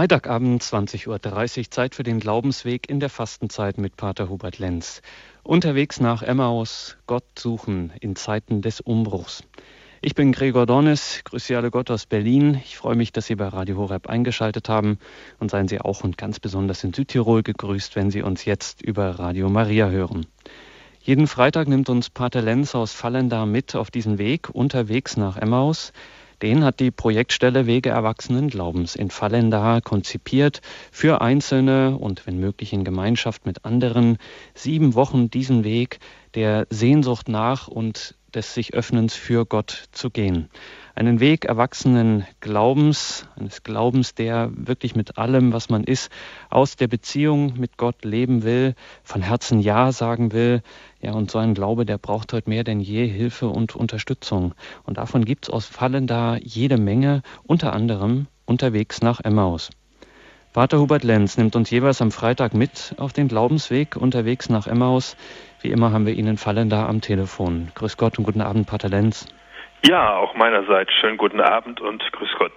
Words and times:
Freitagabend 0.00 0.62
20.30 0.62 1.58
Uhr 1.58 1.70
Zeit 1.70 1.94
für 1.94 2.04
den 2.04 2.20
Glaubensweg 2.20 2.88
in 2.88 3.00
der 3.00 3.10
Fastenzeit 3.10 3.76
mit 3.76 3.98
Pater 3.98 4.30
Hubert 4.30 4.58
Lenz. 4.58 5.02
Unterwegs 5.42 6.00
nach 6.00 6.22
Emmaus, 6.22 6.96
Gott 7.06 7.26
suchen 7.38 7.92
in 8.00 8.16
Zeiten 8.16 8.62
des 8.62 8.80
Umbruchs. 8.80 9.44
Ich 10.00 10.14
bin 10.14 10.32
Gregor 10.32 10.64
Dornes, 10.64 11.20
grüße 11.24 11.48
Sie 11.48 11.54
alle 11.54 11.70
Gott 11.70 11.90
aus 11.90 12.06
Berlin. 12.06 12.62
Ich 12.64 12.78
freue 12.78 12.96
mich, 12.96 13.12
dass 13.12 13.26
Sie 13.26 13.34
bei 13.34 13.48
Radio 13.48 13.76
Horeb 13.76 14.08
eingeschaltet 14.08 14.70
haben 14.70 14.98
und 15.38 15.50
seien 15.50 15.68
Sie 15.68 15.82
auch 15.82 16.02
und 16.02 16.16
ganz 16.16 16.40
besonders 16.40 16.82
in 16.82 16.94
Südtirol 16.94 17.42
gegrüßt, 17.42 17.94
wenn 17.94 18.10
Sie 18.10 18.22
uns 18.22 18.46
jetzt 18.46 18.80
über 18.80 19.18
Radio 19.18 19.50
Maria 19.50 19.90
hören. 19.90 20.24
Jeden 21.02 21.26
Freitag 21.26 21.68
nimmt 21.68 21.90
uns 21.90 22.08
Pater 22.08 22.40
Lenz 22.40 22.74
aus 22.74 22.94
Fallendar 22.94 23.44
mit 23.44 23.76
auf 23.76 23.90
diesen 23.90 24.16
Weg 24.16 24.48
unterwegs 24.48 25.18
nach 25.18 25.36
Emmaus. 25.36 25.92
Den 26.42 26.64
hat 26.64 26.80
die 26.80 26.90
Projektstelle 26.90 27.66
Wege 27.66 27.90
Erwachsenen 27.90 28.48
Glaubens 28.48 28.96
in 28.96 29.10
Fallendar 29.10 29.80
konzipiert, 29.80 30.62
für 30.90 31.20
Einzelne 31.20 31.96
und 31.98 32.26
wenn 32.26 32.38
möglich 32.38 32.72
in 32.72 32.84
Gemeinschaft 32.84 33.44
mit 33.44 33.64
anderen. 33.64 34.16
Sieben 34.54 34.94
Wochen 34.94 35.30
diesen 35.30 35.64
Weg 35.64 35.98
der 36.34 36.66
Sehnsucht 36.70 37.28
nach 37.28 37.68
und 37.68 38.14
des 38.34 38.54
sich 38.54 38.74
Öffnens 38.74 39.14
für 39.14 39.44
Gott 39.44 39.88
zu 39.92 40.10
gehen 40.10 40.48
einen 40.94 41.20
Weg 41.20 41.44
erwachsenen 41.44 42.26
Glaubens, 42.40 43.26
eines 43.36 43.62
Glaubens, 43.62 44.14
der 44.14 44.50
wirklich 44.54 44.94
mit 44.94 45.18
allem, 45.18 45.52
was 45.52 45.68
man 45.68 45.84
ist, 45.84 46.10
aus 46.48 46.76
der 46.76 46.88
Beziehung 46.88 47.54
mit 47.58 47.76
Gott 47.76 48.04
leben 48.04 48.42
will, 48.42 48.74
von 49.02 49.22
Herzen 49.22 49.60
Ja 49.60 49.92
sagen 49.92 50.32
will. 50.32 50.62
Ja, 51.00 51.12
und 51.12 51.30
so 51.30 51.38
ein 51.38 51.54
Glaube, 51.54 51.86
der 51.86 51.98
braucht 51.98 52.32
heute 52.32 52.50
mehr 52.50 52.64
denn 52.64 52.80
je 52.80 53.06
Hilfe 53.06 53.48
und 53.48 53.74
Unterstützung. 53.74 54.54
Und 54.84 54.98
davon 54.98 55.24
gibt 55.24 55.46
es 55.46 55.50
aus 55.50 55.66
Fallen 55.66 56.06
da 56.06 56.36
jede 56.36 56.76
Menge, 56.76 57.22
unter 57.44 57.72
anderem 57.72 58.26
unterwegs 58.44 59.00
nach 59.00 59.20
Emmaus. 59.20 59.70
Pater 60.52 60.80
Hubert 60.80 61.04
Lenz 61.04 61.38
nimmt 61.38 61.54
uns 61.54 61.70
jeweils 61.70 62.02
am 62.02 62.10
Freitag 62.10 62.54
mit 62.54 62.96
auf 62.98 63.12
den 63.12 63.28
Glaubensweg 63.28 63.94
unterwegs 63.94 64.48
nach 64.48 64.66
Emmaus. 64.66 65.16
Wie 65.60 65.70
immer 65.70 65.92
haben 65.92 66.06
wir 66.06 66.14
ihn 66.14 66.26
in 66.26 66.38
Fallen 66.38 66.68
da 66.68 66.88
am 66.88 67.00
Telefon. 67.00 67.70
Grüß 67.76 67.96
Gott 67.96 68.18
und 68.18 68.24
guten 68.24 68.40
Abend, 68.40 68.66
Pater 68.66 68.88
Lenz. 68.88 69.26
Ja, 69.82 70.16
auch 70.16 70.34
meinerseits 70.34 70.92
schönen 71.00 71.16
guten 71.16 71.40
Abend 71.40 71.80
und 71.80 72.02
grüß 72.12 72.30
Gott. 72.38 72.52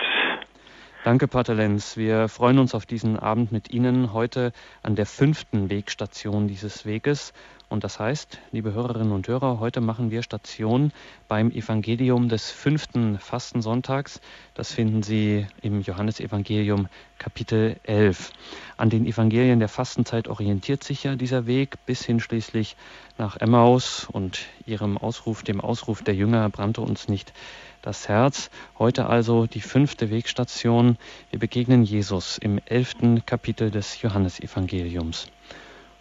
Danke, 1.05 1.27
Pater 1.27 1.53
Lenz. 1.53 1.97
Wir 1.97 2.27
freuen 2.27 2.59
uns 2.59 2.75
auf 2.75 2.85
diesen 2.85 3.17
Abend 3.17 3.51
mit 3.51 3.71
Ihnen 3.73 4.13
heute 4.13 4.51
an 4.83 4.95
der 4.95 5.05
fünften 5.05 5.69
Wegstation 5.69 6.47
dieses 6.47 6.85
Weges 6.85 7.33
und 7.73 7.83
das 7.83 7.99
heißt, 7.99 8.37
liebe 8.51 8.71
Hörerinnen 8.73 9.11
und 9.11 9.27
Hörer, 9.27 9.59
heute 9.59 9.81
machen 9.81 10.11
wir 10.11 10.21
Station 10.21 10.91
beim 11.27 11.49
Evangelium 11.49 12.29
des 12.29 12.51
fünften 12.51 13.17
Fastensonntags. 13.17 14.21
Das 14.53 14.71
finden 14.71 15.01
Sie 15.01 15.47
im 15.63 15.81
Johannesevangelium 15.81 16.87
Kapitel 17.17 17.77
11. 17.81 18.31
An 18.77 18.91
den 18.91 19.07
Evangelien 19.07 19.57
der 19.57 19.69
Fastenzeit 19.69 20.27
orientiert 20.27 20.83
sich 20.83 21.03
ja 21.03 21.15
dieser 21.15 21.47
Weg 21.47 21.83
bis 21.87 22.05
hin 22.05 22.19
schließlich 22.19 22.75
nach 23.17 23.37
Emmaus 23.37 24.07
und 24.07 24.41
ihrem 24.67 24.99
Ausruf, 24.99 25.41
dem 25.41 25.59
Ausruf 25.59 26.03
der 26.03 26.13
Jünger 26.13 26.47
brannte 26.51 26.81
uns 26.81 27.07
nicht 27.07 27.33
das 27.81 28.07
Herz. 28.07 28.51
Heute 28.77 29.07
also 29.07 29.47
die 29.47 29.61
fünfte 29.61 30.11
Wegstation. 30.11 30.99
Wir 31.31 31.39
begegnen 31.39 31.81
Jesus 31.81 32.37
im 32.37 32.59
elften 32.65 33.25
Kapitel 33.25 33.71
des 33.71 33.99
Johannesevangeliums. 33.99 35.25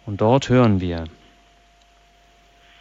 Und 0.05 0.21
dort 0.21 0.49
hören 0.49 0.79
wir, 0.79 1.05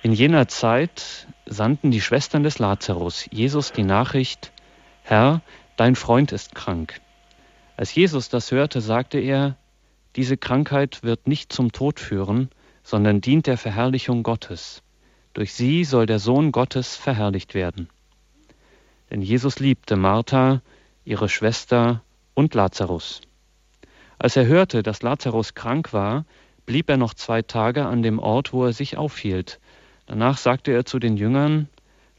in 0.02 0.12
jener 0.12 0.48
Zeit 0.48 1.28
sandten 1.46 1.92
die 1.92 2.00
Schwestern 2.00 2.42
des 2.42 2.58
Lazarus 2.58 3.28
Jesus 3.30 3.70
die 3.70 3.84
Nachricht, 3.84 4.52
Herr, 5.02 5.42
dein 5.76 5.94
Freund 5.94 6.32
ist 6.32 6.54
krank. 6.56 7.00
Als 7.76 7.94
Jesus 7.94 8.28
das 8.28 8.50
hörte, 8.50 8.80
sagte 8.80 9.18
er, 9.18 9.56
diese 10.16 10.36
Krankheit 10.36 11.02
wird 11.02 11.28
nicht 11.28 11.52
zum 11.52 11.72
Tod 11.72 12.00
führen, 12.00 12.50
sondern 12.82 13.20
dient 13.20 13.46
der 13.46 13.56
Verherrlichung 13.56 14.24
Gottes. 14.24 14.82
Durch 15.34 15.54
sie 15.54 15.84
soll 15.84 16.06
der 16.06 16.18
Sohn 16.18 16.52
Gottes 16.52 16.96
verherrlicht 16.96 17.54
werden. 17.54 17.88
Denn 19.10 19.22
Jesus 19.22 19.60
liebte 19.60 19.96
Martha, 19.96 20.62
ihre 21.04 21.28
Schwester 21.28 22.02
und 22.34 22.54
Lazarus. 22.54 23.20
Als 24.18 24.36
er 24.36 24.46
hörte, 24.46 24.82
dass 24.82 25.02
Lazarus 25.02 25.54
krank 25.54 25.92
war, 25.92 26.24
blieb 26.66 26.90
er 26.90 26.96
noch 26.96 27.14
zwei 27.14 27.42
Tage 27.42 27.86
an 27.86 28.02
dem 28.02 28.18
Ort, 28.18 28.52
wo 28.52 28.64
er 28.66 28.72
sich 28.72 28.96
aufhielt, 28.96 29.60
Danach 30.12 30.36
sagte 30.36 30.72
er 30.72 30.84
zu 30.84 30.98
den 30.98 31.16
Jüngern, 31.16 31.70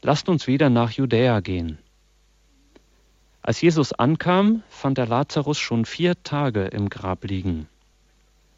lasst 0.02 0.28
uns 0.28 0.48
wieder 0.48 0.68
nach 0.68 0.90
Judäa 0.90 1.38
gehen. 1.38 1.78
Als 3.40 3.60
Jesus 3.60 3.92
ankam, 3.92 4.64
fand 4.68 4.98
er 4.98 5.06
Lazarus 5.06 5.60
schon 5.60 5.84
vier 5.84 6.20
Tage 6.24 6.64
im 6.64 6.88
Grab 6.88 7.22
liegen. 7.22 7.68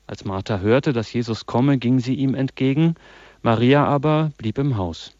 Als 0.06 0.24
Martha 0.24 0.60
hörte, 0.60 0.94
dass 0.94 1.12
Jesus 1.12 1.44
komme, 1.44 1.76
ging 1.76 2.00
sie 2.00 2.14
ihm 2.14 2.34
entgegen, 2.34 2.94
Maria 3.42 3.84
aber 3.84 4.32
blieb 4.38 4.56
im 4.56 4.78
Haus. 4.78 5.14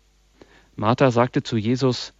Martha 0.77 1.11
sagte 1.11 1.43
zu 1.43 1.59
Jesus, 1.59 2.15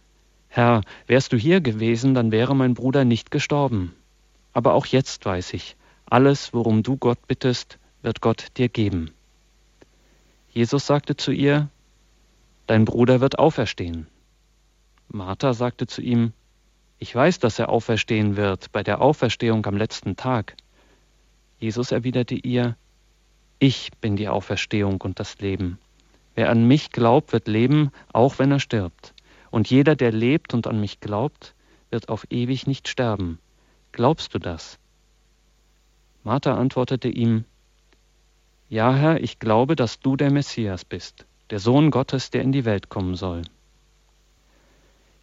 Herr, 0.49 0.81
wärst 1.07 1.33
du 1.33 1.37
hier 1.37 1.61
gewesen, 1.61 2.13
dann 2.13 2.31
wäre 2.31 2.55
mein 2.55 2.75
Bruder 2.75 3.05
nicht 3.05 3.31
gestorben. 3.31 3.95
Aber 4.53 4.75
auch 4.75 4.85
jetzt 4.85 5.25
weiß 5.25 5.51
ich, 5.55 5.75
alles, 6.05 6.53
worum 6.53 6.83
du 6.83 6.95
Gott 6.95 7.25
bittest, 7.27 7.79
wird 8.03 8.21
Gott 8.21 8.49
dir 8.57 8.69
geben. 8.69 9.09
Jesus 10.53 10.85
sagte 10.85 11.17
zu 11.17 11.31
ihr, 11.31 11.69
Dein 12.67 12.83
Bruder 12.83 13.21
wird 13.21 13.39
auferstehen. 13.39 14.07
Martha 15.07 15.53
sagte 15.53 15.87
zu 15.87 16.01
ihm, 16.01 16.33
Ich 16.99 17.15
weiß, 17.15 17.39
dass 17.39 17.59
er 17.59 17.69
auferstehen 17.69 18.35
wird 18.35 18.73
bei 18.73 18.83
der 18.83 18.99
Auferstehung 18.99 19.65
am 19.65 19.77
letzten 19.77 20.17
Tag. 20.17 20.57
Jesus 21.59 21.93
erwiderte 21.93 22.35
ihr, 22.35 22.75
Ich 23.59 23.91
bin 24.01 24.17
die 24.17 24.27
Auferstehung 24.27 24.99
und 24.99 25.17
das 25.21 25.39
Leben. 25.39 25.79
Wer 26.35 26.49
an 26.49 26.67
mich 26.67 26.91
glaubt, 26.91 27.31
wird 27.31 27.47
leben, 27.47 27.91
auch 28.11 28.37
wenn 28.37 28.51
er 28.51 28.59
stirbt. 28.59 29.13
Und 29.49 29.69
jeder, 29.69 29.95
der 29.95 30.11
lebt 30.11 30.53
und 30.53 30.67
an 30.67 30.81
mich 30.81 30.99
glaubt, 30.99 31.55
wird 31.89 32.09
auf 32.09 32.27
ewig 32.29 32.67
nicht 32.67 32.89
sterben. 32.89 33.39
Glaubst 33.93 34.33
du 34.33 34.39
das? 34.39 34.77
Martha 36.25 36.57
antwortete 36.57 37.07
ihm, 37.07 37.45
Ja, 38.67 38.93
Herr, 38.93 39.23
ich 39.23 39.39
glaube, 39.39 39.77
dass 39.77 40.01
du 40.01 40.17
der 40.17 40.31
Messias 40.31 40.83
bist 40.83 41.25
der 41.49 41.59
Sohn 41.59 41.91
Gottes, 41.91 42.29
der 42.29 42.41
in 42.41 42.51
die 42.51 42.65
Welt 42.65 42.89
kommen 42.89 43.15
soll. 43.15 43.43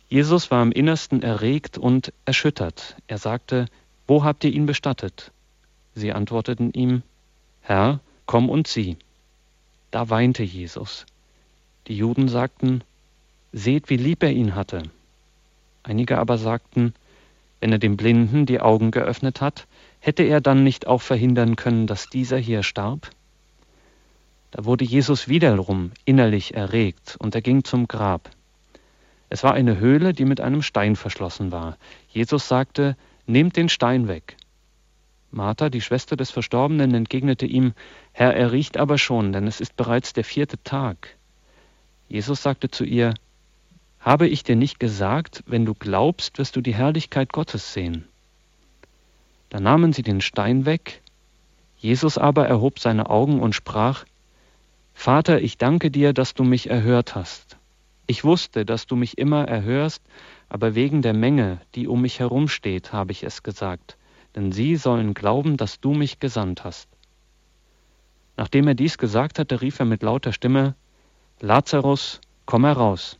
Jesus 0.08 0.50
war 0.50 0.62
im 0.62 0.72
Innersten 0.72 1.22
erregt 1.22 1.78
und 1.78 2.12
erschüttert. 2.24 2.96
Er 3.06 3.18
sagte, 3.18 3.66
Wo 4.06 4.22
habt 4.22 4.44
ihr 4.44 4.52
ihn 4.52 4.66
bestattet? 4.66 5.32
Sie 5.94 6.12
antworteten 6.12 6.72
ihm, 6.72 7.02
Herr, 7.62 8.00
komm 8.26 8.48
und 8.48 8.66
sieh. 8.66 8.96
Da 9.90 10.10
weinte 10.10 10.42
Jesus. 10.42 11.06
Die 11.86 11.96
Juden 11.96 12.28
sagten, 12.28 12.82
Seht, 13.52 13.88
wie 13.90 13.96
lieb 13.96 14.22
er 14.22 14.32
ihn 14.32 14.54
hatte. 14.54 14.82
Einige 15.82 16.18
aber 16.18 16.38
sagten, 16.38 16.94
wenn 17.60 17.72
er 17.72 17.78
dem 17.78 17.96
Blinden 17.96 18.46
die 18.46 18.60
Augen 18.60 18.90
geöffnet 18.90 19.40
hat, 19.40 19.66
hätte 20.00 20.22
er 20.22 20.40
dann 20.40 20.64
nicht 20.64 20.86
auch 20.86 21.00
verhindern 21.00 21.56
können, 21.56 21.86
dass 21.86 22.08
dieser 22.08 22.36
hier 22.36 22.62
starb? 22.62 23.10
Da 24.54 24.64
wurde 24.64 24.84
Jesus 24.84 25.26
wiederum 25.26 25.90
innerlich 26.04 26.54
erregt 26.54 27.16
und 27.18 27.34
er 27.34 27.42
ging 27.42 27.64
zum 27.64 27.88
Grab. 27.88 28.30
Es 29.28 29.42
war 29.42 29.52
eine 29.52 29.78
Höhle, 29.80 30.12
die 30.12 30.24
mit 30.24 30.40
einem 30.40 30.62
Stein 30.62 30.94
verschlossen 30.94 31.50
war. 31.50 31.76
Jesus 32.08 32.46
sagte, 32.46 32.96
Nehmt 33.26 33.56
den 33.56 33.68
Stein 33.68 34.06
weg. 34.06 34.36
Martha, 35.32 35.70
die 35.70 35.80
Schwester 35.80 36.14
des 36.14 36.30
Verstorbenen, 36.30 36.94
entgegnete 36.94 37.46
ihm, 37.46 37.72
Herr, 38.12 38.36
er 38.36 38.52
riecht 38.52 38.76
aber 38.76 38.96
schon, 38.96 39.32
denn 39.32 39.48
es 39.48 39.60
ist 39.60 39.74
bereits 39.74 40.12
der 40.12 40.22
vierte 40.22 40.62
Tag. 40.62 41.16
Jesus 42.08 42.40
sagte 42.40 42.70
zu 42.70 42.84
ihr, 42.84 43.12
Habe 43.98 44.28
ich 44.28 44.44
dir 44.44 44.54
nicht 44.54 44.78
gesagt, 44.78 45.42
wenn 45.46 45.64
du 45.64 45.74
glaubst, 45.74 46.38
wirst 46.38 46.54
du 46.54 46.60
die 46.60 46.76
Herrlichkeit 46.76 47.32
Gottes 47.32 47.72
sehen. 47.72 48.06
Da 49.48 49.58
nahmen 49.58 49.92
sie 49.92 50.04
den 50.04 50.20
Stein 50.20 50.64
weg, 50.64 51.02
Jesus 51.76 52.18
aber 52.18 52.46
erhob 52.46 52.78
seine 52.78 53.10
Augen 53.10 53.40
und 53.40 53.56
sprach, 53.56 54.04
Vater, 54.94 55.42
ich 55.42 55.58
danke 55.58 55.90
dir, 55.90 56.14
dass 56.14 56.32
du 56.32 56.44
mich 56.44 56.70
erhört 56.70 57.14
hast. 57.14 57.58
Ich 58.06 58.24
wusste, 58.24 58.64
dass 58.64 58.86
du 58.86 58.96
mich 58.96 59.18
immer 59.18 59.46
erhörst, 59.46 60.02
aber 60.48 60.74
wegen 60.74 61.02
der 61.02 61.12
Menge, 61.12 61.60
die 61.74 61.88
um 61.88 62.00
mich 62.00 62.20
herum 62.20 62.48
steht, 62.48 62.92
habe 62.92 63.12
ich 63.12 63.22
es 63.22 63.42
gesagt, 63.42 63.98
denn 64.34 64.52
sie 64.52 64.76
sollen 64.76 65.12
glauben, 65.12 65.56
dass 65.56 65.80
du 65.80 65.92
mich 65.92 66.20
gesandt 66.20 66.64
hast. 66.64 66.88
Nachdem 68.36 68.68
er 68.68 68.74
dies 68.74 68.96
gesagt 68.96 69.38
hatte, 69.38 69.60
rief 69.60 69.78
er 69.78 69.84
mit 69.84 70.02
lauter 70.02 70.32
Stimme, 70.32 70.74
Lazarus, 71.40 72.20
komm 72.46 72.64
heraus. 72.64 73.18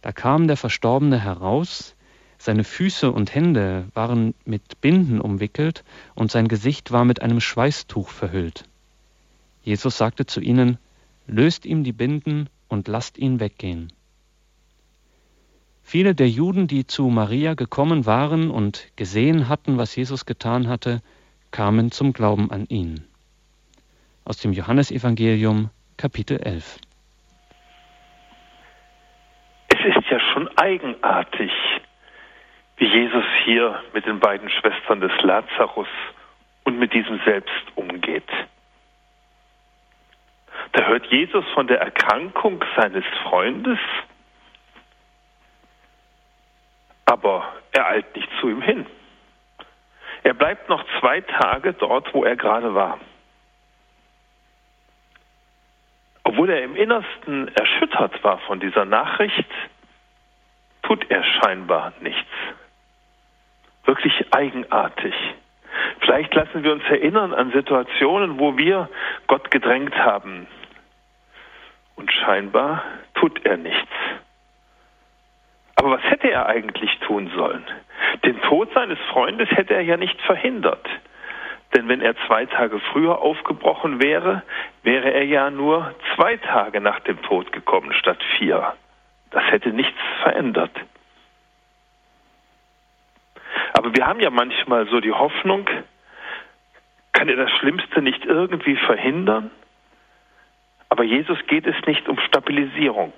Da 0.00 0.12
kam 0.12 0.48
der 0.48 0.56
Verstorbene 0.56 1.20
heraus, 1.20 1.94
seine 2.38 2.64
Füße 2.64 3.12
und 3.12 3.34
Hände 3.34 3.86
waren 3.94 4.34
mit 4.44 4.80
Binden 4.80 5.20
umwickelt 5.20 5.84
und 6.16 6.32
sein 6.32 6.48
Gesicht 6.48 6.90
war 6.90 7.04
mit 7.04 7.22
einem 7.22 7.40
Schweißtuch 7.40 8.08
verhüllt. 8.08 8.64
Jesus 9.62 9.96
sagte 9.96 10.26
zu 10.26 10.40
ihnen, 10.40 10.78
löst 11.26 11.64
ihm 11.66 11.84
die 11.84 11.92
Binden 11.92 12.48
und 12.68 12.88
lasst 12.88 13.18
ihn 13.18 13.40
weggehen. 13.40 13.92
Viele 15.82 16.14
der 16.14 16.28
Juden, 16.28 16.68
die 16.68 16.86
zu 16.86 17.08
Maria 17.08 17.54
gekommen 17.54 18.06
waren 18.06 18.50
und 18.50 18.88
gesehen 18.96 19.48
hatten, 19.48 19.78
was 19.78 19.94
Jesus 19.94 20.26
getan 20.26 20.68
hatte, 20.68 21.02
kamen 21.50 21.90
zum 21.90 22.12
Glauben 22.12 22.50
an 22.50 22.66
ihn. 22.66 23.04
Aus 24.24 24.38
dem 24.38 24.52
Johannesevangelium 24.52 25.70
Kapitel 25.96 26.40
11. 26.40 26.78
Es 29.68 29.96
ist 29.96 30.10
ja 30.10 30.20
schon 30.32 30.48
eigenartig, 30.56 31.50
wie 32.78 32.86
Jesus 32.86 33.24
hier 33.44 33.82
mit 33.92 34.06
den 34.06 34.18
beiden 34.18 34.48
Schwestern 34.48 35.00
des 35.00 35.12
Lazarus 35.22 35.88
und 36.64 36.78
mit 36.78 36.92
diesem 36.94 37.20
selbst 37.24 37.64
umgeht. 37.74 38.28
Da 40.70 40.84
hört 40.86 41.06
Jesus 41.06 41.44
von 41.54 41.66
der 41.66 41.80
Erkrankung 41.80 42.64
seines 42.76 43.04
Freundes, 43.24 43.78
aber 47.04 47.52
er 47.72 47.88
eilt 47.88 48.16
nicht 48.16 48.28
zu 48.40 48.48
ihm 48.48 48.62
hin. 48.62 48.86
Er 50.22 50.34
bleibt 50.34 50.68
noch 50.68 50.84
zwei 51.00 51.20
Tage 51.20 51.72
dort, 51.72 52.14
wo 52.14 52.24
er 52.24 52.36
gerade 52.36 52.74
war. 52.74 53.00
Obwohl 56.24 56.50
er 56.50 56.62
im 56.62 56.76
Innersten 56.76 57.48
erschüttert 57.48 58.22
war 58.22 58.38
von 58.40 58.60
dieser 58.60 58.84
Nachricht, 58.84 59.50
tut 60.82 61.10
er 61.10 61.24
scheinbar 61.24 61.92
nichts. 62.00 62.30
Wirklich 63.84 64.32
eigenartig. 64.32 65.14
Vielleicht 66.00 66.34
lassen 66.34 66.62
wir 66.64 66.72
uns 66.72 66.84
erinnern 66.84 67.32
an 67.32 67.52
Situationen, 67.52 68.38
wo 68.38 68.56
wir 68.56 68.88
Gott 69.26 69.50
gedrängt 69.50 69.94
haben. 69.96 70.46
Und 71.96 72.12
scheinbar 72.12 72.82
tut 73.14 73.44
er 73.44 73.56
nichts. 73.56 73.92
Aber 75.76 75.92
was 75.92 76.02
hätte 76.02 76.30
er 76.30 76.46
eigentlich 76.46 76.98
tun 77.00 77.30
sollen? 77.34 77.64
Den 78.24 78.40
Tod 78.42 78.72
seines 78.74 78.98
Freundes 79.10 79.50
hätte 79.50 79.74
er 79.74 79.82
ja 79.82 79.96
nicht 79.96 80.20
verhindert. 80.22 80.86
Denn 81.74 81.88
wenn 81.88 82.00
er 82.00 82.14
zwei 82.26 82.46
Tage 82.46 82.78
früher 82.92 83.20
aufgebrochen 83.20 84.02
wäre, 84.02 84.42
wäre 84.82 85.12
er 85.12 85.24
ja 85.24 85.50
nur 85.50 85.94
zwei 86.14 86.36
Tage 86.36 86.80
nach 86.80 87.00
dem 87.00 87.20
Tod 87.22 87.50
gekommen 87.52 87.92
statt 87.94 88.22
vier. 88.36 88.74
Das 89.30 89.44
hätte 89.50 89.70
nichts 89.70 89.98
verändert. 90.22 90.72
Aber 93.72 93.94
wir 93.94 94.06
haben 94.06 94.20
ja 94.20 94.30
manchmal 94.30 94.86
so 94.88 95.00
die 95.00 95.12
Hoffnung, 95.12 95.68
kann 97.12 97.28
er 97.28 97.36
das 97.36 97.50
Schlimmste 97.52 98.02
nicht 98.02 98.24
irgendwie 98.24 98.76
verhindern? 98.76 99.50
Aber 100.88 101.04
Jesus 101.04 101.38
geht 101.46 101.66
es 101.66 101.76
nicht 101.86 102.08
um 102.08 102.18
Stabilisierung. 102.18 103.14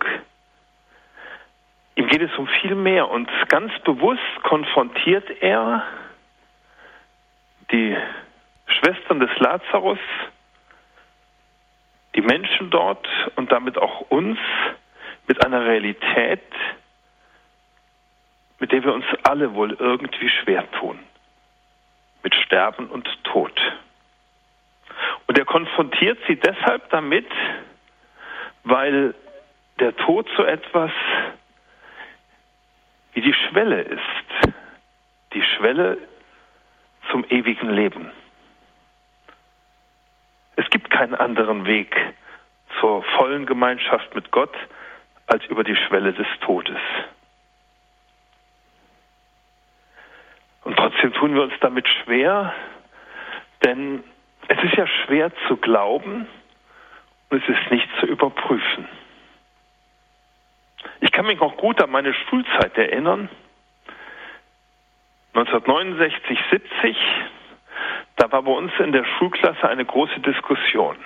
Ihm 1.96 2.08
geht 2.08 2.22
es 2.22 2.36
um 2.36 2.46
viel 2.46 2.74
mehr 2.74 3.08
und 3.10 3.28
ganz 3.48 3.72
bewusst 3.80 4.20
konfrontiert 4.42 5.28
er 5.40 5.84
die 7.70 7.96
Schwestern 8.66 9.20
des 9.20 9.30
Lazarus, 9.38 9.98
die 12.14 12.20
Menschen 12.20 12.70
dort 12.70 13.08
und 13.36 13.50
damit 13.50 13.78
auch 13.78 14.02
uns 14.10 14.38
mit 15.26 15.44
einer 15.44 15.64
Realität, 15.64 16.42
mit 18.64 18.72
der 18.72 18.82
wir 18.82 18.94
uns 18.94 19.04
alle 19.24 19.52
wohl 19.52 19.72
irgendwie 19.78 20.30
schwer 20.30 20.64
tun. 20.72 20.98
Mit 22.22 22.34
Sterben 22.34 22.88
und 22.88 23.06
Tod. 23.22 23.52
Und 25.26 25.36
er 25.36 25.44
konfrontiert 25.44 26.18
sie 26.26 26.36
deshalb 26.36 26.88
damit, 26.88 27.26
weil 28.62 29.14
der 29.80 29.94
Tod 29.96 30.26
so 30.38 30.44
etwas 30.44 30.90
wie 33.12 33.20
die 33.20 33.34
Schwelle 33.34 33.82
ist. 33.82 34.54
Die 35.34 35.42
Schwelle 35.42 35.98
zum 37.10 37.22
ewigen 37.28 37.68
Leben. 37.68 38.10
Es 40.56 40.70
gibt 40.70 40.88
keinen 40.88 41.14
anderen 41.14 41.66
Weg 41.66 41.94
zur 42.80 43.02
vollen 43.18 43.44
Gemeinschaft 43.44 44.14
mit 44.14 44.30
Gott 44.30 44.56
als 45.26 45.44
über 45.50 45.64
die 45.64 45.76
Schwelle 45.76 46.14
des 46.14 46.26
Todes. 46.40 46.80
Und 50.64 50.76
trotzdem 50.76 51.12
tun 51.12 51.34
wir 51.34 51.42
uns 51.42 51.52
damit 51.60 51.86
schwer, 51.88 52.54
denn 53.64 54.02
es 54.48 54.62
ist 54.62 54.74
ja 54.76 54.86
schwer 54.86 55.30
zu 55.46 55.56
glauben 55.56 56.26
und 57.28 57.42
es 57.42 57.48
ist 57.48 57.70
nicht 57.70 57.88
zu 58.00 58.06
überprüfen. 58.06 58.88
Ich 61.00 61.12
kann 61.12 61.26
mich 61.26 61.38
noch 61.38 61.56
gut 61.56 61.82
an 61.82 61.90
meine 61.90 62.14
Schulzeit 62.14 62.76
erinnern. 62.76 63.28
1969, 65.34 66.38
70, 66.50 66.96
da 68.16 68.30
war 68.30 68.42
bei 68.42 68.52
uns 68.52 68.72
in 68.78 68.92
der 68.92 69.04
Schulklasse 69.04 69.68
eine 69.68 69.84
große 69.84 70.20
Diskussion. 70.20 70.96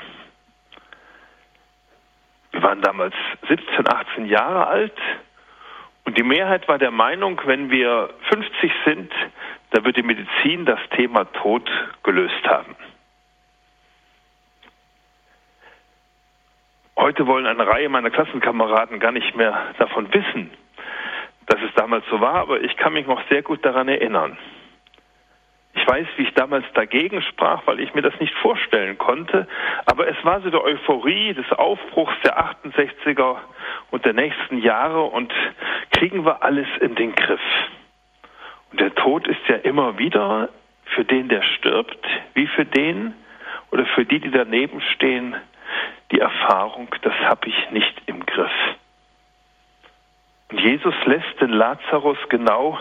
Wir 2.52 2.62
waren 2.62 2.82
damals 2.82 3.14
17, 3.48 3.88
18 3.88 4.26
Jahre 4.26 4.66
alt 4.66 5.00
und 6.08 6.16
die 6.16 6.22
Mehrheit 6.22 6.66
war 6.68 6.78
der 6.78 6.90
Meinung, 6.90 7.38
wenn 7.44 7.70
wir 7.70 8.08
50 8.30 8.72
sind, 8.86 9.12
da 9.72 9.84
wird 9.84 9.98
die 9.98 10.02
Medizin 10.02 10.64
das 10.64 10.80
Thema 10.96 11.26
Tod 11.34 11.70
gelöst 12.02 12.46
haben. 12.46 12.74
Heute 16.96 17.26
wollen 17.26 17.44
eine 17.44 17.66
Reihe 17.66 17.90
meiner 17.90 18.08
Klassenkameraden 18.08 19.00
gar 19.00 19.12
nicht 19.12 19.36
mehr 19.36 19.74
davon 19.76 20.10
wissen, 20.14 20.50
dass 21.44 21.60
es 21.60 21.74
damals 21.74 22.06
so 22.08 22.22
war, 22.22 22.36
aber 22.36 22.62
ich 22.62 22.74
kann 22.78 22.94
mich 22.94 23.06
noch 23.06 23.20
sehr 23.28 23.42
gut 23.42 23.62
daran 23.62 23.88
erinnern. 23.88 24.38
Ich 25.74 25.86
weiß, 25.86 26.06
wie 26.16 26.22
ich 26.22 26.32
damals 26.32 26.64
dagegen 26.72 27.20
sprach, 27.20 27.66
weil 27.66 27.80
ich 27.80 27.92
mir 27.92 28.00
das 28.00 28.18
nicht 28.18 28.34
vorstellen 28.36 28.96
konnte, 28.96 29.46
aber 29.84 30.08
es 30.08 30.16
war 30.24 30.40
so 30.40 30.48
der 30.48 30.64
Euphorie 30.64 31.34
des 31.34 31.52
Aufbruchs 31.52 32.14
der 32.24 32.38
68er 32.38 33.36
und 33.90 34.04
der 34.04 34.12
nächsten 34.12 34.58
Jahre 34.58 35.02
und 35.04 35.32
kriegen 35.90 36.24
wir 36.24 36.42
alles 36.42 36.68
in 36.80 36.94
den 36.94 37.14
Griff. 37.14 37.40
Und 38.70 38.80
der 38.80 38.94
Tod 38.94 39.26
ist 39.26 39.40
ja 39.48 39.56
immer 39.56 39.98
wieder 39.98 40.50
für 40.94 41.04
den, 41.04 41.28
der 41.28 41.42
stirbt, 41.42 42.04
wie 42.34 42.46
für 42.46 42.64
den 42.64 43.14
oder 43.70 43.86
für 43.86 44.04
die, 44.04 44.20
die 44.20 44.30
daneben 44.30 44.80
stehen, 44.94 45.34
die 46.12 46.20
Erfahrung, 46.20 46.88
das 47.02 47.14
habe 47.14 47.48
ich 47.48 47.70
nicht 47.70 48.02
im 48.06 48.24
Griff. 48.24 48.52
Und 50.50 50.60
Jesus 50.60 50.94
lässt 51.04 51.40
den 51.40 51.50
Lazarus 51.50 52.18
genau 52.30 52.78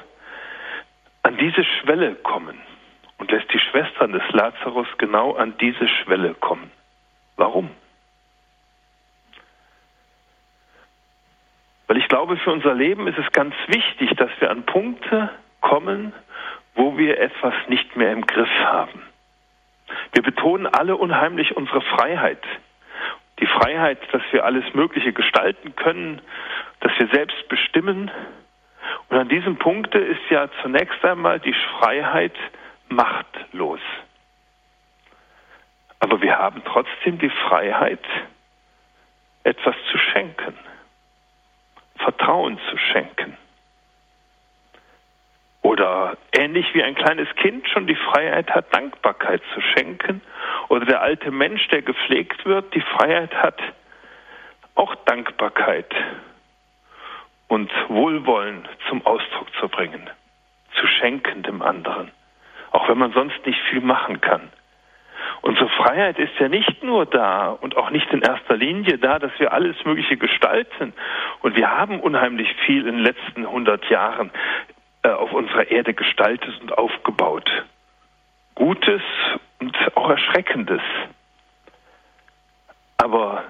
an 1.24 1.38
diese 1.38 1.64
Schwelle 1.64 2.16
kommen 2.16 2.58
und 3.18 3.32
lässt 3.32 3.52
die 3.54 3.60
Schwestern 3.60 4.14
des 4.14 4.24
Lazarus 4.32 4.88
genau 4.98 5.36
an 5.36 5.56
diese 5.60 5.88
Schwelle 5.88 6.34
kommen. 6.36 6.72
Warum? 7.36 7.70
Weil 11.88 11.98
ich 11.98 12.08
glaube, 12.08 12.38
für 12.38 12.52
unser 12.52 12.74
Leben 12.74 13.08
ist 13.08 13.18
es 13.18 13.32
ganz 13.32 13.56
wichtig, 13.68 14.12
dass 14.18 14.30
wir 14.40 14.52
an 14.52 14.64
Punkte 14.64 15.30
kommen, 15.62 16.14
wo 16.76 16.98
wir 16.98 17.20
etwas 17.20 17.54
nicht 17.68 17.96
mehr 17.96 18.12
im 18.12 18.26
Griff 18.26 18.50
haben. 18.66 19.02
Wir 20.12 20.22
betonen 20.22 20.68
alle 20.68 20.98
unheimlich 20.98 21.56
unsere 21.56 21.82
Freiheit 21.82 22.44
die 23.40 23.46
Freiheit, 23.46 24.00
dass 24.12 24.22
wir 24.32 24.46
alles 24.46 24.74
Mögliche 24.74 25.14
gestalten 25.14 25.76
können, 25.76 26.22
dass 26.80 26.92
wir 26.98 27.08
selbst 27.08 27.48
bestimmen. 27.50 28.10
Und 29.10 29.18
an 29.18 29.30
diesem 29.30 29.58
Punkt 29.58 29.94
ist 29.94 30.30
ja 30.30 30.50
zunächst 30.62 31.04
einmal 31.06 31.40
die 31.40 31.56
Freiheit 31.80 32.36
machtlos. 32.90 33.80
Aber 36.00 36.22
wir 36.22 36.38
haben 36.38 36.62
trotzdem 36.66 37.20
die 37.20 37.30
Freiheit, 37.30 38.04
etwas 39.44 39.76
zu 39.92 39.98
schenken, 39.98 40.54
Vertrauen 41.98 42.60
zu 42.70 42.78
schenken. 42.78 43.38
Oder 45.62 46.18
ähnlich 46.32 46.74
wie 46.74 46.84
ein 46.84 46.96
kleines 46.96 47.28
Kind 47.36 47.68
schon 47.68 47.88
die 47.88 47.96
Freiheit 47.96 48.50
hat, 48.52 48.74
Dankbarkeit 48.74 49.42
zu 49.54 49.62
schenken. 49.62 50.22
Oder 50.70 50.86
der 50.86 51.02
alte 51.02 51.32
Mensch, 51.32 51.68
der 51.68 51.82
gepflegt 51.82 52.46
wird, 52.46 52.74
die 52.74 52.82
Freiheit 52.82 53.34
hat, 53.34 53.60
auch 54.76 54.96
Dankbarkeit 55.06 55.94
und 57.48 57.72
Wohlwollen 57.90 58.68
zum 58.88 59.06
Ausdruck 59.06 59.48
zu 59.60 59.68
bringen, 59.68 60.10
zu 60.80 60.88
schenken 60.88 61.44
dem 61.44 61.62
anderen, 61.62 62.12
auch 62.72 62.88
wenn 62.88 62.98
man 62.98 63.12
sonst 63.14 63.46
nicht 63.46 63.60
viel 63.70 63.82
machen 63.82 64.22
kann. 64.22 64.50
Unsere 65.42 65.70
Freiheit 65.70 66.18
ist 66.20 66.34
ja 66.40 66.50
nicht 66.50 66.84
nur 66.84 67.06
da 67.06 67.50
und 67.50 67.78
auch 67.78 67.90
nicht 67.90 68.12
in 68.12 68.22
erster 68.22 68.56
Linie 68.56 68.98
da, 68.98 69.20
dass 69.20 69.32
wir 69.40 69.54
alles 69.54 69.76
Mögliche 69.86 70.18
gestalten. 70.18 70.94
Und 71.42 71.56
wir 71.56 71.70
haben 71.70 72.00
unheimlich 72.00 72.54
viel 72.66 72.88
in 72.88 72.98
den 72.98 73.04
letzten 73.04 73.46
100 73.46 73.90
Jahren 73.90 74.32
äh, 75.04 75.10
auf 75.10 75.32
unserer 75.32 75.70
Erde 75.70 75.94
gestaltet 75.94 76.60
und 76.62 76.78
aufgebaut. 76.78 77.50
Gutes 78.56 79.02
und 79.60 79.78
auch 79.96 80.10
Erschreckendes. 80.10 80.82
Aber 82.98 83.44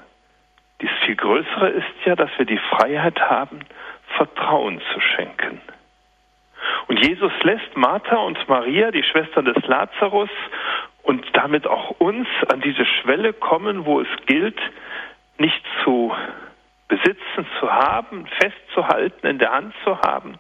das 0.80 0.90
viel 1.06 1.16
Größere 1.16 1.70
ist 1.70 2.06
ja, 2.06 2.16
dass 2.16 2.30
wir 2.38 2.46
die 2.46 2.60
Freiheit 2.70 3.20
haben, 3.20 3.62
Vertrauen 4.18 4.82
zu 4.94 5.00
schenken. 5.00 5.62
Und 6.88 7.04
Jesus 7.06 7.32
lässt 7.44 7.76
Martha 7.76 8.18
und 8.18 8.48
Maria, 8.48 8.92
die 8.92 9.04
Schwester 9.04 9.42
des 9.42 9.66
Lazarus, 9.66 10.30
und 11.08 11.26
damit 11.32 11.66
auch 11.66 11.92
uns 12.02 12.28
an 12.52 12.60
diese 12.60 12.86
Schwelle 12.86 13.32
kommen, 13.32 13.86
wo 13.86 14.02
es 14.02 14.10
gilt, 14.26 14.60
nicht 15.38 15.64
zu 15.84 16.14
besitzen, 16.90 17.48
zu 17.62 17.72
haben, 17.72 18.28
festzuhalten, 18.42 19.26
in 19.26 19.40
der 19.40 19.54
Hand 19.54 19.74
zu 19.86 19.98
haben, 20.02 20.38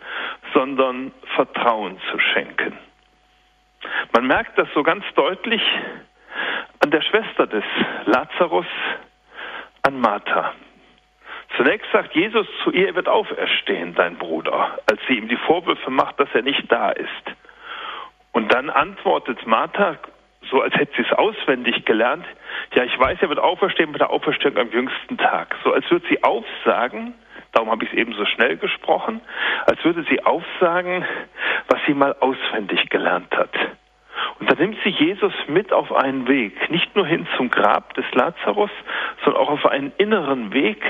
sondern 0.54 1.14
Vertrauen 1.36 1.98
zu 2.12 2.20
schenken. 2.20 2.78
Man 4.12 4.28
merkt 4.28 4.58
das 4.58 4.68
so 4.74 4.84
ganz 4.84 5.06
deutlich 5.16 5.62
an 6.84 6.92
der 6.92 7.02
Schwester 7.02 7.48
des 7.48 7.64
Lazarus, 8.06 8.68
an 9.84 10.02
Martha. 10.02 10.54
Zunächst 11.56 11.90
sagt 11.94 12.14
Jesus 12.14 12.46
zu 12.66 12.72
ihr, 12.72 12.88
er 12.88 12.96
wird 12.96 13.08
auferstehen, 13.08 13.96
dein 13.96 14.18
Bruder, 14.18 14.78
als 14.92 15.00
sie 15.08 15.18
ihm 15.18 15.30
die 15.30 15.38
Vorwürfe 15.38 15.92
macht, 15.92 16.20
dass 16.20 16.28
er 16.34 16.42
nicht 16.42 16.70
da 16.70 16.92
ist. 16.92 17.08
Und 18.34 18.54
dann 18.54 18.70
antwortet 18.70 19.48
Martha, 19.48 19.98
so 20.50 20.62
als 20.62 20.74
hätte 20.76 20.94
sie 20.96 21.04
es 21.04 21.12
auswendig 21.18 21.86
gelernt, 21.86 22.26
ja, 22.74 22.84
ich 22.84 22.98
weiß, 22.98 23.20
er 23.22 23.30
wird 23.30 23.40
auferstehen 23.40 23.92
mit 23.92 24.02
der 24.02 24.10
Auferstehung 24.10 24.58
am 24.58 24.72
jüngsten 24.72 25.18
Tag. 25.18 25.56
So 25.64 25.74
als 25.74 25.90
würde 25.90 26.06
sie 26.10 26.24
aufsagen, 26.24 27.14
darum 27.54 27.72
habe 27.72 27.84
ich 27.86 27.92
es 27.92 27.98
eben 27.98 28.14
so 28.14 28.26
schnell 28.26 28.58
gesprochen, 28.58 29.22
als 29.66 29.84
würde 29.84 30.04
sie 30.10 30.24
aufsagen, 30.26 31.06
was 31.68 31.80
sie 31.86 31.94
mal 31.94 32.16
auswendig 32.20 32.90
gelernt 32.90 33.36
hat. 33.36 33.54
Und 34.40 34.52
da 34.52 34.56
nimmt 34.56 34.78
sie 34.84 34.90
Jesus 34.90 35.34
mit 35.48 35.74
auf 35.74 35.94
einen 35.94 36.28
Weg, 36.28 36.70
nicht 36.70 36.96
nur 36.96 37.06
hin 37.06 37.28
zum 37.38 37.50
Grab 37.50 37.94
des 37.96 38.06
Lazarus, 38.14 38.72
sondern 39.24 39.42
auch 39.42 39.50
auf 39.50 39.66
einen 39.66 39.92
inneren 39.98 40.54
Weg, 40.54 40.84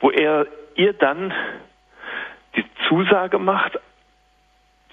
wo 0.00 0.10
er 0.10 0.46
ihr 0.74 0.92
dann 0.92 1.32
die 2.56 2.64
Zusage 2.88 3.38
macht, 3.38 3.78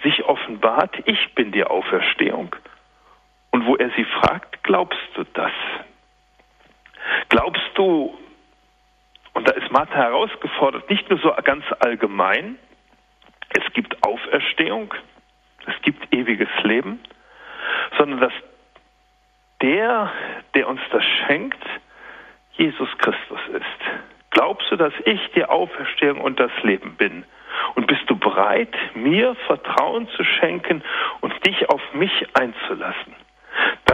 sich 0.03 0.23
offenbart, 0.25 0.95
ich 1.05 1.33
bin 1.33 1.51
die 1.51 1.63
Auferstehung. 1.63 2.55
Und 3.55 3.65
wo 3.67 3.77
er 3.77 3.89
sie 3.91 4.03
fragt, 4.03 4.63
glaubst 4.63 4.99
du 5.13 5.23
das? 5.33 5.53
Glaubst 7.29 7.69
du, 7.75 8.13
und 9.31 9.47
da 9.47 9.53
ist 9.53 9.71
Martha 9.71 9.95
herausgefordert, 9.95 10.89
nicht 10.89 11.09
nur 11.09 11.19
so 11.19 11.33
ganz 11.41 11.63
allgemein, 11.79 12.57
es 13.51 13.63
gibt 13.71 13.95
Auferstehung, 14.05 14.93
es 15.67 15.81
gibt 15.83 16.13
ewiges 16.13 16.49
Leben, 16.63 16.99
sondern 17.97 18.19
dass 18.19 18.33
der, 19.61 20.11
der 20.53 20.67
uns 20.67 20.81
das 20.91 21.05
schenkt, 21.25 21.63
Jesus 22.57 22.89
Christus 22.97 23.39
ist. 23.53 24.01
Glaubst 24.31 24.69
du, 24.69 24.75
dass 24.75 24.93
ich 25.05 25.31
die 25.33 25.45
Auferstehung 25.45 26.19
und 26.19 26.41
das 26.41 26.51
Leben 26.63 26.97
bin? 26.97 27.23
Und 27.75 27.87
bist 27.87 28.03
du 28.07 28.17
bereit, 28.17 28.75
mir 28.95 29.33
Vertrauen 29.47 30.09
zu 30.09 30.25
schenken 30.25 30.83
und 31.21 31.33
dich 31.47 31.69
auf 31.69 31.81
mich 31.93 32.11
einzulassen? 32.33 33.15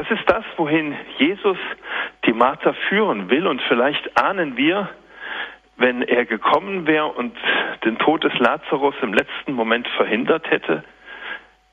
Das 0.02 0.20
ist 0.20 0.28
das, 0.28 0.44
wohin 0.58 0.96
Jesus 1.20 1.60
die 2.26 2.34
Martha 2.34 2.74
führen 2.90 3.30
will. 3.30 3.46
Und 3.46 3.62
vielleicht 3.68 4.18
ahnen 4.20 4.58
wir, 4.58 4.90
wenn 5.78 6.02
er 6.02 6.26
gekommen 6.26 6.88
wäre 6.88 7.06
und 7.06 7.38
den 7.86 8.00
Tod 8.00 8.24
des 8.24 8.34
Lazarus 8.40 8.96
im 9.04 9.14
letzten 9.14 9.54
Moment 9.54 9.88
verhindert 9.90 10.50
hätte, 10.50 10.84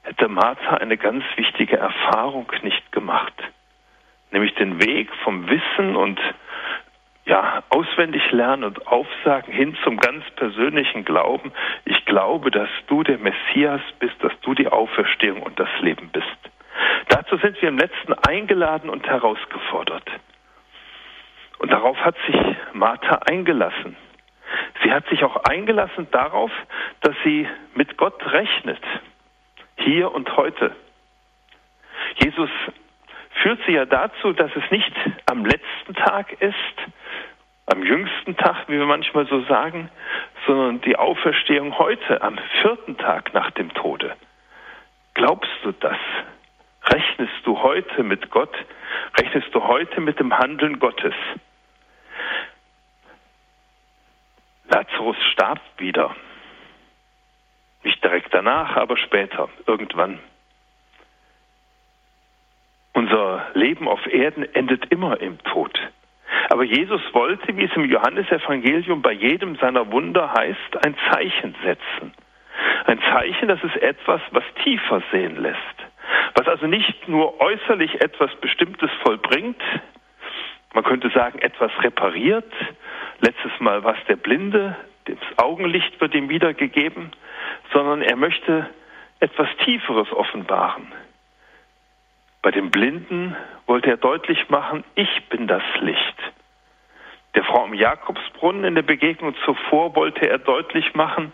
hätte 0.02 0.28
Martha 0.28 0.76
eine 0.76 0.98
ganz 0.98 1.24
wichtige 1.36 1.78
Erfahrung 1.78 2.52
nicht 2.60 2.92
gemacht, 2.92 3.32
nämlich 4.30 4.54
den 4.56 4.78
Weg 4.78 5.08
vom 5.24 5.48
Wissen 5.48 5.96
und 5.96 6.20
ja, 7.24 7.62
auswendig 7.70 8.30
lernen 8.30 8.64
und 8.64 8.86
aufsagen 8.88 9.54
hin 9.54 9.74
zum 9.84 9.96
ganz 9.96 10.22
persönlichen 10.36 11.06
Glauben. 11.06 11.50
Ich 11.86 12.04
glaube, 12.04 12.50
dass 12.50 12.68
du 12.88 13.02
der 13.04 13.16
Messias 13.16 13.80
bist, 14.00 14.16
dass 14.20 14.38
du 14.42 14.52
die 14.52 14.68
Auferstehung 14.68 15.40
und 15.40 15.58
das 15.58 15.70
Leben 15.80 16.10
bist. 16.12 16.26
Dazu 17.08 17.36
sind 17.38 17.60
wir 17.60 17.68
im 17.68 17.78
letzten 17.78 18.14
eingeladen 18.14 18.90
und 18.90 19.06
herausgefordert. 19.06 20.08
Und 21.58 21.72
darauf 21.72 21.96
hat 21.98 22.16
sich 22.26 22.36
Martha 22.72 23.20
eingelassen. 23.28 23.96
Sie 24.82 24.92
hat 24.92 25.06
sich 25.08 25.24
auch 25.24 25.36
eingelassen 25.44 26.08
darauf, 26.10 26.50
dass 27.00 27.14
sie 27.24 27.48
mit 27.74 27.96
Gott 27.96 28.20
rechnet 28.32 28.82
hier 29.76 30.12
und 30.12 30.36
heute. 30.36 30.74
Jesus 32.22 32.50
führt 33.42 33.60
sie 33.66 33.72
ja 33.72 33.84
dazu, 33.84 34.32
dass 34.32 34.50
es 34.54 34.70
nicht 34.70 34.92
am 35.26 35.44
letzten 35.44 35.94
Tag 35.94 36.32
ist, 36.40 36.54
am 37.66 37.82
jüngsten 37.82 38.36
Tag, 38.36 38.68
wie 38.68 38.78
wir 38.78 38.86
manchmal 38.86 39.26
so 39.26 39.42
sagen, 39.42 39.90
sondern 40.46 40.80
die 40.80 40.96
Auferstehung 40.96 41.78
heute, 41.78 42.22
am 42.22 42.38
vierten 42.62 42.96
Tag 42.96 43.34
nach 43.34 43.50
dem 43.52 43.72
Tode. 43.74 44.16
Glaubst 45.14 45.52
du 45.62 45.72
das? 45.72 45.98
Rechnest 46.92 47.44
du 47.44 47.62
heute 47.62 48.02
mit 48.02 48.30
Gott? 48.30 48.54
Rechnest 49.18 49.54
du 49.54 49.62
heute 49.62 50.00
mit 50.00 50.18
dem 50.20 50.36
Handeln 50.36 50.78
Gottes? 50.78 51.14
Lazarus 54.68 55.16
starb 55.32 55.60
wieder. 55.78 56.14
Nicht 57.82 58.02
direkt 58.02 58.32
danach, 58.32 58.76
aber 58.76 58.96
später, 58.96 59.48
irgendwann. 59.66 60.18
Unser 62.92 63.46
Leben 63.54 63.86
auf 63.86 64.04
Erden 64.06 64.42
endet 64.54 64.86
immer 64.90 65.20
im 65.20 65.38
Tod. 65.44 65.78
Aber 66.50 66.64
Jesus 66.64 67.00
wollte, 67.12 67.56
wie 67.56 67.64
es 67.64 67.76
im 67.76 67.84
Johannesevangelium 67.84 69.02
bei 69.02 69.12
jedem 69.12 69.56
seiner 69.56 69.90
Wunder 69.92 70.32
heißt, 70.32 70.84
ein 70.84 70.96
Zeichen 71.10 71.54
setzen. 71.62 72.12
Ein 72.86 73.00
Zeichen, 73.02 73.48
das 73.48 73.62
ist 73.62 73.76
etwas, 73.76 74.20
was 74.30 74.44
tiefer 74.64 75.02
sehen 75.12 75.36
lässt. 75.36 75.77
Was 76.38 76.46
also 76.46 76.68
nicht 76.68 77.08
nur 77.08 77.40
äußerlich 77.40 78.00
etwas 78.00 78.32
Bestimmtes 78.36 78.92
vollbringt, 79.02 79.60
man 80.72 80.84
könnte 80.84 81.10
sagen, 81.10 81.40
etwas 81.40 81.72
repariert. 81.82 82.52
Letztes 83.18 83.50
Mal 83.58 83.82
war 83.82 83.96
es 83.98 84.04
der 84.06 84.14
Blinde, 84.14 84.76
das 85.06 85.16
Augenlicht 85.36 86.00
wird 86.00 86.14
ihm 86.14 86.28
wiedergegeben, 86.28 87.10
sondern 87.72 88.02
er 88.02 88.14
möchte 88.14 88.70
etwas 89.18 89.48
Tieferes 89.64 90.12
offenbaren. 90.12 90.86
Bei 92.40 92.52
dem 92.52 92.70
Blinden 92.70 93.34
wollte 93.66 93.90
er 93.90 93.96
deutlich 93.96 94.48
machen, 94.48 94.84
ich 94.94 95.28
bin 95.30 95.48
das 95.48 95.64
Licht. 95.80 96.16
Der 97.34 97.42
Frau 97.42 97.64
im 97.64 97.74
Jakobsbrunnen 97.74 98.62
in 98.62 98.76
der 98.76 98.82
Begegnung 98.82 99.34
zuvor 99.44 99.96
wollte 99.96 100.30
er 100.30 100.38
deutlich 100.38 100.94
machen, 100.94 101.32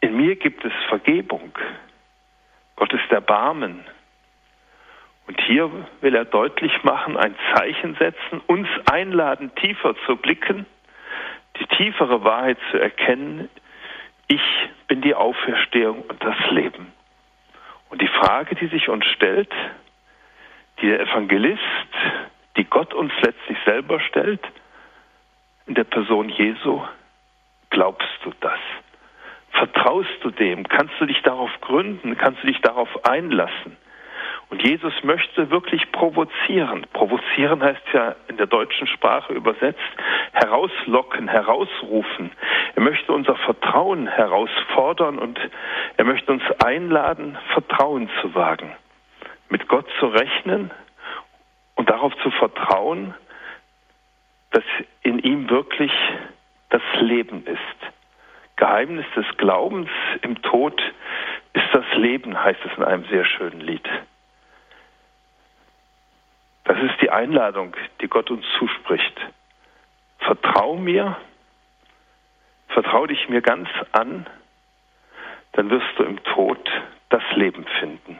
in 0.00 0.16
mir 0.16 0.36
gibt 0.36 0.64
es 0.64 0.72
Vergebung. 0.88 1.58
Gott 2.76 2.92
ist 2.92 3.10
Erbarmen. 3.10 3.84
Und 5.26 5.40
hier 5.42 5.70
will 6.00 6.14
er 6.14 6.24
deutlich 6.24 6.82
machen, 6.82 7.16
ein 7.16 7.34
Zeichen 7.54 7.94
setzen, 7.94 8.40
uns 8.46 8.68
einladen, 8.90 9.54
tiefer 9.54 9.94
zu 10.06 10.16
blicken, 10.16 10.66
die 11.58 11.66
tiefere 11.66 12.24
Wahrheit 12.24 12.58
zu 12.70 12.78
erkennen, 12.78 13.48
ich 14.26 14.42
bin 14.88 15.02
die 15.02 15.14
Auferstehung 15.14 16.02
und 16.02 16.22
das 16.24 16.36
Leben. 16.50 16.92
Und 17.90 18.00
die 18.00 18.08
Frage, 18.08 18.54
die 18.54 18.68
sich 18.68 18.88
uns 18.88 19.04
stellt, 19.06 19.52
die 20.80 20.86
der 20.86 21.00
Evangelist, 21.00 21.60
die 22.56 22.64
Gott 22.64 22.94
uns 22.94 23.12
letztlich 23.20 23.58
selber 23.64 24.00
stellt, 24.00 24.40
in 25.66 25.74
der 25.74 25.84
Person 25.84 26.28
Jesu, 26.30 26.82
glaubst 27.70 28.08
du 28.24 28.32
das? 28.40 28.58
Vertraust 29.52 30.18
du 30.22 30.30
dem? 30.30 30.66
Kannst 30.68 30.94
du 30.98 31.06
dich 31.06 31.22
darauf 31.22 31.50
gründen? 31.60 32.16
Kannst 32.16 32.42
du 32.42 32.46
dich 32.46 32.60
darauf 32.60 33.04
einlassen? 33.04 33.76
Und 34.52 34.62
Jesus 34.62 34.92
möchte 35.02 35.50
wirklich 35.50 35.90
provozieren. 35.92 36.86
Provozieren 36.92 37.62
heißt 37.62 37.82
ja 37.94 38.14
in 38.28 38.36
der 38.36 38.46
deutschen 38.46 38.86
Sprache 38.86 39.32
übersetzt 39.32 39.80
herauslocken, 40.32 41.26
herausrufen. 41.26 42.30
Er 42.74 42.82
möchte 42.82 43.12
unser 43.12 43.34
Vertrauen 43.36 44.06
herausfordern 44.06 45.18
und 45.18 45.40
er 45.96 46.04
möchte 46.04 46.32
uns 46.32 46.42
einladen, 46.62 47.38
Vertrauen 47.54 48.10
zu 48.20 48.34
wagen, 48.34 48.72
mit 49.48 49.68
Gott 49.68 49.86
zu 49.98 50.08
rechnen 50.08 50.70
und 51.74 51.88
darauf 51.88 52.12
zu 52.22 52.30
vertrauen, 52.30 53.14
dass 54.50 54.64
in 55.02 55.18
ihm 55.18 55.48
wirklich 55.48 55.92
das 56.68 56.82
Leben 57.00 57.46
ist. 57.46 58.01
Geheimnis 58.62 59.06
des 59.16 59.26
Glaubens 59.38 59.88
im 60.20 60.40
Tod 60.40 60.80
ist 61.52 61.66
das 61.72 61.84
Leben, 61.96 62.40
heißt 62.44 62.60
es 62.64 62.78
in 62.78 62.84
einem 62.84 63.04
sehr 63.06 63.24
schönen 63.24 63.60
Lied. 63.60 63.88
Das 66.62 66.78
ist 66.78 67.02
die 67.02 67.10
Einladung, 67.10 67.74
die 68.00 68.06
Gott 68.06 68.30
uns 68.30 68.44
zuspricht. 68.60 69.20
Vertrau 70.20 70.76
mir, 70.76 71.16
vertrau 72.68 73.04
dich 73.06 73.28
mir 73.28 73.42
ganz 73.42 73.68
an, 73.90 74.28
dann 75.54 75.68
wirst 75.68 75.98
du 75.98 76.04
im 76.04 76.22
Tod 76.22 76.70
das 77.08 77.24
Leben 77.34 77.66
finden. 77.80 78.16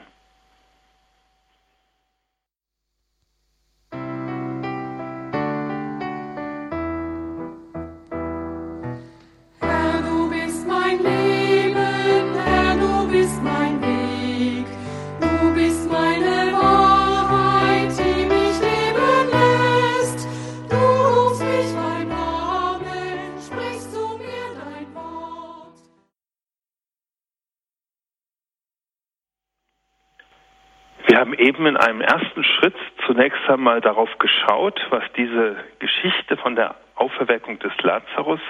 Eben 31.42 31.66
in 31.66 31.76
einem 31.76 32.00
ersten 32.00 32.44
Schritt 32.44 32.76
zunächst 33.06 33.48
einmal 33.48 33.80
darauf 33.80 34.16
geschaut, 34.18 34.80
was 34.90 35.02
diese 35.16 35.56
Geschichte 35.80 36.36
von 36.36 36.54
der 36.54 36.76
Auferweckung 36.94 37.58
des 37.58 37.72
Lazarus 37.82 38.40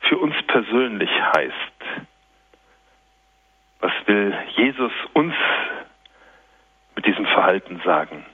für 0.00 0.16
uns 0.16 0.34
persönlich 0.46 1.10
heißt. 1.36 1.52
Was 3.80 3.92
will 4.06 4.34
Jesus 4.56 4.92
uns 5.12 5.34
mit 6.94 7.04
diesem 7.06 7.26
Verhalten 7.26 7.80
sagen? 7.84 8.24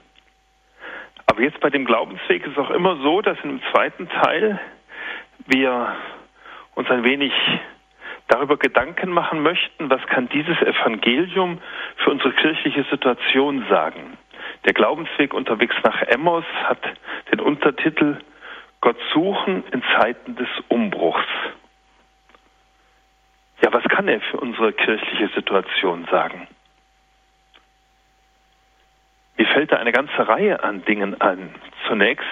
Aber 1.27 1.43
jetzt 1.43 1.61
bei 1.61 1.71
dem 1.71 1.85
Glaubensweg 1.85 2.47
ist 2.47 2.53
es 2.53 2.59
auch 2.59 2.71
immer 2.71 2.97
so, 3.03 3.21
dass 3.21 3.39
im 3.43 3.61
zweiten 3.73 4.09
Teil 4.09 4.61
wir 5.47 5.97
uns 6.75 6.89
ein 6.89 7.03
wenig 7.03 7.33
darüber 8.29 8.57
Gedanken 8.57 9.11
machen 9.11 9.43
möchten, 9.43 9.91
was 9.91 10.05
kann 10.07 10.29
dieses 10.29 10.61
Evangelium 10.63 11.61
für 11.97 12.11
unsere 12.11 12.33
kirchliche 12.33 12.85
Situation 12.91 13.67
sagen. 13.69 14.17
Der 14.65 14.73
Glaubensweg 14.73 15.35
unterwegs 15.35 15.75
nach 15.83 16.03
Emmaus 16.03 16.45
hat 16.65 16.83
den 17.31 17.41
Untertitel 17.41 18.19
Gott 18.81 18.99
suchen 19.13 19.65
in 19.73 19.83
Zeiten 19.97 20.37
des 20.37 20.49
Umbruchs. 20.69 21.27
Ja, 23.63 23.73
was 23.73 23.85
kann 23.85 24.09
er 24.09 24.21
für 24.21 24.39
unsere 24.39 24.73
kirchliche 24.73 25.29
Situation 25.35 26.07
sagen? 26.11 26.49
Mir 29.37 29.47
fällt 29.47 29.73
da 29.73 29.77
eine 29.77 29.93
ganze 29.93 30.29
Reihe 30.29 30.63
an 30.63 30.85
Dingen 30.85 31.21
an. 31.21 31.55
Zunächst, 31.87 32.27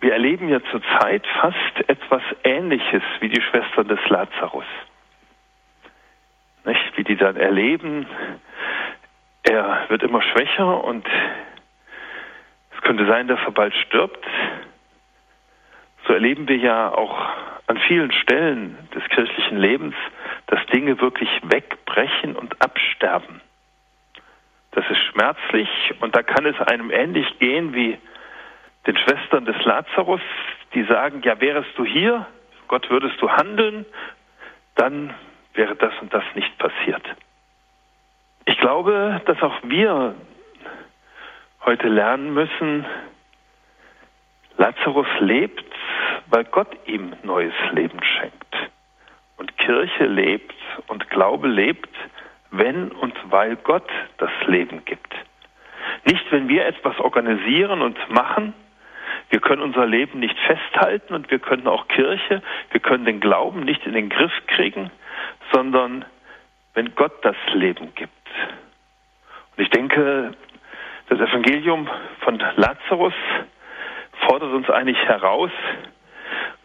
wir 0.00 0.12
erleben 0.12 0.48
ja 0.48 0.60
zurzeit 0.70 1.26
fast 1.40 1.88
etwas 1.88 2.22
Ähnliches 2.42 3.02
wie 3.20 3.28
die 3.28 3.42
Schwestern 3.42 3.88
des 3.88 4.00
Lazarus. 4.08 4.64
Nicht? 6.64 6.96
Wie 6.96 7.04
die 7.04 7.16
dann 7.16 7.36
erleben, 7.36 8.06
er 9.42 9.86
wird 9.88 10.02
immer 10.02 10.22
schwächer 10.22 10.84
und 10.84 11.06
es 12.74 12.80
könnte 12.82 13.06
sein, 13.06 13.28
dass 13.28 13.40
er 13.44 13.52
bald 13.52 13.74
stirbt. 13.74 14.24
So 16.06 16.14
erleben 16.14 16.48
wir 16.48 16.56
ja 16.56 16.92
auch 16.92 17.28
an 17.66 17.78
vielen 17.86 18.12
Stellen 18.12 18.76
des 18.94 19.04
kirchlichen 19.10 19.58
Lebens, 19.58 19.94
dass 20.46 20.64
Dinge 20.66 21.00
wirklich 21.00 21.28
wegbrechen 21.42 22.36
und 22.36 22.60
absterben. 22.60 23.40
Das 24.72 24.84
ist 24.90 25.00
schmerzlich 25.12 25.68
und 26.00 26.16
da 26.16 26.22
kann 26.22 26.46
es 26.46 26.58
einem 26.60 26.90
ähnlich 26.90 27.38
gehen 27.38 27.74
wie 27.74 27.98
den 28.86 28.96
Schwestern 28.96 29.44
des 29.44 29.62
Lazarus, 29.64 30.20
die 30.74 30.84
sagen, 30.84 31.22
ja, 31.24 31.40
wärest 31.40 31.70
du 31.76 31.84
hier, 31.84 32.26
Gott 32.68 32.88
würdest 32.90 33.20
du 33.20 33.30
handeln, 33.30 33.84
dann 34.76 35.14
wäre 35.54 35.76
das 35.76 35.92
und 36.00 36.12
das 36.14 36.24
nicht 36.34 36.56
passiert. 36.58 37.02
Ich 38.46 38.58
glaube, 38.58 39.20
dass 39.26 39.42
auch 39.42 39.58
wir 39.64 40.14
heute 41.64 41.88
lernen 41.88 42.32
müssen, 42.32 42.86
Lazarus 44.56 45.06
lebt, 45.20 45.64
weil 46.28 46.44
Gott 46.44 46.68
ihm 46.86 47.14
neues 47.22 47.54
Leben 47.72 48.02
schenkt. 48.02 48.70
Und 49.36 49.56
Kirche 49.56 50.04
lebt 50.06 50.54
und 50.86 51.08
Glaube 51.10 51.48
lebt, 51.48 51.88
wenn 52.50 52.90
und 52.92 53.14
weil 53.30 53.56
Gott 53.56 53.88
das 54.18 54.30
Leben 54.46 54.84
gibt. 54.84 55.14
Nicht, 56.04 56.30
wenn 56.30 56.48
wir 56.48 56.66
etwas 56.66 56.98
organisieren 56.98 57.82
und 57.82 57.98
machen. 58.10 58.54
Wir 59.30 59.40
können 59.40 59.62
unser 59.62 59.86
Leben 59.86 60.18
nicht 60.18 60.36
festhalten 60.40 61.14
und 61.14 61.30
wir 61.30 61.38
können 61.38 61.68
auch 61.68 61.86
Kirche, 61.88 62.42
wir 62.70 62.80
können 62.80 63.04
den 63.04 63.20
Glauben 63.20 63.60
nicht 63.60 63.86
in 63.86 63.92
den 63.92 64.08
Griff 64.08 64.32
kriegen, 64.48 64.90
sondern 65.52 66.04
wenn 66.74 66.94
Gott 66.96 67.24
das 67.24 67.36
Leben 67.52 67.94
gibt. 67.94 68.12
Und 69.56 69.62
ich 69.62 69.70
denke, 69.70 70.32
das 71.08 71.20
Evangelium 71.20 71.88
von 72.20 72.38
Lazarus 72.56 73.14
fordert 74.26 74.52
uns 74.52 74.68
eigentlich 74.68 74.98
heraus, 74.98 75.50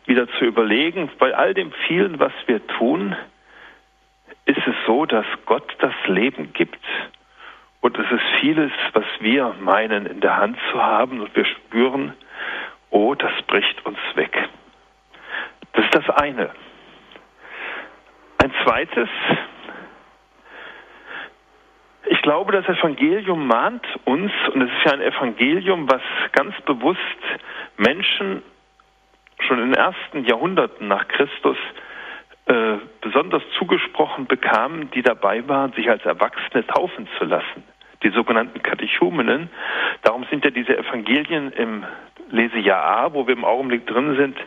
wieder 0.05 0.27
zu 0.37 0.45
überlegen, 0.45 1.09
bei 1.19 1.35
all 1.35 1.53
dem 1.53 1.71
vielen, 1.87 2.19
was 2.19 2.33
wir 2.47 2.65
tun, 2.67 3.15
ist 4.45 4.65
es 4.65 4.75
so, 4.85 5.05
dass 5.05 5.25
Gott 5.45 5.75
das 5.79 5.93
Leben 6.07 6.53
gibt 6.53 6.83
und 7.81 7.97
es 7.99 8.11
ist 8.11 8.23
vieles, 8.39 8.71
was 8.93 9.05
wir 9.19 9.55
meinen 9.59 10.05
in 10.07 10.19
der 10.19 10.37
Hand 10.37 10.57
zu 10.71 10.83
haben 10.83 11.21
und 11.21 11.35
wir 11.35 11.45
spüren, 11.45 12.13
oh, 12.95 13.13
das 13.13 13.31
bricht 13.47 13.85
uns 13.85 13.99
weg. 14.15 14.31
Das 15.73 15.83
ist 15.83 15.95
das 15.95 16.09
eine. 16.09 16.49
Ein 18.41 18.53
zweites, 18.63 19.09
ich 22.05 22.21
glaube, 22.21 22.53
das 22.53 22.65
Evangelium 22.65 23.47
mahnt 23.47 23.85
uns, 24.05 24.31
und 24.53 24.61
es 24.61 24.69
ist 24.69 24.85
ja 24.85 24.93
ein 24.93 25.01
Evangelium, 25.01 25.89
was 25.91 26.01
ganz 26.31 26.55
bewusst 26.61 26.99
Menschen 27.75 28.41
schon 29.39 29.59
in 29.59 29.71
den 29.71 29.73
ersten 29.73 30.23
Jahrhunderten 30.23 30.87
nach 30.87 31.05
Christus 31.09 31.57
äh, 32.45 32.77
besonders 33.01 33.43
zugesprochen 33.57 34.27
bekamen, 34.27 34.89
die 34.91 35.01
dabei 35.01 35.45
waren, 35.49 35.73
sich 35.73 35.89
als 35.89 36.05
Erwachsene 36.05 36.65
taufen 36.67 37.09
zu 37.17 37.25
lassen. 37.25 37.63
Die 38.03 38.09
sogenannten 38.11 38.61
Katechumenen. 38.61 39.49
Darum 40.03 40.25
sind 40.29 40.45
ja 40.45 40.51
diese 40.51 40.77
Evangelien 40.77 41.51
im 41.51 41.83
Lesejahr 42.29 42.83
A, 42.83 43.13
wo 43.13 43.27
wir 43.27 43.33
im 43.33 43.45
Augenblick 43.45 43.85
drin 43.87 44.15
sind, 44.15 44.37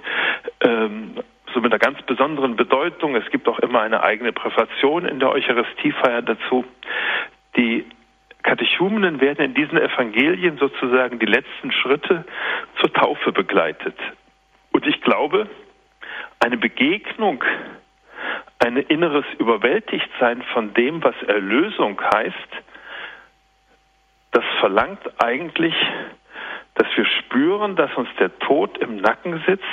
ähm, 0.60 1.14
so 1.54 1.60
mit 1.60 1.72
einer 1.72 1.78
ganz 1.78 2.00
besonderen 2.02 2.56
Bedeutung. 2.56 3.16
Es 3.16 3.28
gibt 3.30 3.48
auch 3.48 3.58
immer 3.58 3.80
eine 3.80 4.02
eigene 4.02 4.32
Präfation 4.32 5.06
in 5.06 5.18
der 5.18 5.30
Eucharistiefeier 5.30 6.22
dazu. 6.22 6.64
Die 7.56 7.86
Katechumenen 8.42 9.20
werden 9.20 9.44
in 9.44 9.54
diesen 9.54 9.78
Evangelien 9.78 10.58
sozusagen 10.58 11.18
die 11.18 11.26
letzten 11.26 11.72
Schritte 11.72 12.24
zur 12.80 12.92
Taufe 12.92 13.32
begleitet. 13.32 13.96
Und 14.72 14.86
ich 14.86 15.00
glaube, 15.00 15.48
eine 16.40 16.56
Begegnung 16.56 17.42
ein 18.60 18.76
inneres 18.76 19.24
Überwältigtsein 19.38 20.42
von 20.52 20.74
dem, 20.74 21.02
was 21.02 21.14
Erlösung 21.26 22.00
heißt, 22.00 22.34
das 24.32 24.44
verlangt 24.60 25.00
eigentlich, 25.22 25.74
dass 26.78 26.86
wir 26.96 27.04
spüren, 27.04 27.74
dass 27.76 27.92
uns 27.96 28.08
der 28.18 28.38
Tod 28.38 28.78
im 28.78 28.96
Nacken 28.96 29.42
sitzt 29.46 29.64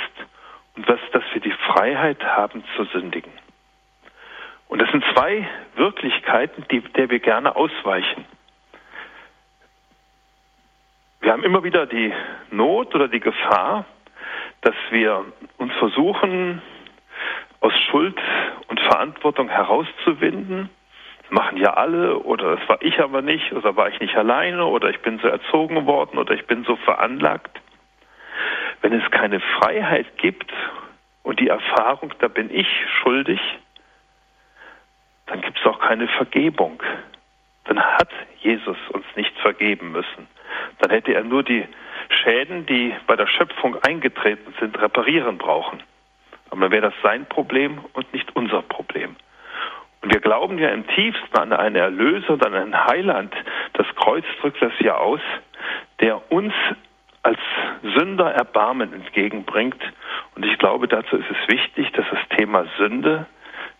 und 0.74 0.88
dass, 0.88 1.00
dass 1.12 1.22
wir 1.32 1.40
die 1.40 1.52
Freiheit 1.52 2.22
haben 2.22 2.64
zu 2.76 2.84
sündigen. 2.86 3.32
Und 4.68 4.82
das 4.82 4.90
sind 4.90 5.04
zwei 5.14 5.48
Wirklichkeiten, 5.76 6.64
die, 6.70 6.80
der 6.80 7.08
wir 7.08 7.20
gerne 7.20 7.54
ausweichen. 7.54 8.24
Wir 11.20 11.32
haben 11.32 11.44
immer 11.44 11.62
wieder 11.62 11.86
die 11.86 12.12
Not 12.50 12.94
oder 12.94 13.06
die 13.06 13.20
Gefahr, 13.20 13.84
dass 14.62 14.74
wir 14.90 15.24
uns 15.58 15.72
versuchen, 15.74 16.60
aus 17.60 17.72
Schuld 17.90 18.18
und 18.66 18.80
Verantwortung 18.80 19.48
herauszuwinden. 19.48 20.70
Machen 21.28 21.58
ja 21.58 21.74
alle 21.74 22.18
oder 22.18 22.56
das 22.56 22.68
war 22.68 22.80
ich 22.82 23.00
aber 23.00 23.20
nicht 23.20 23.52
oder 23.52 23.74
war 23.76 23.88
ich 23.88 23.98
nicht 24.00 24.16
alleine 24.16 24.64
oder 24.66 24.90
ich 24.90 25.00
bin 25.00 25.18
so 25.18 25.26
erzogen 25.28 25.86
worden 25.86 26.18
oder 26.18 26.34
ich 26.34 26.46
bin 26.46 26.64
so 26.64 26.76
veranlagt. 26.76 27.60
Wenn 28.80 28.92
es 28.92 29.10
keine 29.10 29.40
Freiheit 29.40 30.18
gibt 30.18 30.52
und 31.24 31.40
die 31.40 31.48
Erfahrung, 31.48 32.12
da 32.20 32.28
bin 32.28 32.54
ich 32.54 32.68
schuldig, 33.02 33.40
dann 35.26 35.40
gibt 35.40 35.58
es 35.58 35.66
auch 35.66 35.80
keine 35.80 36.06
Vergebung. 36.06 36.80
Dann 37.64 37.80
hat 37.80 38.10
Jesus 38.40 38.78
uns 38.90 39.04
nicht 39.16 39.36
vergeben 39.40 39.90
müssen. 39.90 40.28
Dann 40.78 40.90
hätte 40.90 41.12
er 41.12 41.24
nur 41.24 41.42
die 41.42 41.66
Schäden, 42.08 42.66
die 42.66 42.94
bei 43.06 43.16
der 43.16 43.26
Schöpfung 43.26 43.76
eingetreten 43.82 44.54
sind, 44.60 44.80
reparieren 44.80 45.38
brauchen. 45.38 45.82
Aber 46.50 46.60
dann 46.60 46.70
wäre 46.70 46.90
das 46.90 46.94
sein 47.02 47.26
Problem 47.26 47.84
und 47.92 48.12
nicht 48.12 48.34
unser 48.36 48.62
Problem. 48.62 49.16
Wir 50.08 50.20
glauben 50.20 50.58
ja 50.58 50.68
im 50.68 50.86
tiefsten 50.86 51.36
an 51.36 51.52
einen 51.52 51.74
Erlöser 51.74 52.34
und 52.34 52.46
an 52.46 52.54
einen 52.54 52.86
Heiland. 52.86 53.34
Das 53.72 53.86
Kreuz 53.96 54.24
drückt 54.40 54.62
das 54.62 54.72
ja 54.78 54.96
aus, 54.96 55.20
der 56.00 56.30
uns 56.30 56.52
als 57.22 57.40
Sünder 57.82 58.30
Erbarmen 58.30 58.92
entgegenbringt. 58.92 59.82
Und 60.36 60.46
ich 60.46 60.58
glaube, 60.58 60.86
dazu 60.86 61.16
ist 61.16 61.28
es 61.28 61.48
wichtig, 61.48 61.90
dass 61.92 62.06
das 62.08 62.20
Thema 62.36 62.66
Sünde 62.78 63.26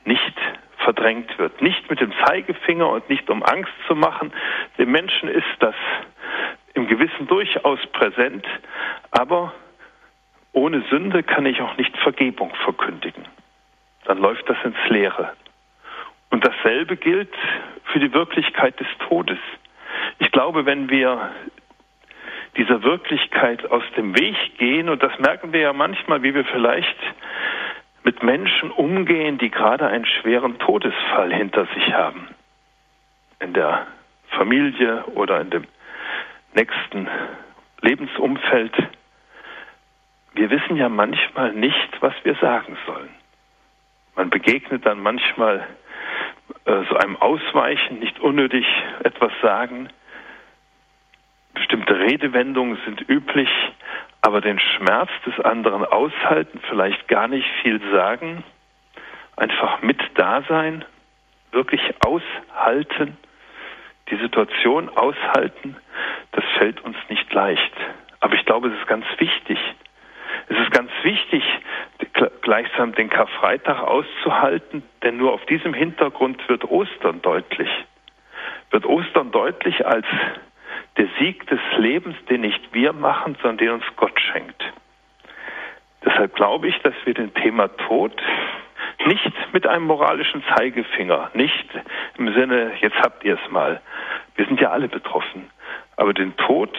nicht 0.04 0.34
verdrängt 0.78 1.38
wird. 1.38 1.62
Nicht 1.62 1.88
mit 1.88 2.00
dem 2.00 2.12
Zeigefinger 2.24 2.88
und 2.88 3.08
nicht 3.08 3.30
um 3.30 3.44
Angst 3.44 3.72
zu 3.86 3.94
machen. 3.94 4.32
Dem 4.78 4.90
Menschen 4.90 5.28
ist 5.28 5.44
das 5.60 5.76
im 6.74 6.88
Gewissen 6.88 7.28
durchaus 7.28 7.78
präsent, 7.92 8.44
aber 9.12 9.52
ohne 10.52 10.82
Sünde 10.90 11.22
kann 11.22 11.46
ich 11.46 11.60
auch 11.60 11.76
nicht 11.76 11.96
Vergebung 11.98 12.52
verkündigen. 12.64 13.24
Dann 14.06 14.18
läuft 14.18 14.48
das 14.48 14.56
ins 14.64 14.88
Leere. 14.88 15.32
Und 16.36 16.44
dasselbe 16.44 16.98
gilt 16.98 17.34
für 17.84 17.98
die 17.98 18.12
Wirklichkeit 18.12 18.78
des 18.78 18.86
Todes. 19.08 19.38
Ich 20.18 20.30
glaube, 20.32 20.66
wenn 20.66 20.90
wir 20.90 21.30
dieser 22.58 22.82
Wirklichkeit 22.82 23.64
aus 23.70 23.82
dem 23.96 24.14
Weg 24.18 24.36
gehen, 24.58 24.90
und 24.90 25.02
das 25.02 25.18
merken 25.18 25.54
wir 25.54 25.60
ja 25.60 25.72
manchmal, 25.72 26.22
wie 26.22 26.34
wir 26.34 26.44
vielleicht 26.44 26.98
mit 28.04 28.22
Menschen 28.22 28.70
umgehen, 28.70 29.38
die 29.38 29.48
gerade 29.48 29.86
einen 29.86 30.04
schweren 30.04 30.58
Todesfall 30.58 31.32
hinter 31.32 31.64
sich 31.74 31.94
haben. 31.94 32.28
In 33.38 33.54
der 33.54 33.86
Familie 34.28 35.04
oder 35.14 35.40
in 35.40 35.48
dem 35.48 35.64
nächsten 36.52 37.08
Lebensumfeld. 37.80 38.74
Wir 40.34 40.50
wissen 40.50 40.76
ja 40.76 40.90
manchmal 40.90 41.54
nicht, 41.54 42.02
was 42.02 42.12
wir 42.24 42.34
sagen 42.34 42.76
sollen. 42.84 43.08
Man 44.16 44.28
begegnet 44.28 44.84
dann 44.84 45.00
manchmal 45.00 45.66
so 46.64 46.96
einem 46.96 47.16
Ausweichen, 47.16 47.98
nicht 47.98 48.18
unnötig 48.20 48.66
etwas 49.04 49.32
sagen. 49.42 49.88
Bestimmte 51.54 51.98
Redewendungen 51.98 52.78
sind 52.84 53.08
üblich, 53.08 53.48
aber 54.20 54.40
den 54.40 54.58
Schmerz 54.58 55.10
des 55.24 55.38
anderen 55.44 55.84
aushalten, 55.84 56.60
vielleicht 56.68 57.08
gar 57.08 57.28
nicht 57.28 57.48
viel 57.62 57.80
sagen, 57.92 58.44
einfach 59.36 59.82
mit 59.82 60.00
da 60.14 60.42
sein, 60.48 60.84
wirklich 61.52 61.82
aushalten, 62.04 63.16
die 64.10 64.16
Situation 64.16 64.88
aushalten, 64.90 65.76
das 66.32 66.44
fällt 66.58 66.80
uns 66.82 66.96
nicht 67.08 67.32
leicht. 67.32 67.72
Aber 68.20 68.34
ich 68.34 68.44
glaube, 68.44 68.68
es 68.68 68.78
ist 68.78 68.86
ganz 68.86 69.06
wichtig. 69.18 69.58
Es 70.48 70.56
ist 70.58 70.70
ganz 70.70 70.90
wichtig, 71.02 71.42
gleichsam 72.42 72.94
den 72.94 73.10
Karfreitag 73.10 73.82
auszuhalten, 73.82 74.82
denn 75.02 75.16
nur 75.16 75.32
auf 75.32 75.44
diesem 75.46 75.74
Hintergrund 75.74 76.48
wird 76.48 76.64
Ostern 76.64 77.20
deutlich. 77.22 77.68
Wird 78.70 78.86
Ostern 78.86 79.32
deutlich 79.32 79.86
als 79.86 80.06
der 80.96 81.08
Sieg 81.18 81.46
des 81.48 81.60
Lebens, 81.76 82.16
den 82.30 82.42
nicht 82.42 82.72
wir 82.72 82.92
machen, 82.92 83.36
sondern 83.42 83.58
den 83.58 83.70
uns 83.70 83.84
Gott 83.96 84.18
schenkt. 84.20 84.72
Deshalb 86.04 86.34
glaube 86.34 86.68
ich, 86.68 86.78
dass 86.82 86.94
wir 87.04 87.14
den 87.14 87.34
Thema 87.34 87.68
Tod 87.68 88.22
nicht 89.06 89.32
mit 89.52 89.66
einem 89.66 89.84
moralischen 89.84 90.42
Zeigefinger, 90.54 91.30
nicht 91.34 91.68
im 92.18 92.32
Sinne, 92.34 92.72
jetzt 92.80 92.96
habt 93.00 93.24
ihr 93.24 93.38
es 93.42 93.50
mal. 93.50 93.80
Wir 94.36 94.46
sind 94.46 94.60
ja 94.60 94.70
alle 94.70 94.88
betroffen. 94.88 95.50
Aber 95.96 96.12
den 96.14 96.36
Tod 96.36 96.76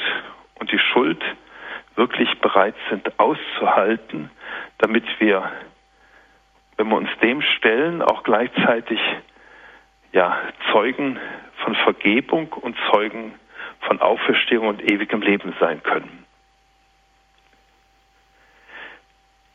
und 0.56 0.72
die 0.72 0.80
Schuld 0.80 1.24
wirklich 1.98 2.40
bereit 2.40 2.76
sind 2.90 3.20
auszuhalten, 3.20 4.30
damit 4.78 5.06
wir, 5.20 5.52
wenn 6.78 6.88
wir 6.90 6.96
uns 6.96 7.10
dem 7.22 7.42
stellen, 7.42 8.02
auch 8.02 8.24
gleichzeitig 8.24 9.00
ja, 10.14 10.38
Zeugen 10.72 11.20
von 11.64 11.76
Vergebung 11.76 12.54
und 12.54 12.78
Zeugen 12.92 13.34
von 13.82 14.00
Auferstehung 14.00 14.68
und 14.68 14.84
ewigem 14.90 15.22
Leben 15.22 15.54
sein 15.60 15.82
können. 15.84 16.26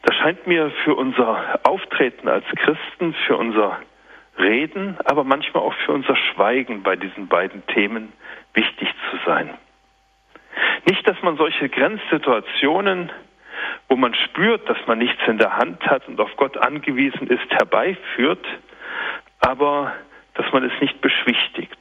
Das 0.03 0.17
scheint 0.17 0.47
mir 0.47 0.71
für 0.85 0.95
unser 0.95 1.61
Auftreten 1.63 2.29
als 2.29 2.45
Christen, 2.57 3.15
für 3.27 3.37
unser 3.37 3.79
Reden, 4.39 4.99
aber 5.05 5.25
manchmal 5.25 5.63
auch 5.63 5.75
für 5.85 5.93
unser 5.93 6.17
Schweigen 6.17 6.83
bei 6.83 6.97
diesen 6.97 7.29
beiden 7.29 7.65
Themen 7.67 8.13
wichtig 8.55 8.89
zu 9.11 9.19
sein. 9.25 9.51
Nicht, 10.85 11.07
dass 11.07 11.21
man 11.23 11.37
solche 11.37 11.69
Grenzsituationen, 11.69 13.11
wo 13.89 13.97
man 13.97 14.15
spürt, 14.15 14.69
dass 14.69 14.79
man 14.87 14.99
nichts 14.99 15.21
in 15.27 15.39
der 15.39 15.57
Hand 15.57 15.85
hat 15.87 16.09
und 16.09 16.21
auf 16.21 16.35
Gott 16.37 16.57
angewiesen 16.57 17.29
ist, 17.29 17.49
herbeiführt, 17.51 18.45
aber 19.41 19.93
dass 20.35 20.51
man 20.53 20.65
es 20.65 20.73
nicht 20.81 21.01
beschwichtigt. 21.01 21.79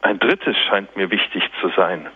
Ein 0.00 0.18
drittes 0.18 0.56
scheint 0.68 0.96
mir 0.96 1.10
wichtig 1.10 1.42
zu 1.60 1.68
sein. 1.70 2.08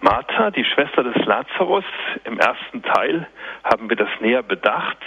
Martha, 0.00 0.50
die 0.50 0.64
Schwester 0.64 1.02
des 1.02 1.24
Lazarus, 1.24 1.84
im 2.24 2.38
ersten 2.38 2.82
Teil 2.82 3.26
haben 3.64 3.88
wir 3.88 3.96
das 3.96 4.10
näher 4.20 4.42
bedacht, 4.42 4.98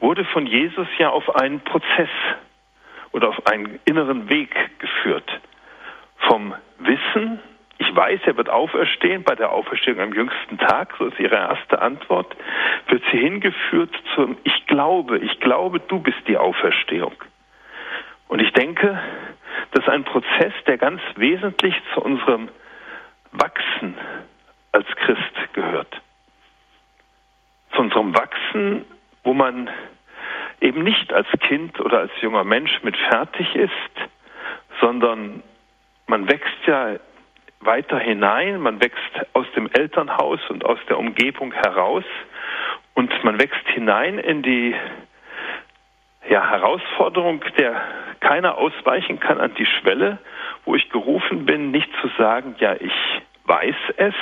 wurde 0.00 0.24
von 0.24 0.46
Jesus 0.46 0.88
ja 0.98 1.10
auf 1.10 1.36
einen 1.36 1.60
Prozess 1.60 2.08
oder 3.12 3.28
auf 3.28 3.46
einen 3.46 3.78
inneren 3.84 4.28
Weg 4.28 4.78
geführt. 4.78 5.40
Vom 6.20 6.54
Wissen, 6.78 7.40
ich 7.78 7.94
weiß, 7.96 8.20
er 8.26 8.36
wird 8.36 8.50
auferstehen, 8.50 9.22
bei 9.22 9.34
der 9.34 9.52
Auferstehung 9.52 10.00
am 10.00 10.12
jüngsten 10.12 10.58
Tag, 10.58 10.94
so 10.98 11.06
ist 11.06 11.18
ihre 11.18 11.36
erste 11.36 11.80
Antwort, 11.80 12.36
wird 12.88 13.02
sie 13.10 13.18
hingeführt 13.18 13.94
zum 14.14 14.36
Ich 14.44 14.66
glaube, 14.66 15.18
ich 15.18 15.40
glaube, 15.40 15.80
du 15.80 15.98
bist 15.98 16.18
die 16.28 16.36
Auferstehung. 16.36 17.14
Und 18.28 18.40
ich 18.40 18.52
denke, 18.52 18.98
das 19.72 19.84
ist 19.84 19.90
ein 19.90 20.04
Prozess, 20.04 20.52
der 20.66 20.78
ganz 20.78 21.00
wesentlich 21.16 21.74
zu 21.94 22.00
unserem 22.00 22.48
Wachsen 23.32 23.96
als 24.72 24.86
Christ 24.96 25.52
gehört. 25.52 26.00
Zu 27.72 27.80
unserem 27.80 28.14
Wachsen, 28.14 28.84
wo 29.24 29.32
man 29.32 29.70
eben 30.60 30.82
nicht 30.82 31.12
als 31.12 31.26
Kind 31.40 31.80
oder 31.80 32.00
als 32.00 32.12
junger 32.20 32.44
Mensch 32.44 32.82
mit 32.82 32.96
fertig 32.96 33.54
ist, 33.54 33.70
sondern 34.80 35.42
man 36.10 36.28
wächst 36.28 36.66
ja 36.66 36.96
weiter 37.60 37.98
hinein, 37.98 38.60
man 38.60 38.82
wächst 38.82 39.26
aus 39.32 39.46
dem 39.54 39.70
Elternhaus 39.72 40.40
und 40.50 40.64
aus 40.64 40.78
der 40.88 40.98
Umgebung 40.98 41.52
heraus 41.52 42.04
und 42.94 43.12
man 43.22 43.38
wächst 43.38 43.66
hinein 43.68 44.18
in 44.18 44.42
die 44.42 44.74
ja, 46.28 46.50
Herausforderung, 46.50 47.42
der 47.56 47.80
keiner 48.18 48.58
ausweichen 48.58 49.20
kann 49.20 49.40
an 49.40 49.54
die 49.54 49.66
Schwelle, 49.66 50.18
wo 50.64 50.74
ich 50.74 50.90
gerufen 50.90 51.46
bin, 51.46 51.70
nicht 51.70 51.88
zu 52.02 52.08
sagen, 52.18 52.56
ja, 52.58 52.74
ich 52.74 52.92
weiß 53.44 53.76
es, 53.96 54.14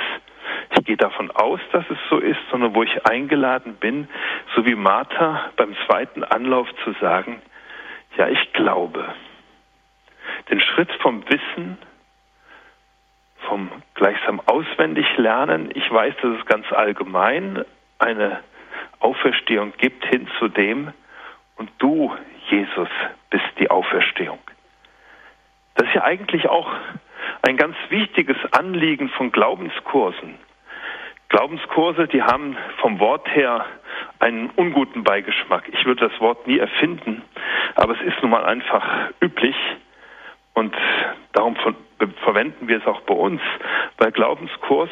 ich 0.76 0.84
gehe 0.84 0.98
davon 0.98 1.30
aus, 1.30 1.60
dass 1.72 1.84
es 1.88 1.98
so 2.10 2.18
ist, 2.18 2.38
sondern 2.50 2.74
wo 2.74 2.82
ich 2.82 3.06
eingeladen 3.06 3.76
bin, 3.76 4.08
so 4.54 4.66
wie 4.66 4.74
Martha 4.74 5.50
beim 5.56 5.74
zweiten 5.86 6.22
Anlauf 6.22 6.68
zu 6.84 6.92
sagen, 7.00 7.40
ja, 8.18 8.28
ich 8.28 8.52
glaube. 8.52 9.06
Den 10.50 10.60
Schritt 10.60 10.90
vom 11.02 11.22
Wissen, 11.28 11.78
vom 13.46 13.70
gleichsam 13.94 14.40
auswendig 14.46 15.06
Lernen, 15.16 15.70
ich 15.74 15.90
weiß, 15.90 16.14
dass 16.22 16.38
es 16.38 16.46
ganz 16.46 16.70
allgemein 16.72 17.64
eine 17.98 18.40
Auferstehung 19.00 19.72
gibt, 19.78 20.04
hin 20.06 20.28
zu 20.38 20.48
dem, 20.48 20.92
und 21.56 21.70
du, 21.78 22.14
Jesus, 22.48 22.88
bist 23.30 23.44
die 23.58 23.70
Auferstehung. 23.70 24.38
Das 25.74 25.86
ist 25.88 25.94
ja 25.94 26.04
eigentlich 26.04 26.48
auch 26.48 26.70
ein 27.42 27.56
ganz 27.56 27.76
wichtiges 27.88 28.36
Anliegen 28.52 29.08
von 29.10 29.32
Glaubenskursen. 29.32 30.38
Glaubenskurse, 31.28 32.08
die 32.08 32.22
haben 32.22 32.56
vom 32.80 33.00
Wort 33.00 33.28
her 33.34 33.66
einen 34.18 34.50
unguten 34.50 35.04
Beigeschmack. 35.04 35.68
Ich 35.68 35.84
würde 35.84 36.08
das 36.08 36.20
Wort 36.20 36.46
nie 36.46 36.58
erfinden, 36.58 37.22
aber 37.74 37.94
es 37.94 38.00
ist 38.00 38.22
nun 38.22 38.30
mal 38.30 38.44
einfach 38.44 39.10
üblich 39.20 39.56
und 40.58 40.74
darum 41.32 41.56
verwenden 42.24 42.68
wir 42.68 42.78
es 42.78 42.86
auch 42.86 43.00
bei 43.02 43.14
uns, 43.14 43.40
weil 43.96 44.12
Glaubenskurs 44.12 44.90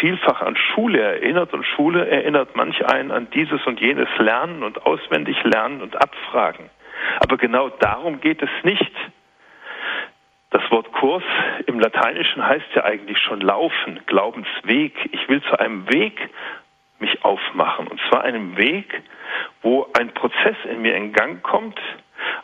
vielfach 0.00 0.40
an 0.40 0.56
Schule 0.56 1.00
erinnert 1.00 1.52
und 1.52 1.64
Schule 1.64 2.08
erinnert 2.08 2.56
manch 2.56 2.84
einen 2.86 3.10
an 3.10 3.28
dieses 3.30 3.64
und 3.66 3.80
jenes 3.80 4.08
Lernen 4.18 4.62
und 4.62 4.86
auswendig 4.86 5.42
lernen 5.44 5.82
und 5.82 5.96
abfragen. 5.96 6.70
Aber 7.20 7.36
genau 7.36 7.68
darum 7.68 8.20
geht 8.20 8.42
es 8.42 8.50
nicht. 8.62 8.92
Das 10.50 10.62
Wort 10.70 10.92
Kurs 10.92 11.24
im 11.66 11.80
Lateinischen 11.80 12.46
heißt 12.46 12.66
ja 12.74 12.84
eigentlich 12.84 13.18
schon 13.18 13.40
laufen, 13.40 14.00
Glaubensweg. 14.06 14.94
Ich 15.12 15.28
will 15.28 15.42
zu 15.42 15.58
einem 15.58 15.90
Weg 15.90 16.28
mich 16.98 17.24
aufmachen. 17.24 17.88
Und 17.88 18.00
zwar 18.08 18.22
einem 18.22 18.56
Weg, 18.56 19.02
wo 19.62 19.88
ein 19.98 20.12
Prozess 20.12 20.56
in 20.70 20.82
mir 20.82 20.94
in 20.94 21.12
Gang 21.12 21.42
kommt. 21.42 21.78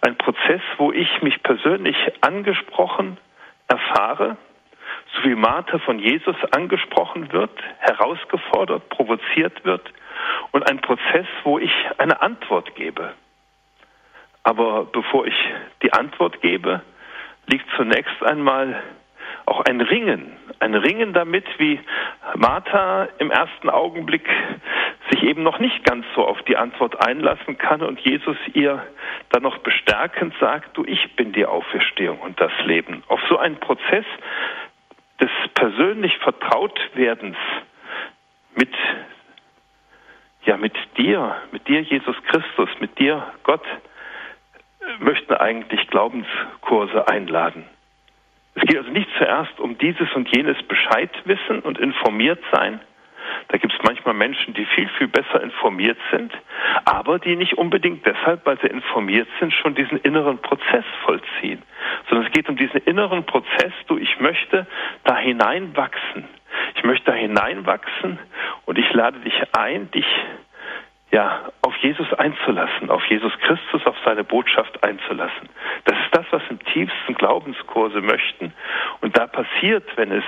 Ein 0.01 0.17
Prozess, 0.17 0.61
wo 0.77 0.93
ich 0.93 1.23
mich 1.23 1.43
persönlich 1.43 1.97
angesprochen 2.21 3.19
erfahre, 3.69 4.37
so 5.15 5.29
wie 5.29 5.35
Martha 5.35 5.79
von 5.79 5.99
Jesus 5.99 6.37
angesprochen 6.53 7.33
wird, 7.33 7.51
herausgefordert, 7.79 8.89
provoziert 8.89 9.65
wird. 9.65 9.83
Und 10.53 10.69
ein 10.69 10.81
Prozess, 10.81 11.27
wo 11.45 11.59
ich 11.59 11.73
eine 11.99 12.21
Antwort 12.21 12.75
gebe. 12.75 13.15
Aber 14.43 14.85
bevor 14.85 15.27
ich 15.27 15.35
die 15.83 15.93
Antwort 15.93 16.41
gebe, 16.41 16.83
liegt 17.47 17.67
zunächst 17.77 18.23
einmal 18.23 18.83
auch 19.47 19.61
ein 19.65 19.81
Ringen, 19.81 20.37
ein 20.61 20.75
Ringen 20.75 21.13
damit, 21.13 21.45
wie 21.59 21.81
Martha 22.35 23.09
im 23.19 23.31
ersten 23.31 23.71
Augenblick 23.71 24.29
sich 25.11 25.23
eben 25.23 25.43
noch 25.43 25.59
nicht 25.59 25.85
ganz 25.85 26.05
so 26.15 26.25
auf 26.25 26.43
die 26.43 26.57
Antwort 26.57 27.07
einlassen 27.07 27.59
kann 27.59 27.83
und 27.83 28.01
Jesus 28.01 28.37
ihr 28.53 28.87
dann 29.31 29.43
noch 29.43 29.59
bestärkend 29.59 30.35
sagt, 30.41 30.77
du, 30.77 30.85
ich 30.85 31.17
bin 31.17 31.33
die 31.33 31.47
Auferstehung 31.47 32.21
und 32.21 32.41
das 32.41 32.53
Leben. 32.65 33.03
Auf 33.09 33.21
so 33.29 33.39
einen 33.39 33.57
Prozess 33.57 34.05
des 35.21 35.31
persönlich 35.55 36.17
Vertrautwerdens 36.19 37.37
mit 38.55 38.71
ja, 40.45 40.57
mit 40.57 40.75
dir, 40.97 41.37
mit 41.53 41.69
dir, 41.69 41.83
Jesus 41.83 42.17
Christus, 42.27 42.71
mit 42.81 42.99
dir, 42.99 43.23
Gott, 43.43 43.65
möchten 44.99 45.35
eigentlich 45.35 45.87
Glaubenskurse 45.89 47.07
einladen. 47.07 47.65
Es 48.55 48.63
geht 48.63 48.79
also 48.79 48.91
nicht 48.91 49.09
zuerst 49.19 49.61
um 49.61 49.77
dieses 49.79 50.11
und 50.15 50.35
jenes 50.35 50.57
Bescheid 50.63 51.11
wissen 51.27 51.61
und 51.61 51.79
informiert 51.79 52.43
sein. 52.51 52.81
Da 53.49 53.59
gibt 53.59 53.73
es 53.73 53.79
manchmal 53.83 54.15
Menschen, 54.15 54.55
die 54.55 54.65
viel, 54.67 54.89
viel 54.99 55.09
besser 55.09 55.43
informiert 55.43 55.99
sind, 56.11 56.33
aber 56.85 57.19
die 57.19 57.37
nicht 57.37 57.59
unbedingt 57.59 58.05
deshalb, 58.05 58.45
weil 58.47 58.59
sie 58.61 58.69
informiert 58.69 59.29
sind, 59.41 59.53
schon 59.53 59.75
diesen 59.75 59.99
inneren 59.99 60.39
Prozess 60.39 60.85
vollziehen. 61.05 61.63
inneren 62.99 63.25
Prozess, 63.25 63.73
du, 63.87 63.97
ich 63.97 64.19
möchte 64.21 64.67
da 65.05 65.17
hineinwachsen. 65.17 66.25
Ich 66.75 66.83
möchte 66.85 67.13
da 67.13 67.13
hineinwachsen 67.13 68.19
und 68.67 68.79
ich 68.79 68.93
lade 68.93 69.19
dich 69.21 69.35
ein, 69.53 69.91
dich 69.91 70.07
ja, 71.11 71.49
auf 71.63 71.75
Jesus 71.77 72.13
einzulassen, 72.15 72.91
auf 72.91 73.05
Jesus 73.07 73.33
Christus, 73.39 73.87
auf 73.87 73.97
seine 74.05 74.25
Botschaft 74.25 74.83
einzulassen. 74.83 75.49
Das 75.85 75.97
ist 75.97 76.15
das, 76.15 76.27
was 76.31 76.43
im 76.51 76.59
tiefsten 76.65 77.15
Glaubenskurse 77.15 78.01
möchten. 78.01 78.53
Und 79.01 79.17
da 79.17 79.27
passiert, 79.27 79.85
wenn 79.97 80.13
es, 80.13 80.25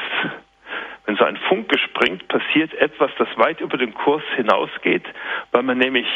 wenn 1.10 1.16
so 1.16 1.24
ein 1.24 1.38
Funke 1.48 1.76
springt, 1.76 2.28
passiert 2.28 2.72
etwas, 2.74 3.10
das 3.18 3.26
weit 3.36 3.60
über 3.60 3.76
den 3.76 3.92
Kurs 3.94 4.22
hinausgeht, 4.36 5.02
weil 5.50 5.64
man 5.64 5.76
nämlich 5.76 6.06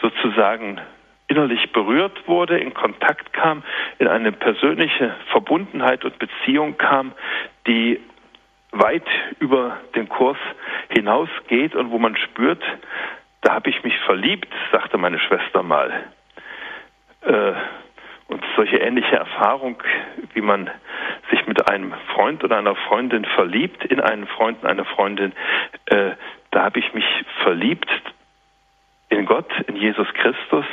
sozusagen 0.00 0.80
innerlich 1.26 1.72
berührt 1.72 2.28
wurde, 2.28 2.56
in 2.56 2.72
Kontakt 2.72 3.32
kam, 3.32 3.64
in 3.98 4.06
eine 4.06 4.30
persönliche 4.30 5.16
Verbundenheit 5.32 6.04
und 6.04 6.20
Beziehung 6.20 6.78
kam, 6.78 7.14
die 7.66 7.98
weit 8.70 9.08
über 9.40 9.78
den 9.96 10.08
Kurs 10.08 10.38
hinausgeht 10.90 11.74
und 11.74 11.90
wo 11.90 11.98
man 11.98 12.16
spürt, 12.16 12.62
da 13.40 13.54
habe 13.54 13.70
ich 13.70 13.82
mich 13.82 13.98
verliebt, 14.06 14.54
sagte 14.70 14.98
meine 14.98 15.18
Schwester 15.18 15.64
mal. 15.64 16.04
Äh, 17.22 17.54
und 18.28 18.44
solche 18.54 18.76
ähnliche 18.76 19.16
Erfahrung, 19.16 19.82
wie 20.32 20.42
man 20.42 20.70
mit 21.52 21.68
einem 21.68 21.92
Freund 22.14 22.42
oder 22.44 22.56
einer 22.56 22.74
Freundin 22.74 23.26
verliebt, 23.26 23.84
in 23.84 24.00
einen 24.00 24.26
Freund, 24.26 24.64
eine 24.64 24.86
Freundin, 24.86 25.34
äh, 25.84 26.12
da 26.50 26.64
habe 26.64 26.78
ich 26.78 26.94
mich 26.94 27.04
verliebt 27.42 27.90
in 29.10 29.26
Gott, 29.26 29.52
in 29.66 29.76
Jesus 29.76 30.06
Christus. 30.14 30.64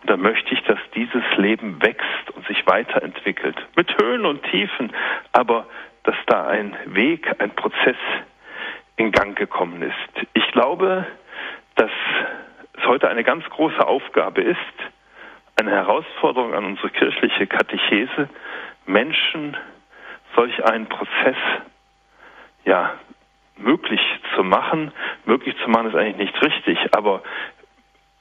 Und 0.00 0.08
da 0.08 0.16
möchte 0.16 0.54
ich, 0.54 0.62
dass 0.62 0.78
dieses 0.94 1.22
Leben 1.36 1.82
wächst 1.82 2.30
und 2.34 2.46
sich 2.46 2.66
weiterentwickelt. 2.66 3.56
Mit 3.76 3.94
Höhen 4.00 4.24
und 4.24 4.42
Tiefen, 4.44 4.94
aber 5.32 5.66
dass 6.04 6.16
da 6.28 6.46
ein 6.46 6.74
Weg, 6.86 7.30
ein 7.38 7.50
Prozess 7.50 7.96
in 8.96 9.12
Gang 9.12 9.36
gekommen 9.36 9.82
ist. 9.82 10.26
Ich 10.32 10.50
glaube, 10.52 11.06
dass 11.74 11.90
es 12.72 12.86
heute 12.86 13.10
eine 13.10 13.22
ganz 13.22 13.44
große 13.50 13.86
Aufgabe 13.86 14.40
ist, 14.40 14.56
eine 15.60 15.72
Herausforderung 15.72 16.54
an 16.54 16.64
unsere 16.64 16.88
kirchliche 16.88 17.46
Katechese, 17.46 18.30
Menschen 18.86 19.58
solch 20.34 20.64
einen 20.64 20.86
Prozess 20.86 21.36
ja 22.64 22.94
möglich 23.56 24.00
zu 24.34 24.44
machen. 24.44 24.92
Möglich 25.24 25.54
zu 25.62 25.70
machen 25.70 25.88
ist 25.88 25.94
eigentlich 25.94 26.32
nicht 26.32 26.42
richtig, 26.42 26.78
aber 26.94 27.22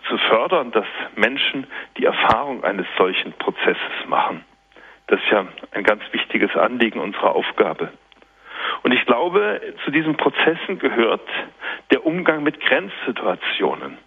zu 0.07 0.17
fördern, 0.17 0.71
dass 0.71 0.85
Menschen 1.15 1.67
die 1.97 2.05
Erfahrung 2.05 2.63
eines 2.63 2.87
solchen 2.97 3.33
Prozesses 3.33 4.07
machen. 4.07 4.43
Das 5.07 5.19
ist 5.21 5.29
ja 5.31 5.45
ein 5.71 5.83
ganz 5.83 6.03
wichtiges 6.11 6.55
Anliegen 6.55 6.99
unserer 6.99 7.35
Aufgabe. 7.35 7.91
Und 8.83 8.93
ich 8.93 9.05
glaube, 9.05 9.61
zu 9.83 9.91
diesen 9.91 10.17
Prozessen 10.17 10.79
gehört 10.79 11.27
der 11.91 12.05
Umgang 12.05 12.43
mit 12.43 12.59
Grenzsituationen. 12.61 13.97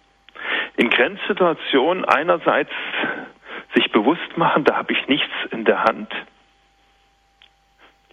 In 0.77 0.89
Grenzsituationen 0.89 2.05
einerseits 2.05 2.71
sich 3.73 3.91
bewusst 3.91 4.37
machen, 4.37 4.63
da 4.63 4.75
habe 4.75 4.93
ich 4.93 5.07
nichts 5.07 5.31
in 5.51 5.65
der 5.65 5.83
Hand, 5.83 6.11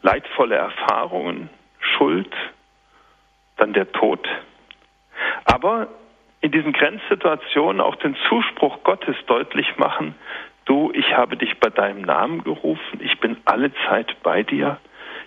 leidvolle 0.03 0.57
Erfahrungen, 0.57 1.49
Schuld, 1.81 2.33
dann 3.57 3.73
der 3.73 3.91
Tod. 3.93 4.29
Aber 5.45 5.88
in 6.41 6.51
diesen 6.51 6.73
Grenzsituationen 6.73 7.81
auch 7.81 7.97
den 7.97 8.17
Zuspruch 8.29 8.83
Gottes 8.83 9.17
deutlich 9.27 9.77
machen, 9.77 10.15
du, 10.65 10.91
ich 10.95 11.17
habe 11.17 11.37
dich 11.37 11.59
bei 11.59 11.71
deinem 11.71 12.03
Namen 12.03 12.43
gerufen, 12.45 13.01
ich 13.01 13.19
bin 13.21 13.37
alle 13.45 13.73
Zeit 13.88 14.17
bei 14.23 14.43
dir, 14.43 14.79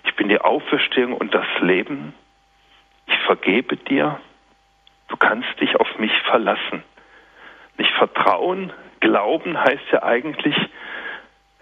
ich 0.04 0.14
bin 0.14 0.28
die 0.28 0.40
Auferstehung 0.40 1.14
und 1.14 1.34
das 1.34 1.46
Leben. 1.60 2.14
Ich 3.06 3.18
vergebe 3.20 3.76
dir. 3.76 4.20
Du 5.08 5.16
kannst 5.16 5.60
dich 5.60 5.76
auf 5.76 5.98
mich 5.98 6.12
verlassen. 6.22 6.82
Nicht 7.78 7.92
vertrauen, 7.92 8.72
glauben 9.00 9.58
heißt 9.58 9.84
ja 9.92 10.02
eigentlich, 10.02 10.56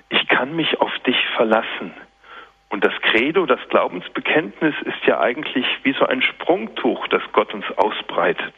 ich 0.09 0.29
kann 0.29 0.55
mich 0.55 0.81
auf 0.81 0.93
dich 1.01 1.17
verlassen. 1.37 1.95
Und 2.75 2.85
das 2.85 3.01
Credo, 3.03 3.47
das 3.47 3.61
Glaubensbekenntnis 3.69 4.75
ist 4.83 5.07
ja 5.07 5.21
eigentlich 5.21 5.65
wie 5.85 5.93
so 5.93 6.07
ein 6.07 6.21
Sprungtuch, 6.23 7.07
das 7.07 7.23
Gott 7.33 7.55
uns 7.55 7.65
ausbreitet. 7.77 8.53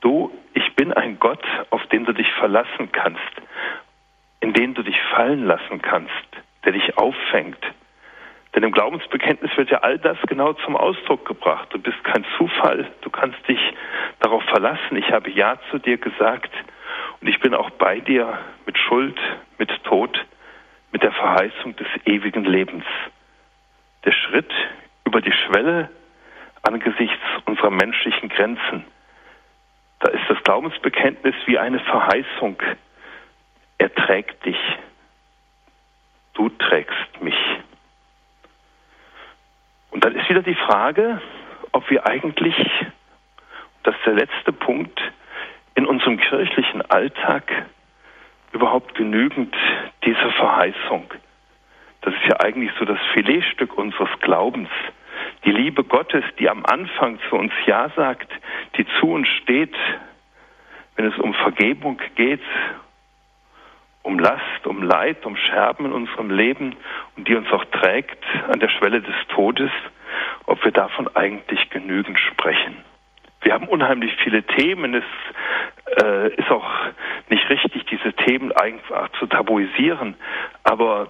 Du, 0.00 0.30
ich 0.54 0.76
bin 0.76 0.92
ein 0.92 1.18
Gott, 1.18 1.42
auf 1.70 1.84
den 1.88 2.04
du 2.04 2.12
dich 2.12 2.32
verlassen 2.34 2.92
kannst, 2.92 3.20
in 4.38 4.52
den 4.52 4.74
du 4.74 4.84
dich 4.84 4.94
fallen 5.12 5.44
lassen 5.44 5.82
kannst, 5.82 6.12
der 6.64 6.70
dich 6.70 6.96
auffängt, 6.98 7.58
denn 8.54 8.62
im 8.62 8.70
Glaubensbekenntnis 8.70 9.56
wird 9.56 9.70
ja 9.70 9.78
all 9.78 9.98
das 9.98 10.18
genau 10.28 10.52
zum 10.52 10.76
Ausdruck 10.76 11.26
gebracht. 11.26 11.66
Du 11.72 11.80
bist 11.80 12.04
kein 12.04 12.24
Zufall, 12.38 12.92
du 13.00 13.10
kannst 13.10 13.40
dich 13.48 13.60
darauf 14.20 14.44
verlassen. 14.44 14.94
Ich 14.96 15.10
habe 15.10 15.30
Ja 15.30 15.58
zu 15.72 15.80
dir 15.80 15.98
gesagt 15.98 16.52
und 17.20 17.26
ich 17.26 17.40
bin 17.40 17.54
auch 17.54 17.70
bei 17.70 17.98
dir 17.98 18.38
mit 18.66 18.78
Schuld, 18.78 19.18
mit 19.58 19.72
Tod, 19.82 20.24
mit 20.92 21.02
der 21.02 21.12
Verheißung 21.12 21.76
des 21.76 21.86
ewigen 22.04 22.44
Lebens. 22.44 22.84
Der 24.04 24.12
Schritt 24.12 24.52
über 25.04 25.20
die 25.20 25.32
Schwelle 25.32 25.90
angesichts 26.62 27.22
unserer 27.46 27.70
menschlichen 27.70 28.28
Grenzen. 28.28 28.84
Da 30.00 30.10
ist 30.10 30.28
das 30.28 30.42
Glaubensbekenntnis 30.42 31.34
wie 31.46 31.58
eine 31.58 31.78
Verheißung. 31.80 32.56
Er 33.78 33.94
trägt 33.94 34.44
dich. 34.44 34.58
Du 36.34 36.48
trägst 36.48 37.20
mich. 37.20 37.38
Und 39.90 40.04
dann 40.04 40.14
ist 40.14 40.28
wieder 40.28 40.42
die 40.42 40.54
Frage, 40.54 41.20
ob 41.72 41.88
wir 41.90 42.06
eigentlich, 42.06 42.56
das 43.82 43.94
ist 43.96 44.06
der 44.06 44.14
letzte 44.14 44.52
Punkt, 44.52 45.00
in 45.74 45.86
unserem 45.86 46.18
kirchlichen 46.18 46.82
Alltag 46.90 47.66
überhaupt 48.52 48.94
genügend 48.94 49.54
dieser 50.04 50.30
Verheißung. 50.32 51.12
Das 52.02 52.14
ist 52.14 52.24
ja 52.28 52.40
eigentlich 52.40 52.72
so 52.78 52.84
das 52.84 52.98
Filetstück 53.12 53.76
unseres 53.76 54.08
Glaubens. 54.20 54.68
Die 55.44 55.52
Liebe 55.52 55.84
Gottes, 55.84 56.24
die 56.38 56.48
am 56.48 56.64
Anfang 56.64 57.18
zu 57.28 57.36
uns 57.36 57.52
Ja 57.66 57.90
sagt, 57.90 58.30
die 58.76 58.86
zu 58.98 59.12
uns 59.12 59.28
steht, 59.42 59.74
wenn 60.96 61.06
es 61.06 61.18
um 61.18 61.34
Vergebung 61.34 62.00
geht, 62.14 62.42
um 64.02 64.18
Last, 64.18 64.66
um 64.66 64.82
Leid, 64.82 65.24
um 65.26 65.36
Scherben 65.36 65.86
in 65.86 65.92
unserem 65.92 66.30
Leben 66.30 66.76
und 67.16 67.28
die 67.28 67.34
uns 67.34 67.50
auch 67.52 67.64
trägt 67.66 68.24
an 68.48 68.60
der 68.60 68.68
Schwelle 68.68 69.00
des 69.02 69.14
Todes, 69.28 69.70
ob 70.46 70.64
wir 70.64 70.72
davon 70.72 71.08
eigentlich 71.14 71.70
genügend 71.70 72.18
sprechen. 72.18 72.76
Wir 73.42 73.54
haben 73.54 73.68
unheimlich 73.68 74.14
viele 74.22 74.42
Themen. 74.42 74.94
Es 74.94 76.02
äh, 76.02 76.34
ist 76.34 76.50
auch 76.50 76.68
nicht 77.28 77.48
richtig, 77.48 77.86
diese 77.86 78.12
Themen 78.12 78.52
einfach 78.52 79.10
zu 79.18 79.26
tabuisieren. 79.26 80.14
Aber 80.62 81.08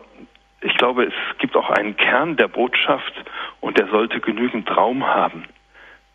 ich 0.61 0.75
glaube, 0.77 1.05
es 1.05 1.39
gibt 1.39 1.57
auch 1.57 1.71
einen 1.71 1.97
Kern 1.97 2.37
der 2.37 2.49
Botschaft 2.49 3.13
und 3.61 3.79
der 3.79 3.89
sollte 3.89 4.21
genügend 4.21 4.75
Raum 4.77 5.07
haben. 5.07 5.45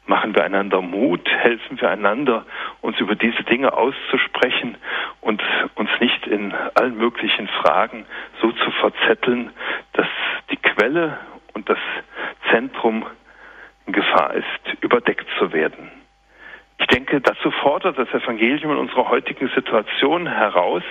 Machen 0.08 0.36
wir 0.36 0.44
einander 0.44 0.82
Mut, 0.82 1.28
helfen 1.28 1.82
wir 1.82 1.90
einander, 1.90 2.46
uns 2.82 3.00
über 3.00 3.16
diese 3.16 3.44
Dinge 3.44 3.74
auszusprechen 3.74 4.78
und 5.22 5.42
uns 5.74 5.90
nicht 6.00 6.28
in 6.28 6.54
allen 6.76 6.96
möglichen 6.96 7.48
Fragen 7.48 8.06
so 8.40 8.52
zu 8.52 8.72
verzetteln, 8.72 9.50
dass 9.94 10.08
die 10.52 10.58
Quelle 10.58 11.18
und 11.54 11.68
das 11.68 11.80
Zentrum 12.52 13.04
in 13.88 13.94
Gefahr 13.94 14.36
ist, 14.36 14.82
überdeckt 14.82 15.26
zu 15.40 15.52
werden. 15.52 15.95
Denke, 17.06 17.22
dazu 17.22 17.52
fordert 17.52 18.00
das 18.00 18.10
Evangelium 18.10 18.72
in 18.72 18.78
unserer 18.78 19.10
heutigen 19.10 19.48
Situation 19.50 20.26
heraus. 20.26 20.82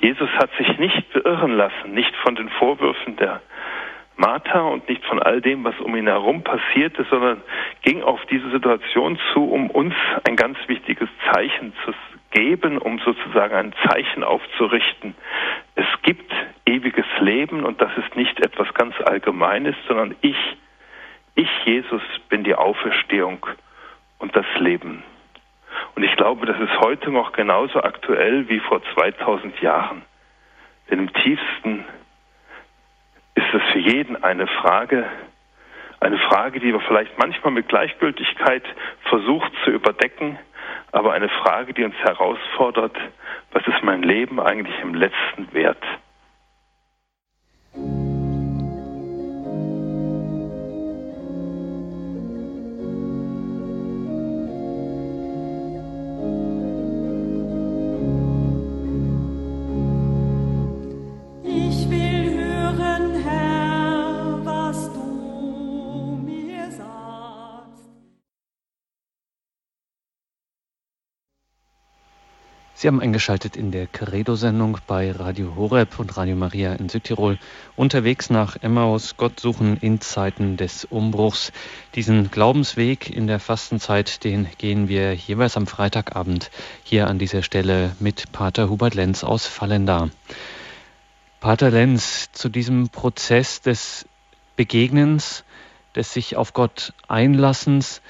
Jesus 0.00 0.28
hat 0.32 0.50
sich 0.58 0.76
nicht 0.76 1.10
beirren 1.14 1.52
lassen, 1.52 1.94
nicht 1.94 2.14
von 2.16 2.34
den 2.34 2.50
Vorwürfen 2.50 3.16
der 3.16 3.40
Martha 4.16 4.60
und 4.60 4.86
nicht 4.86 5.02
von 5.06 5.22
all 5.22 5.40
dem, 5.40 5.64
was 5.64 5.78
um 5.80 5.96
ihn 5.96 6.08
herum 6.08 6.42
passierte, 6.42 7.06
sondern 7.08 7.40
ging 7.80 8.02
auf 8.02 8.20
diese 8.26 8.50
Situation 8.50 9.18
zu, 9.32 9.44
um 9.44 9.70
uns 9.70 9.94
ein 10.28 10.36
ganz 10.36 10.58
wichtiges 10.66 11.08
Zeichen 11.32 11.72
zu 11.86 11.94
geben, 12.32 12.76
um 12.76 12.98
sozusagen 12.98 13.54
ein 13.54 13.74
Zeichen 13.88 14.24
aufzurichten. 14.24 15.14
Es 15.74 15.86
gibt 16.02 16.30
ewiges 16.66 17.06
Leben 17.20 17.64
und 17.64 17.80
das 17.80 17.92
ist 17.96 18.14
nicht 18.14 18.38
etwas 18.40 18.74
ganz 18.74 18.94
Allgemeines, 19.00 19.74
sondern 19.88 20.16
ich, 20.20 20.36
ich 21.34 21.48
Jesus 21.64 22.02
bin 22.28 22.44
die 22.44 22.54
Auferstehung 22.54 23.46
und 24.18 24.36
das 24.36 24.46
Leben. 24.58 25.02
Und 25.96 26.02
ich 26.02 26.14
glaube, 26.16 26.44
das 26.44 26.60
ist 26.60 26.78
heute 26.80 27.10
noch 27.10 27.32
genauso 27.32 27.82
aktuell 27.82 28.48
wie 28.50 28.60
vor 28.60 28.82
2000 28.94 29.60
Jahren. 29.62 30.02
Denn 30.90 30.98
im 31.00 31.12
tiefsten 31.12 31.84
ist 33.34 33.54
es 33.54 33.62
für 33.72 33.78
jeden 33.78 34.22
eine 34.22 34.46
Frage, 34.46 35.06
eine 36.00 36.18
Frage, 36.18 36.60
die 36.60 36.72
wir 36.72 36.80
vielleicht 36.80 37.18
manchmal 37.18 37.52
mit 37.54 37.68
Gleichgültigkeit 37.68 38.62
versucht 39.08 39.50
zu 39.64 39.70
überdecken, 39.70 40.38
aber 40.92 41.14
eine 41.14 41.30
Frage, 41.30 41.72
die 41.72 41.84
uns 41.84 41.96
herausfordert, 41.96 42.96
was 43.52 43.66
ist 43.66 43.82
mein 43.82 44.02
Leben 44.02 44.38
eigentlich 44.38 44.78
im 44.80 44.94
letzten 44.94 45.52
wert? 45.54 45.82
Sie 72.78 72.88
haben 72.88 73.00
eingeschaltet 73.00 73.56
in 73.56 73.70
der 73.70 73.86
Credo-Sendung 73.86 74.76
bei 74.86 75.10
Radio 75.10 75.56
Horeb 75.56 75.98
und 75.98 76.14
Radio 76.18 76.36
Maria 76.36 76.74
in 76.74 76.90
Südtirol. 76.90 77.38
Unterwegs 77.74 78.28
nach 78.28 78.58
Emmaus, 78.60 79.16
Gott 79.16 79.40
suchen 79.40 79.78
in 79.78 80.02
Zeiten 80.02 80.58
des 80.58 80.84
Umbruchs. 80.84 81.52
Diesen 81.94 82.30
Glaubensweg 82.30 83.08
in 83.08 83.28
der 83.28 83.40
Fastenzeit, 83.40 84.24
den 84.24 84.46
gehen 84.58 84.88
wir 84.90 85.14
jeweils 85.14 85.56
am 85.56 85.66
Freitagabend 85.66 86.50
hier 86.84 87.06
an 87.06 87.18
dieser 87.18 87.42
Stelle 87.42 87.96
mit 87.98 88.30
Pater 88.32 88.68
Hubert 88.68 88.94
Lenz 88.94 89.24
aus 89.24 89.46
Fallenda. 89.46 90.10
Pater 91.40 91.70
Lenz, 91.70 92.28
zu 92.32 92.50
diesem 92.50 92.90
Prozess 92.90 93.62
des 93.62 94.04
Begegnens, 94.54 95.44
des 95.94 96.12
sich 96.12 96.36
auf 96.36 96.52
Gott 96.52 96.92
Einlassens, 97.08 98.02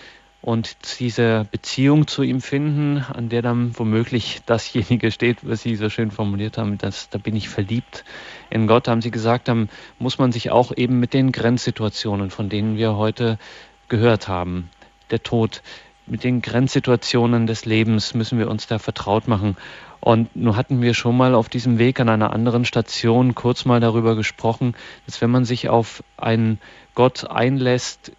und 0.46 1.00
diese 1.00 1.44
Beziehung 1.50 2.06
zu 2.06 2.22
ihm 2.22 2.40
finden, 2.40 3.04
an 3.12 3.28
der 3.28 3.42
dann 3.42 3.76
womöglich 3.76 4.42
dasjenige 4.46 5.10
steht, 5.10 5.38
was 5.42 5.62
Sie 5.62 5.74
so 5.74 5.90
schön 5.90 6.12
formuliert 6.12 6.56
haben, 6.56 6.78
dass 6.78 7.10
da 7.10 7.18
bin 7.18 7.34
ich 7.34 7.48
verliebt 7.48 8.04
in 8.48 8.68
Gott, 8.68 8.86
haben 8.86 9.02
Sie 9.02 9.10
gesagt, 9.10 9.48
dann 9.48 9.68
muss 9.98 10.18
man 10.18 10.30
sich 10.30 10.52
auch 10.52 10.70
eben 10.76 11.00
mit 11.00 11.14
den 11.14 11.32
Grenzsituationen, 11.32 12.30
von 12.30 12.48
denen 12.48 12.76
wir 12.76 12.94
heute 12.94 13.40
gehört 13.88 14.28
haben, 14.28 14.70
der 15.10 15.20
Tod, 15.20 15.62
mit 16.06 16.22
den 16.22 16.42
Grenzsituationen 16.42 17.48
des 17.48 17.64
Lebens 17.64 18.14
müssen 18.14 18.38
wir 18.38 18.48
uns 18.48 18.68
da 18.68 18.78
vertraut 18.78 19.26
machen. 19.26 19.56
Und 19.98 20.36
nun 20.36 20.54
hatten 20.54 20.80
wir 20.80 20.94
schon 20.94 21.16
mal 21.16 21.34
auf 21.34 21.48
diesem 21.48 21.80
Weg 21.80 21.98
an 21.98 22.08
einer 22.08 22.32
anderen 22.32 22.64
Station 22.64 23.34
kurz 23.34 23.64
mal 23.64 23.80
darüber 23.80 24.14
gesprochen, 24.14 24.76
dass 25.06 25.20
wenn 25.20 25.30
man 25.30 25.44
sich 25.44 25.68
auf 25.68 26.04
einen 26.16 26.60
Gott 26.94 27.28
einlässt, 27.28 28.12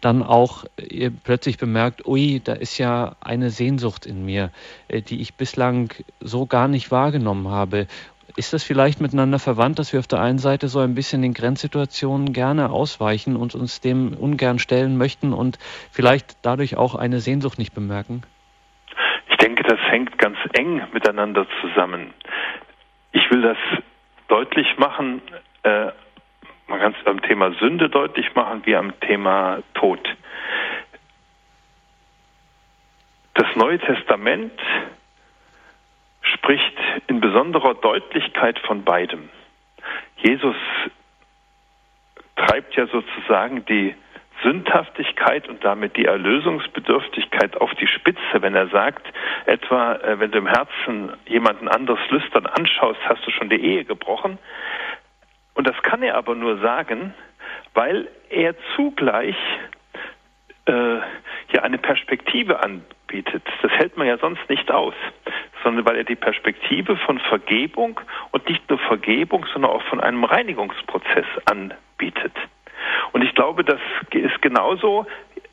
dann 0.00 0.22
auch 0.22 0.64
ihr 0.78 1.10
plötzlich 1.10 1.58
bemerkt, 1.58 2.06
ui, 2.06 2.40
da 2.42 2.52
ist 2.52 2.78
ja 2.78 3.16
eine 3.20 3.50
Sehnsucht 3.50 4.06
in 4.06 4.24
mir, 4.24 4.50
äh, 4.88 5.02
die 5.02 5.20
ich 5.20 5.34
bislang 5.34 5.92
so 6.20 6.46
gar 6.46 6.68
nicht 6.68 6.90
wahrgenommen 6.90 7.48
habe. 7.48 7.86
Ist 8.36 8.52
das 8.52 8.62
vielleicht 8.62 9.00
miteinander 9.00 9.38
verwandt, 9.38 9.78
dass 9.78 9.92
wir 9.92 10.00
auf 10.00 10.06
der 10.06 10.20
einen 10.20 10.38
Seite 10.38 10.68
so 10.68 10.78
ein 10.78 10.94
bisschen 10.94 11.22
in 11.24 11.34
Grenzsituationen 11.34 12.32
gerne 12.32 12.70
ausweichen 12.70 13.36
und 13.36 13.54
uns 13.54 13.80
dem 13.80 14.14
ungern 14.14 14.58
stellen 14.58 14.96
möchten 14.96 15.32
und 15.32 15.58
vielleicht 15.90 16.36
dadurch 16.42 16.76
auch 16.76 16.94
eine 16.94 17.20
Sehnsucht 17.20 17.58
nicht 17.58 17.74
bemerken? 17.74 18.22
Ich 19.28 19.36
denke, 19.36 19.62
das 19.64 19.80
hängt 19.90 20.16
ganz 20.18 20.36
eng 20.52 20.82
miteinander 20.92 21.46
zusammen. 21.60 22.14
Ich 23.12 23.28
will 23.30 23.42
das 23.42 23.58
deutlich 24.28 24.78
machen. 24.78 25.20
Äh, 25.64 25.88
man 26.70 26.78
kann 26.78 26.94
es 26.98 27.06
am 27.06 27.20
Thema 27.20 27.52
Sünde 27.54 27.90
deutlich 27.90 28.32
machen 28.36 28.62
wie 28.64 28.76
am 28.76 28.98
Thema 29.00 29.58
Tod. 29.74 30.00
Das 33.34 33.46
Neue 33.56 33.80
Testament 33.80 34.52
spricht 36.22 36.78
in 37.08 37.20
besonderer 37.20 37.74
Deutlichkeit 37.74 38.58
von 38.60 38.84
beidem. 38.84 39.30
Jesus 40.18 40.54
treibt 42.36 42.76
ja 42.76 42.86
sozusagen 42.86 43.64
die 43.64 43.94
Sündhaftigkeit 44.42 45.48
und 45.48 45.64
damit 45.64 45.96
die 45.96 46.04
Erlösungsbedürftigkeit 46.04 47.60
auf 47.60 47.74
die 47.74 47.88
Spitze, 47.88 48.40
wenn 48.40 48.54
er 48.54 48.68
sagt, 48.68 49.06
etwa, 49.46 49.94
äh, 49.96 50.20
wenn 50.20 50.30
du 50.30 50.38
im 50.38 50.46
Herzen 50.46 51.12
jemanden 51.26 51.68
anders 51.68 51.98
lüstern 52.10 52.46
anschaust, 52.46 53.00
hast 53.04 53.26
du 53.26 53.30
schon 53.30 53.50
die 53.50 53.60
Ehe 53.60 53.84
gebrochen. 53.84 54.38
Und 55.60 55.66
das 55.66 55.82
kann 55.82 56.02
er 56.02 56.14
aber 56.14 56.34
nur 56.34 56.56
sagen, 56.60 57.12
weil 57.74 58.08
er 58.30 58.54
zugleich 58.76 59.36
äh, 60.64 60.72
ja 60.72 61.60
eine 61.62 61.76
Perspektive 61.76 62.62
anbietet. 62.62 63.42
Das 63.60 63.70
hält 63.72 63.94
man 63.98 64.06
ja 64.06 64.16
sonst 64.16 64.40
nicht 64.48 64.70
aus, 64.70 64.94
sondern 65.62 65.84
weil 65.84 65.96
er 65.96 66.04
die 66.04 66.16
Perspektive 66.16 66.96
von 66.96 67.18
Vergebung 67.18 68.00
und 68.30 68.48
nicht 68.48 68.70
nur 68.70 68.78
Vergebung, 68.78 69.44
sondern 69.52 69.72
auch 69.72 69.82
von 69.82 70.00
einem 70.00 70.24
Reinigungsprozess 70.24 71.26
anbietet. 71.44 72.32
Und 73.12 73.20
ich 73.20 73.34
glaube, 73.34 73.62
das 73.62 73.80
ist 74.12 74.40
genauso. 74.40 75.04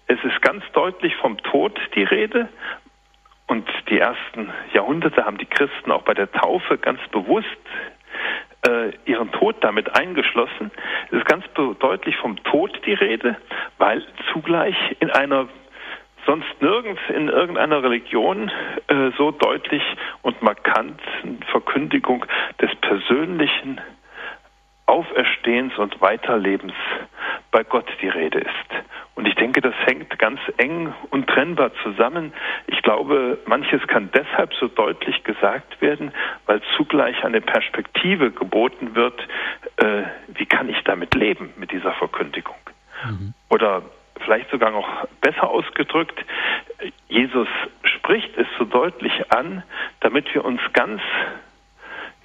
Es 0.07 0.23
ist 0.23 0.41
ganz 0.41 0.63
deutlich 0.71 1.17
vom 1.17 1.37
Tod 1.39 1.77
die 1.95 2.03
Rede. 2.03 2.47
Und 3.47 3.67
die 3.89 3.99
ersten 3.99 4.53
Jahrhunderte 4.71 5.25
haben 5.25 5.37
die 5.37 5.47
Christen 5.47 5.91
auch 5.91 6.03
bei 6.03 6.13
der 6.13 6.31
Taufe 6.31 6.77
ganz 6.77 7.01
bewusst 7.11 7.57
äh, 8.65 8.91
ihren 9.05 9.31
Tod 9.31 9.57
damit 9.61 9.95
eingeschlossen. 9.95 10.71
Es 11.11 11.19
ist 11.19 11.25
ganz 11.25 11.45
deutlich 11.79 12.15
vom 12.17 12.41
Tod 12.43 12.79
die 12.85 12.93
Rede, 12.93 13.37
weil 13.77 14.03
zugleich 14.31 14.75
in 14.99 15.09
einer 15.11 15.47
sonst 16.25 16.61
nirgends 16.61 17.01
in 17.09 17.29
irgendeiner 17.29 17.81
Religion 17.81 18.51
äh, 18.87 19.11
so 19.17 19.31
deutlich 19.31 19.81
und 20.21 20.41
markant 20.41 20.99
Verkündigung 21.51 22.25
des 22.61 22.75
persönlichen 22.75 23.79
Auferstehens 24.87 25.77
und 25.77 26.01
Weiterlebens 26.01 26.73
bei 27.51 27.63
Gott 27.63 27.85
die 28.01 28.09
Rede 28.09 28.39
ist. 28.39 28.85
Und 29.15 29.27
ich 29.27 29.35
denke, 29.35 29.61
das 29.61 29.73
hängt 29.85 30.17
ganz 30.17 30.39
eng 30.57 30.93
und 31.09 31.27
trennbar 31.27 31.71
zusammen. 31.83 32.33
Ich 32.67 32.81
glaube, 32.81 33.39
manches 33.45 33.85
kann 33.87 34.09
deshalb 34.13 34.53
so 34.53 34.67
deutlich 34.67 35.23
gesagt 35.23 35.81
werden, 35.81 36.11
weil 36.45 36.61
zugleich 36.75 37.23
eine 37.23 37.41
Perspektive 37.41 38.31
geboten 38.31 38.95
wird, 38.95 39.19
äh, 39.77 40.03
wie 40.27 40.45
kann 40.45 40.69
ich 40.69 40.81
damit 40.83 41.15
leben, 41.15 41.53
mit 41.57 41.71
dieser 41.71 41.93
Verkündigung. 41.93 42.55
Mhm. 43.05 43.33
Oder 43.49 43.81
vielleicht 44.23 44.49
sogar 44.51 44.71
noch 44.71 45.07
besser 45.21 45.49
ausgedrückt, 45.49 46.23
Jesus 47.07 47.47
spricht 47.83 48.37
es 48.37 48.47
so 48.57 48.65
deutlich 48.65 49.31
an, 49.31 49.63
damit 49.99 50.33
wir 50.33 50.45
uns 50.45 50.61
ganz 50.73 51.01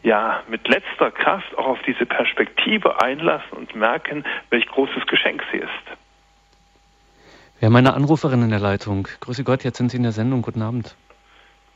ja 0.03 0.43
mit 0.49 0.67
letzter 0.69 1.11
Kraft 1.11 1.57
auch 1.57 1.67
auf 1.67 1.79
diese 1.87 2.07
Perspektive 2.07 3.03
einlassen 3.03 3.53
und 3.57 3.75
merken, 3.75 4.25
welch 4.51 4.67
großes 4.67 5.07
Geschenk 5.07 5.43
sie 5.53 5.59
ist. 5.59 5.69
Wir 7.59 7.67
haben 7.67 7.77
eine 7.77 7.95
Anruferin 7.95 8.43
in 8.43 8.51
der 8.51 8.59
Leitung. 8.59 9.07
Grüße 9.21 9.45
Gott, 9.45 9.63
jetzt 9.63 9.79
sind 9.79 9.91
Sie 9.91 9.97
in 9.97 10.03
der 10.03 10.11
Sendung. 10.11 10.43
Guten 10.43 10.63
Abend. 10.63 10.97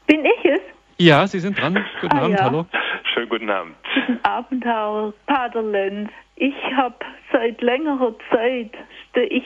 Bin 0.07 0.25
ich 0.25 0.45
es? 0.45 0.61
Ja, 0.99 1.27
Sie 1.29 1.39
sind 1.39 1.61
dran. 1.61 1.85
Guten 2.01 2.17
ah, 2.17 2.23
Abend, 2.23 2.39
ja. 2.39 2.45
hallo. 2.45 2.67
Schönen 3.15 3.29
guten 3.29 3.49
Abend. 3.49 3.77
Guten 3.95 4.25
Abend, 4.25 4.65
Herr 4.65 5.13
Paderlenz. 5.27 6.11
Ich 6.35 6.55
habe 6.77 6.97
seit 7.33 7.63
längerer 7.63 8.15
Zeit, 8.31 8.73
ich 9.15 9.45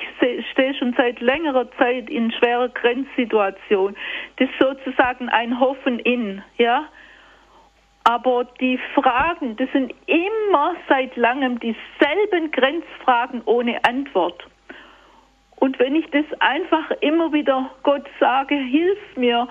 stehe 0.52 0.74
schon 0.74 0.94
seit 0.96 1.20
längerer 1.20 1.70
Zeit 1.72 2.08
in 2.08 2.32
schwerer 2.32 2.68
Grenzsituation. 2.68 3.94
Das 4.36 4.48
ist 4.48 4.58
sozusagen 4.58 5.28
ein 5.28 5.60
Hoffen 5.60 5.98
in, 5.98 6.42
ja. 6.56 6.88
Aber 8.04 8.44
die 8.60 8.78
Fragen, 8.94 9.56
das 9.56 9.70
sind 9.72 9.92
immer 10.06 10.74
seit 10.88 11.16
langem 11.16 11.60
dieselben 11.60 12.50
Grenzfragen 12.50 13.42
ohne 13.44 13.84
Antwort. 13.84 14.46
Und 15.56 15.78
wenn 15.78 15.94
ich 15.94 16.06
das 16.10 16.24
einfach 16.40 16.90
immer 17.02 17.32
wieder 17.32 17.70
Gott 17.82 18.08
sage, 18.18 18.56
hilf 18.56 18.98
mir, 19.16 19.46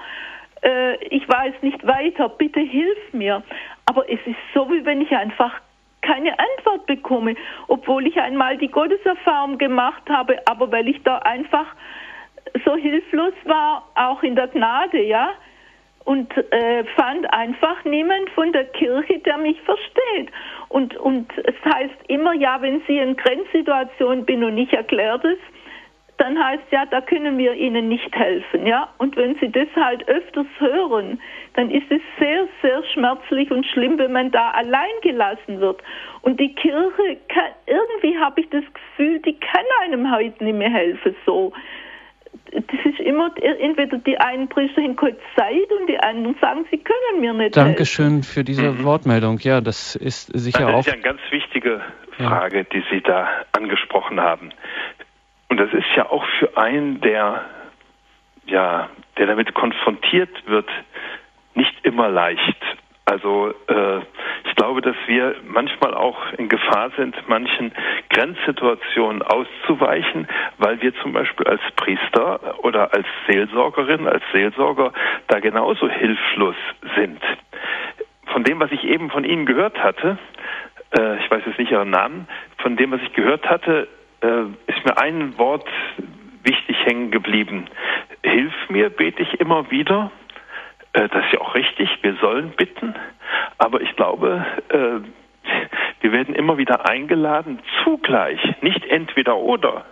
äh, 0.64 0.96
ich 1.06 1.28
weiß 1.30 1.54
nicht 1.62 1.86
weiter, 1.86 2.30
bitte 2.30 2.60
hilf 2.60 2.98
mir. 3.14 3.44
Aber 3.86 4.10
es 4.10 4.20
ist 4.26 4.38
so, 4.54 4.70
wie 4.72 4.84
wenn 4.86 5.02
ich 5.02 5.12
einfach 5.12 5.62
keine 6.02 6.34
Antwort 6.40 6.88
bekomme, 6.88 7.36
obwohl 7.68 8.08
ich 8.08 8.20
einmal 8.20 8.58
die 8.58 8.70
Gotteserfahrung 8.70 9.58
gemacht 9.58 10.04
habe, 10.10 10.40
aber 10.48 10.72
weil 10.72 10.88
ich 10.88 11.04
da 11.04 11.18
einfach 11.20 11.68
so 12.66 12.76
hilflos 12.76 13.34
war, 13.46 13.88
auch 13.96 14.24
in 14.24 14.36
der 14.36 14.48
Gnade, 14.48 15.04
ja, 15.04 15.32
und 16.10 16.36
äh, 16.36 16.86
fand 16.96 17.32
einfach 17.32 17.86
niemand 17.86 18.32
von 18.32 18.52
der 18.52 18.66
Kirche, 18.66 19.20
der 19.20 19.38
mich 19.38 19.62
versteht. 19.62 20.32
Und, 20.68 20.98
und 20.98 21.32
es 21.38 21.54
heißt 21.72 21.94
immer, 22.08 22.34
ja, 22.34 22.60
wenn 22.64 22.82
Sie 22.88 22.98
in 22.98 23.16
Grenzsituation 23.16 24.26
bin 24.26 24.44
und 24.44 24.58
ich 24.58 24.74
erkläre 24.74 25.20
das, 25.20 25.38
dann 26.18 26.44
heißt 26.44 26.64
ja, 26.72 26.88
da 26.88 27.02
können 27.02 27.38
wir 27.38 27.54
Ihnen 27.54 27.90
nicht 27.90 28.12
helfen, 28.16 28.66
ja. 28.66 28.90
Und 28.98 29.18
wenn 29.18 29.36
Sie 29.36 29.52
das 29.52 29.68
halt 29.76 30.08
öfters 30.08 30.48
hören, 30.58 31.22
dann 31.54 31.70
ist 31.70 31.92
es 31.92 32.02
sehr, 32.20 32.48
sehr 32.64 32.84
schmerzlich 32.92 33.52
und 33.52 33.68
schlimm, 33.68 34.00
wenn 34.00 34.12
man 34.12 34.32
da 34.32 34.50
allein 34.50 34.90
gelassen 35.04 35.60
wird. 35.60 35.80
Und 36.22 36.40
die 36.40 36.56
Kirche, 36.56 37.18
kann, 37.28 37.52
irgendwie 37.68 38.18
habe 38.18 38.42
ich 38.42 38.50
das 38.50 38.64
Gefühl, 38.74 39.20
die 39.20 39.40
kann 39.40 39.66
einem 39.84 40.12
heute 40.12 40.44
nicht 40.44 40.58
mehr 40.58 40.72
helfen, 40.72 41.16
so 41.24 41.54
das 42.52 42.86
ist 42.86 43.00
immer 43.00 43.32
entweder 43.42 43.98
die 44.00 44.18
einen 44.18 44.50
Priester 44.50 44.82
in 44.82 44.96
kurz 44.96 45.18
Zeit 45.36 45.72
und 45.80 45.88
die 45.88 46.00
anderen 46.00 46.36
sagen, 46.42 46.66
sie 46.72 46.78
können 46.78 47.22
mir 47.22 47.34
nicht 47.34 47.56
Dankeschön 47.56 48.16
helfen. 48.16 48.24
für 48.24 48.44
diese 48.44 48.72
mhm. 48.72 48.84
Wortmeldung. 48.84 49.40
Ja, 49.40 49.62
das 49.62 49.96
ist 49.96 50.32
sicher 50.38 50.66
das 50.66 50.68
auch. 50.68 50.78
Das 50.78 50.88
ist 50.88 50.88
ja 50.88 50.94
eine 50.94 51.02
ganz 51.02 51.22
wichtige 51.32 51.82
Frage, 52.18 52.58
ja. 52.58 52.64
die 52.64 52.84
Sie 52.90 53.02
da 53.02 53.28
angesprochen 53.52 54.20
haben. 54.20 54.52
Und 55.50 55.58
das 55.58 55.72
ist 55.74 55.88
ja 55.96 56.10
auch 56.10 56.26
für 56.40 56.58
einen, 56.58 57.02
der 57.02 57.46
ja, 58.50 58.90
der 59.18 59.28
damit 59.28 59.54
konfrontiert 59.54 60.30
wird, 60.48 60.70
nicht 61.54 61.74
immer 61.84 62.10
leicht. 62.10 62.58
Also 63.10 63.56
äh, 63.68 64.02
ich 64.46 64.56
glaube, 64.56 64.82
dass 64.82 64.96
wir 65.08 65.36
manchmal 65.48 65.96
auch 65.96 66.32
in 66.34 66.48
Gefahr 66.48 66.92
sind, 66.96 67.16
manchen 67.28 67.72
Grenzsituationen 68.12 69.24
auszuweichen, 69.24 70.28
weil 70.60 70.80
wir 70.84 70.94
zum 71.02 71.14
Beispiel 71.14 71.48
als 71.48 71.62
Priester 71.76 72.64
oder 72.64 72.94
als 72.94 73.08
Seelsorgerin, 73.28 74.08
als 74.08 74.22
Seelsorger 74.32 74.94
da 75.28 75.40
genauso 75.40 75.90
hilflos 75.90 76.56
sind. 76.96 77.20
Von 78.28 78.44
dem, 78.44 78.60
was 78.60 78.72
ich 78.72 78.84
eben 78.84 79.10
von 79.10 79.24
Ihnen 79.24 79.48
gehört 79.48 79.84
hatte, 79.84 80.20
äh, 80.96 81.18
ich 81.18 81.32
weiß 81.32 81.42
jetzt 81.48 81.58
nicht 81.58 81.72
Ihren 81.72 81.90
Namen, 81.90 82.28
von 82.60 82.78
dem, 82.78 82.92
was 82.92 83.02
ich 83.02 83.14
gehört 83.14 83.50
hatte, 83.50 83.88
äh, 84.22 84.44
ist 84.68 84.86
mir 84.86 85.00
ein 85.00 85.36
Wort 85.40 85.68
wichtig 86.44 86.78
hängen 86.86 87.10
geblieben. 87.10 87.66
Hilf 88.24 88.54
mir, 88.70 88.92
bete 88.92 89.24
ich 89.24 89.40
immer 89.40 89.72
wieder. 89.72 90.12
Äh, 90.94 91.08
das 91.10 91.26
ist 91.26 91.34
ja 91.34 91.42
auch 91.42 91.56
richtig, 91.56 91.90
wir 92.02 92.16
sollen 92.16 92.52
bitten. 92.52 92.96
Aber 93.58 93.82
ich 93.82 93.96
glaube, 93.96 94.46
äh, 94.70 95.00
wir 96.02 96.12
werden 96.12 96.36
immer 96.36 96.58
wieder 96.58 96.88
eingeladen, 96.90 97.60
zugleich, 97.84 98.40
nicht 98.62 98.86
entweder 98.86 99.38
oder, 99.38 99.86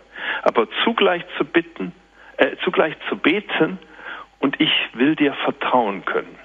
aber 0.44 0.68
zugleich 0.84 1.24
zu 1.38 1.46
bitten, 1.46 1.94
äh, 2.38 2.56
zugleich 2.64 2.96
zu 3.10 3.18
beten 3.18 3.80
und 4.40 4.60
ich 4.60 4.72
will 4.94 5.16
dir 5.16 5.34
vertrauen 5.34 6.06
können. 6.06 6.38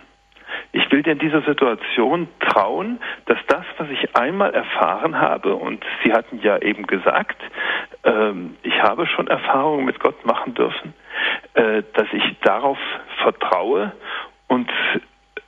Ich 0.72 0.90
will 0.90 1.02
dir 1.02 1.12
in 1.12 1.18
dieser 1.18 1.42
Situation 1.42 2.28
trauen, 2.40 3.00
dass 3.26 3.38
das, 3.46 3.64
was 3.78 3.88
ich 3.90 4.16
einmal 4.16 4.52
erfahren 4.52 5.18
habe, 5.18 5.54
und 5.54 5.84
Sie 6.02 6.12
hatten 6.12 6.40
ja 6.42 6.58
eben 6.58 6.86
gesagt, 6.86 7.36
ähm, 8.04 8.56
ich 8.62 8.82
habe 8.82 9.06
schon 9.06 9.28
Erfahrungen 9.28 9.84
mit 9.84 10.00
Gott 10.00 10.24
machen 10.26 10.54
dürfen, 10.54 10.94
äh, 11.54 11.82
dass 11.94 12.06
ich 12.12 12.38
darauf 12.40 12.78
vertraue 13.22 13.92
und 14.52 14.70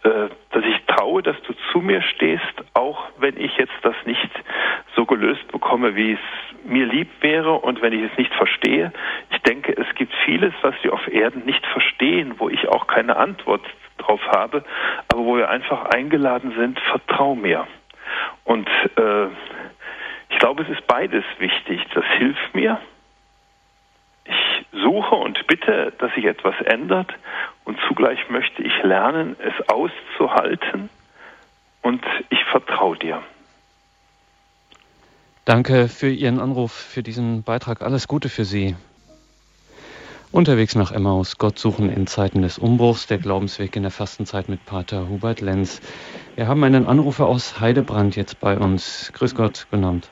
äh, 0.02 0.28
dass 0.50 0.64
ich 0.64 0.82
traue, 0.86 1.22
dass 1.22 1.36
du 1.42 1.52
zu 1.70 1.80
mir 1.80 2.00
stehst, 2.00 2.54
auch 2.72 3.04
wenn 3.18 3.38
ich 3.38 3.54
jetzt 3.58 3.74
das 3.82 3.94
nicht 4.06 4.30
so 4.96 5.04
gelöst 5.04 5.46
bekomme, 5.52 5.94
wie 5.94 6.12
es 6.12 6.64
mir 6.64 6.86
lieb 6.86 7.10
wäre 7.20 7.52
und 7.52 7.82
wenn 7.82 7.92
ich 7.92 8.10
es 8.10 8.16
nicht 8.16 8.32
verstehe. 8.32 8.94
Ich 9.30 9.38
denke, 9.42 9.76
es 9.76 9.94
gibt 9.94 10.14
vieles, 10.24 10.54
was 10.62 10.74
wir 10.82 10.94
auf 10.94 11.06
Erden 11.06 11.44
nicht 11.44 11.66
verstehen, 11.66 12.36
wo 12.38 12.48
ich 12.48 12.66
auch 12.68 12.86
keine 12.86 13.16
Antwort 13.16 13.60
drauf 13.98 14.22
habe, 14.28 14.64
aber 15.12 15.20
wo 15.22 15.36
wir 15.36 15.50
einfach 15.50 15.84
eingeladen 15.94 16.54
sind, 16.56 16.80
vertrau 16.80 17.34
mir. 17.34 17.66
Und 18.44 18.68
äh, 18.96 19.26
ich 20.30 20.38
glaube, 20.38 20.62
es 20.62 20.70
ist 20.70 20.86
beides 20.86 21.24
wichtig. 21.38 21.84
Das 21.92 22.04
hilft 22.16 22.54
mir. 22.54 22.80
Ich 24.24 24.66
suche 24.72 25.14
und 25.14 25.46
bitte, 25.46 25.92
dass 25.98 26.14
sich 26.14 26.24
etwas 26.24 26.54
ändert 26.64 27.12
und 27.64 27.78
zugleich 27.88 28.28
möchte 28.30 28.62
ich 28.62 28.82
lernen, 28.82 29.36
es 29.38 29.68
auszuhalten 29.68 30.88
und 31.82 32.02
ich 32.30 32.42
vertraue 32.44 32.96
dir. 32.96 33.22
Danke 35.44 35.88
für 35.88 36.08
Ihren 36.08 36.40
Anruf, 36.40 36.72
für 36.72 37.02
diesen 37.02 37.42
Beitrag. 37.42 37.82
Alles 37.82 38.08
Gute 38.08 38.30
für 38.30 38.46
Sie. 38.46 38.76
Unterwegs 40.32 40.74
nach 40.74 40.90
Emmaus, 40.90 41.38
Gott 41.38 41.60
suchen 41.60 41.90
in 41.90 42.08
Zeiten 42.08 42.42
des 42.42 42.58
Umbruchs, 42.58 43.06
der 43.06 43.18
Glaubensweg 43.18 43.76
in 43.76 43.82
der 43.82 43.92
Fastenzeit 43.92 44.48
mit 44.48 44.64
Pater 44.64 45.08
Hubert 45.08 45.40
Lenz. 45.40 45.80
Wir 46.34 46.48
haben 46.48 46.64
einen 46.64 46.86
Anrufer 46.86 47.26
aus 47.26 47.60
Heidebrand 47.60 48.16
jetzt 48.16 48.40
bei 48.40 48.58
uns. 48.58 49.12
Grüß 49.14 49.36
Gott, 49.36 49.68
guten 49.70 49.84
Abend. 49.84 50.08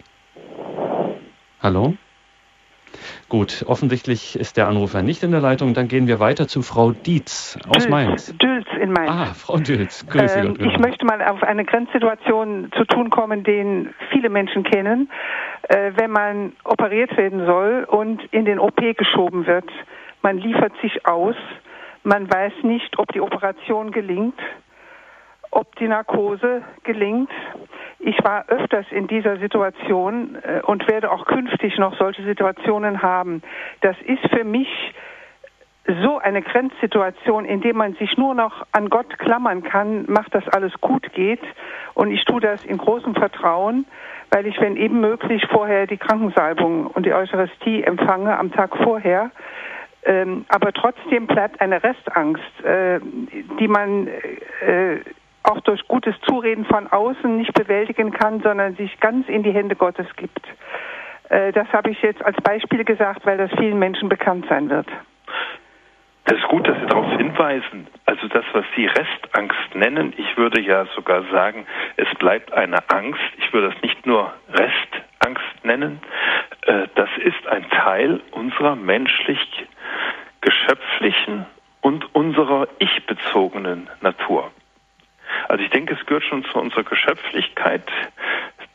Hallo? 1.60 1.94
Gut, 3.28 3.64
offensichtlich 3.66 4.38
ist 4.38 4.56
der 4.56 4.68
Anrufer 4.68 5.02
nicht 5.02 5.22
in 5.22 5.30
der 5.30 5.40
Leitung. 5.40 5.74
Dann 5.74 5.88
gehen 5.88 6.06
wir 6.06 6.20
weiter 6.20 6.48
zu 6.48 6.62
Frau 6.62 6.92
Dietz 6.92 7.58
aus 7.68 7.84
Dülz, 7.84 7.88
Mainz. 7.88 8.34
Dülz 8.38 8.66
in 8.80 8.92
Mainz. 8.92 9.10
Ah, 9.10 9.34
Frau 9.34 9.58
Dülz, 9.58 10.06
grüße 10.06 10.38
ähm, 10.38 10.54
Gott. 10.54 10.66
Ich 10.66 10.78
möchte 10.78 11.04
mal 11.04 11.22
auf 11.22 11.42
eine 11.42 11.64
Grenzsituation 11.64 12.70
zu 12.76 12.84
tun 12.84 13.10
kommen, 13.10 13.44
den 13.44 13.94
viele 14.10 14.28
Menschen 14.28 14.64
kennen. 14.64 15.10
Äh, 15.68 15.92
wenn 15.96 16.10
man 16.10 16.52
operiert 16.64 17.16
werden 17.16 17.46
soll 17.46 17.84
und 17.88 18.22
in 18.32 18.44
den 18.44 18.58
OP 18.58 18.80
geschoben 18.96 19.46
wird, 19.46 19.70
man 20.22 20.38
liefert 20.38 20.72
sich 20.82 21.06
aus, 21.06 21.36
man 22.04 22.32
weiß 22.32 22.52
nicht, 22.62 22.98
ob 22.98 23.12
die 23.12 23.20
Operation 23.20 23.90
gelingt, 23.90 24.38
ob 25.52 25.76
die 25.76 25.86
Narkose 25.86 26.62
gelingt. 26.82 27.30
Ich 28.00 28.16
war 28.24 28.48
öfters 28.48 28.86
in 28.90 29.06
dieser 29.06 29.36
Situation 29.36 30.36
äh, 30.42 30.60
und 30.62 30.88
werde 30.88 31.12
auch 31.12 31.26
künftig 31.26 31.78
noch 31.78 31.96
solche 31.96 32.24
Situationen 32.24 33.02
haben. 33.02 33.42
Das 33.80 33.96
ist 34.04 34.26
für 34.30 34.44
mich 34.44 34.68
so 36.02 36.18
eine 36.18 36.42
Grenzsituation, 36.42 37.44
in 37.44 37.60
der 37.60 37.74
man 37.74 37.94
sich 37.94 38.16
nur 38.16 38.34
noch 38.34 38.66
an 38.72 38.88
Gott 38.88 39.18
klammern 39.18 39.62
kann, 39.62 40.04
macht, 40.08 40.34
dass 40.34 40.48
alles 40.48 40.72
gut 40.80 41.12
geht. 41.12 41.42
Und 41.94 42.10
ich 42.12 42.24
tue 42.24 42.40
das 42.40 42.64
in 42.64 42.78
großem 42.78 43.14
Vertrauen, 43.14 43.86
weil 44.30 44.46
ich, 44.46 44.60
wenn 44.60 44.76
eben 44.76 45.00
möglich, 45.00 45.44
vorher 45.50 45.86
die 45.86 45.96
Krankensalbung 45.96 46.86
und 46.86 47.04
die 47.04 47.12
Eucharistie 47.12 47.82
empfange 47.82 48.38
am 48.38 48.52
Tag 48.52 48.76
vorher. 48.76 49.30
Ähm, 50.04 50.44
aber 50.48 50.72
trotzdem 50.72 51.26
bleibt 51.26 51.60
eine 51.60 51.82
Restangst, 51.82 52.64
äh, 52.64 53.00
die 53.60 53.68
man 53.68 54.08
äh, 54.08 55.00
auch 55.44 55.60
durch 55.60 55.86
gutes 55.88 56.14
Zureden 56.22 56.64
von 56.64 56.86
außen 56.86 57.36
nicht 57.36 57.52
bewältigen 57.54 58.12
kann, 58.12 58.40
sondern 58.40 58.76
sich 58.76 58.98
ganz 59.00 59.28
in 59.28 59.42
die 59.42 59.52
Hände 59.52 59.76
Gottes 59.76 60.06
gibt. 60.16 60.46
Äh, 61.28 61.52
das 61.52 61.68
habe 61.72 61.90
ich 61.90 62.00
jetzt 62.02 62.24
als 62.24 62.36
Beispiel 62.42 62.84
gesagt, 62.84 63.24
weil 63.26 63.38
das 63.38 63.50
vielen 63.58 63.78
Menschen 63.78 64.08
bekannt 64.08 64.46
sein 64.48 64.70
wird. 64.70 64.86
Das 66.24 66.38
ist 66.38 66.46
gut, 66.48 66.68
dass 66.68 66.78
Sie 66.78 66.86
darauf 66.86 67.10
hinweisen. 67.16 67.88
Also 68.06 68.28
das, 68.28 68.44
was 68.52 68.64
Sie 68.76 68.86
Restangst 68.86 69.74
nennen, 69.74 70.12
ich 70.16 70.36
würde 70.36 70.60
ja 70.60 70.86
sogar 70.94 71.24
sagen, 71.32 71.66
es 71.96 72.08
bleibt 72.18 72.52
eine 72.52 72.88
Angst. 72.90 73.20
Ich 73.38 73.52
würde 73.52 73.70
das 73.70 73.82
nicht 73.82 74.06
nur 74.06 74.32
Restangst 74.48 75.64
nennen. 75.64 76.00
Äh, 76.66 76.86
das 76.94 77.08
ist 77.24 77.46
ein 77.48 77.68
Teil 77.70 78.20
unserer 78.30 78.76
menschlich 78.76 79.66
geschöpflichen 80.40 81.46
und 81.80 82.14
unserer 82.14 82.68
ich-bezogenen 82.78 83.88
Natur. 84.00 84.52
Also 85.48 85.62
ich 85.64 85.70
denke, 85.70 85.94
es 85.94 86.06
gehört 86.06 86.24
schon 86.24 86.44
zu 86.44 86.58
unserer 86.58 86.84
Geschöpflichkeit, 86.84 87.84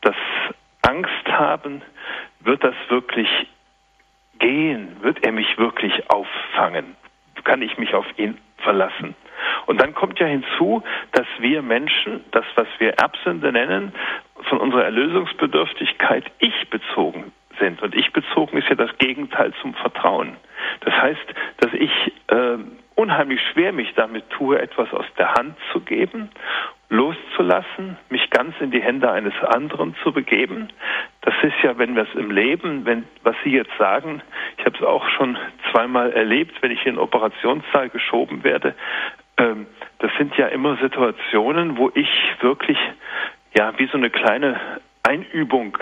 das 0.00 0.16
Angst 0.82 1.26
haben, 1.26 1.82
wird 2.40 2.64
das 2.64 2.74
wirklich 2.88 3.28
gehen? 4.38 4.96
Wird 5.02 5.24
er 5.24 5.32
mich 5.32 5.58
wirklich 5.58 6.10
auffangen? 6.10 6.96
Kann 7.44 7.62
ich 7.62 7.78
mich 7.78 7.94
auf 7.94 8.06
ihn 8.16 8.38
verlassen? 8.58 9.14
Und 9.66 9.80
dann 9.80 9.94
kommt 9.94 10.18
ja 10.18 10.26
hinzu, 10.26 10.82
dass 11.12 11.26
wir 11.38 11.62
Menschen, 11.62 12.24
das, 12.32 12.44
was 12.54 12.66
wir 12.78 12.94
Erbsünde 12.94 13.52
nennen, 13.52 13.92
von 14.48 14.58
unserer 14.58 14.84
Erlösungsbedürftigkeit 14.84 16.24
ich 16.38 16.70
bezogen 16.70 17.32
sind. 17.58 17.82
Und 17.82 17.94
ich 17.94 18.12
bezogen 18.12 18.56
ist 18.56 18.68
ja 18.68 18.74
das 18.74 18.96
Gegenteil 18.98 19.52
zum 19.60 19.74
Vertrauen. 19.74 20.36
Das 20.80 20.94
heißt, 20.94 21.34
dass 21.58 21.72
ich 21.74 21.90
äh, 22.28 22.58
unheimlich 22.98 23.40
schwer 23.52 23.72
mich 23.72 23.94
damit 23.94 24.28
tue, 24.30 24.60
etwas 24.60 24.92
aus 24.92 25.06
der 25.16 25.32
Hand 25.34 25.56
zu 25.72 25.80
geben, 25.80 26.30
loszulassen, 26.88 27.96
mich 28.10 28.28
ganz 28.30 28.54
in 28.60 28.72
die 28.72 28.82
Hände 28.82 29.10
eines 29.12 29.34
anderen 29.44 29.94
zu 30.02 30.12
begeben. 30.12 30.68
Das 31.20 31.34
ist 31.42 31.54
ja, 31.62 31.78
wenn 31.78 31.94
wir 31.94 32.02
es 32.02 32.14
im 32.18 32.32
Leben, 32.32 32.84
wenn 32.86 33.04
was 33.22 33.36
Sie 33.44 33.50
jetzt 33.50 33.70
sagen, 33.78 34.20
ich 34.56 34.66
habe 34.66 34.76
es 34.76 34.82
auch 34.82 35.08
schon 35.10 35.38
zweimal 35.70 36.12
erlebt, 36.12 36.60
wenn 36.60 36.72
ich 36.72 36.84
in 36.86 36.94
den 36.94 36.98
Operationssaal 36.98 37.88
geschoben 37.88 38.42
werde. 38.42 38.74
Ähm, 39.36 39.66
das 40.00 40.10
sind 40.18 40.36
ja 40.36 40.48
immer 40.48 40.76
Situationen, 40.78 41.76
wo 41.76 41.92
ich 41.94 42.10
wirklich 42.40 42.78
ja 43.56 43.72
wie 43.78 43.86
so 43.86 43.96
eine 43.96 44.10
kleine 44.10 44.58
Einübung 45.04 45.78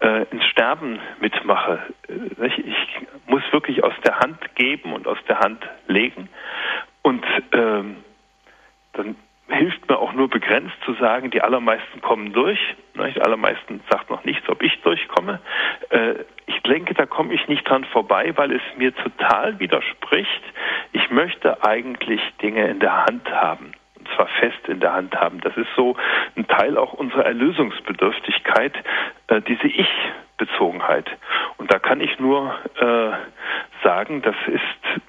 äh, 0.00 0.24
ins 0.30 0.44
Sterben 0.46 1.00
mitmache. 1.20 1.80
Äh, 2.08 2.46
ich 2.46 3.00
muss 3.26 3.42
wirklich 3.52 3.82
aus 3.84 3.94
der 4.04 4.18
Hand 4.18 4.54
geben 4.54 4.92
und 4.92 5.06
aus 5.06 5.18
der 5.28 5.40
Hand 5.40 5.66
legen. 5.86 6.28
Und 7.02 7.24
ähm, 7.52 7.96
dann 8.92 9.16
hilft 9.48 9.88
mir 9.88 9.98
auch 9.98 10.12
nur 10.12 10.28
begrenzt 10.28 10.76
zu 10.84 10.94
sagen, 10.94 11.30
die 11.30 11.40
allermeisten 11.40 12.00
kommen 12.02 12.32
durch. 12.32 12.58
Die 12.94 13.20
allermeisten 13.20 13.80
sagt 13.90 14.10
noch 14.10 14.24
nichts, 14.24 14.48
ob 14.48 14.62
ich 14.62 14.80
durchkomme. 14.82 15.40
Äh, 15.90 16.14
ich 16.46 16.60
denke, 16.62 16.94
da 16.94 17.06
komme 17.06 17.32
ich 17.32 17.48
nicht 17.48 17.68
dran 17.68 17.84
vorbei, 17.84 18.32
weil 18.36 18.52
es 18.52 18.62
mir 18.76 18.94
total 18.94 19.58
widerspricht. 19.58 20.42
Ich 20.92 21.10
möchte 21.10 21.64
eigentlich 21.64 22.20
Dinge 22.42 22.68
in 22.68 22.80
der 22.80 23.04
Hand 23.06 23.30
haben 23.30 23.72
zwar 24.14 24.26
fest 24.26 24.68
in 24.68 24.80
der 24.80 24.92
Hand 24.92 25.14
haben. 25.14 25.40
Das 25.40 25.56
ist 25.56 25.68
so 25.76 25.96
ein 26.36 26.46
Teil 26.46 26.76
auch 26.76 26.92
unserer 26.92 27.24
Erlösungsbedürftigkeit, 27.26 28.74
äh, 29.28 29.40
diese 29.42 29.66
Ich-Bezogenheit. 29.66 31.08
Und 31.56 31.72
da 31.72 31.78
kann 31.78 32.00
ich 32.00 32.18
nur 32.18 32.54
äh, 32.80 33.10
sagen, 33.82 34.22
das 34.22 34.36
ist, 34.46 35.02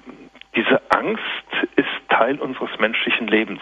diese 0.54 0.80
Angst 0.90 1.22
ist 1.76 1.88
Teil 2.08 2.38
unseres 2.38 2.70
menschlichen 2.78 3.26
Lebens. 3.26 3.60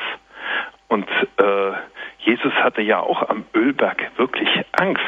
Und 0.89 1.09
äh, 1.37 1.73
Jesus 2.19 2.53
hatte 2.55 2.83
ja 2.83 3.01
auch 3.01 3.29
am 3.29 3.45
Ölberg 3.55 4.11
wirklich 4.17 4.49
Angst 4.73 5.03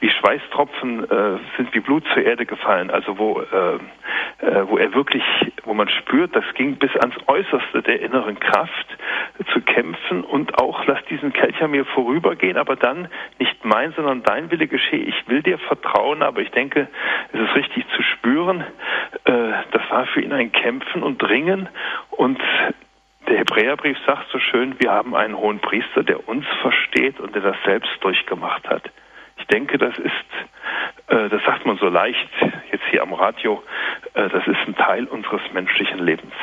wie 0.00 0.10
Schweißtropfen 0.10 1.10
äh, 1.10 1.38
sind 1.56 1.74
wie 1.74 1.80
Blut 1.80 2.04
zur 2.12 2.22
Erde 2.22 2.46
gefallen. 2.46 2.90
Also 2.90 3.18
wo, 3.18 3.40
äh, 3.40 3.74
äh, 4.46 4.68
wo 4.68 4.78
er 4.78 4.94
wirklich, 4.94 5.24
wo 5.64 5.74
man 5.74 5.88
spürt, 5.88 6.36
das 6.36 6.44
ging 6.54 6.76
bis 6.76 6.94
ans 6.96 7.16
Äußerste 7.26 7.82
der 7.82 8.00
inneren 8.00 8.38
Kraft, 8.38 8.86
zu 9.52 9.60
kämpfen 9.60 10.24
und 10.24 10.58
auch 10.58 10.84
lass 10.86 11.04
diesen 11.06 11.32
Kelch 11.32 11.62
an 11.62 11.70
mir 11.70 11.84
vorübergehen, 11.84 12.56
aber 12.56 12.76
dann 12.76 13.08
nicht 13.38 13.64
mein, 13.64 13.92
sondern 13.92 14.22
dein 14.22 14.50
Wille 14.50 14.66
geschehe. 14.66 15.04
Ich 15.04 15.28
will 15.28 15.42
dir 15.42 15.58
vertrauen, 15.58 16.22
aber 16.22 16.40
ich 16.40 16.50
denke, 16.50 16.88
es 17.32 17.40
ist 17.40 17.54
richtig 17.54 17.86
zu 17.94 18.02
spüren, 18.02 18.64
äh, 19.24 19.52
das 19.70 19.82
war 19.90 20.06
für 20.06 20.20
ihn 20.20 20.32
ein 20.32 20.52
Kämpfen 20.52 21.02
und 21.02 21.18
Dringen 21.18 21.68
und 22.10 22.40
der 23.28 23.38
Hebräerbrief 23.38 23.98
sagt 24.06 24.30
so 24.30 24.38
schön, 24.38 24.76
wir 24.80 24.90
haben 24.90 25.14
einen 25.14 25.36
hohen 25.36 25.60
Priester, 25.60 26.02
der 26.02 26.28
uns 26.28 26.46
versteht 26.62 27.20
und 27.20 27.34
der 27.34 27.42
das 27.42 27.56
selbst 27.64 27.90
durchgemacht 28.00 28.68
hat. 28.68 28.90
Ich 29.48 29.54
denke, 29.54 29.78
das 29.78 29.96
ist, 29.98 30.12
äh, 31.06 31.30
das 31.30 31.42
sagt 31.44 31.64
man 31.64 31.78
so 31.78 31.88
leicht 31.88 32.28
jetzt 32.70 32.84
hier 32.90 33.02
am 33.02 33.14
Radio, 33.14 33.62
äh, 34.12 34.28
das 34.28 34.46
ist 34.46 34.58
ein 34.66 34.76
Teil 34.76 35.06
unseres 35.06 35.40
menschlichen 35.54 35.98
Lebens. 36.00 36.34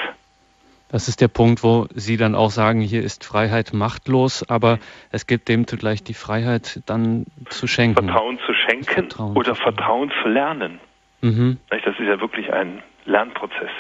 Das 0.89 1.07
ist 1.07 1.21
der 1.21 1.27
Punkt, 1.27 1.63
wo 1.63 1.85
Sie 1.93 2.17
dann 2.17 2.33
auch 2.33 2.49
sagen, 2.49 2.81
hier 2.81 3.03
ist 3.03 3.23
Freiheit 3.23 3.73
machtlos, 3.73 4.47
aber 4.49 4.79
es 5.11 5.27
gibt 5.27 5.49
dem 5.49 5.67
zugleich 5.67 6.03
die 6.03 6.15
Freiheit, 6.15 6.81
dann 6.87 7.25
zu 7.49 7.67
schenken. 7.67 8.07
Vertrauen 8.07 8.39
zu 8.43 8.53
schenken 8.53 8.85
Vertrauen 8.85 9.37
oder 9.37 9.53
zu 9.53 9.61
Vertrauen 9.61 10.11
zu 10.23 10.27
lernen. 10.27 10.79
Mhm. 11.21 11.57
Das 11.69 11.81
ist 11.85 11.99
ja 11.99 12.19
wirklich 12.19 12.51
ein 12.51 12.81
Lernprozess. 13.05 13.71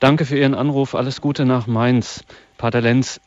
Danke 0.00 0.24
für 0.24 0.38
Ihren 0.38 0.54
Anruf. 0.54 0.94
Alles 0.94 1.20
Gute 1.20 1.44
nach 1.44 1.66
Mainz. 1.66 2.24
Pater 2.56 2.80
Lenz, 2.80 3.20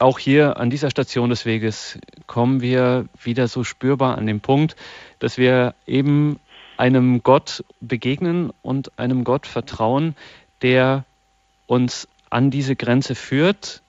auch 0.00 0.18
hier 0.18 0.56
an 0.56 0.70
dieser 0.70 0.90
Station 0.90 1.30
des 1.30 1.44
Weges 1.44 1.98
kommen 2.26 2.60
wir 2.60 3.06
wieder 3.22 3.48
so 3.48 3.64
spürbar 3.64 4.16
an 4.16 4.26
den 4.26 4.40
Punkt, 4.40 4.74
dass 5.18 5.36
wir 5.36 5.74
eben 5.86 6.40
einem 6.76 7.22
Gott 7.22 7.64
begegnen 7.80 8.50
und 8.62 8.98
einem 8.98 9.24
Gott 9.24 9.46
vertrauen, 9.46 10.16
der 10.62 11.04
uns 11.66 12.08
an 12.30 12.50
diese 12.50 12.76
Grenze 12.76 13.14
führt 13.14 13.82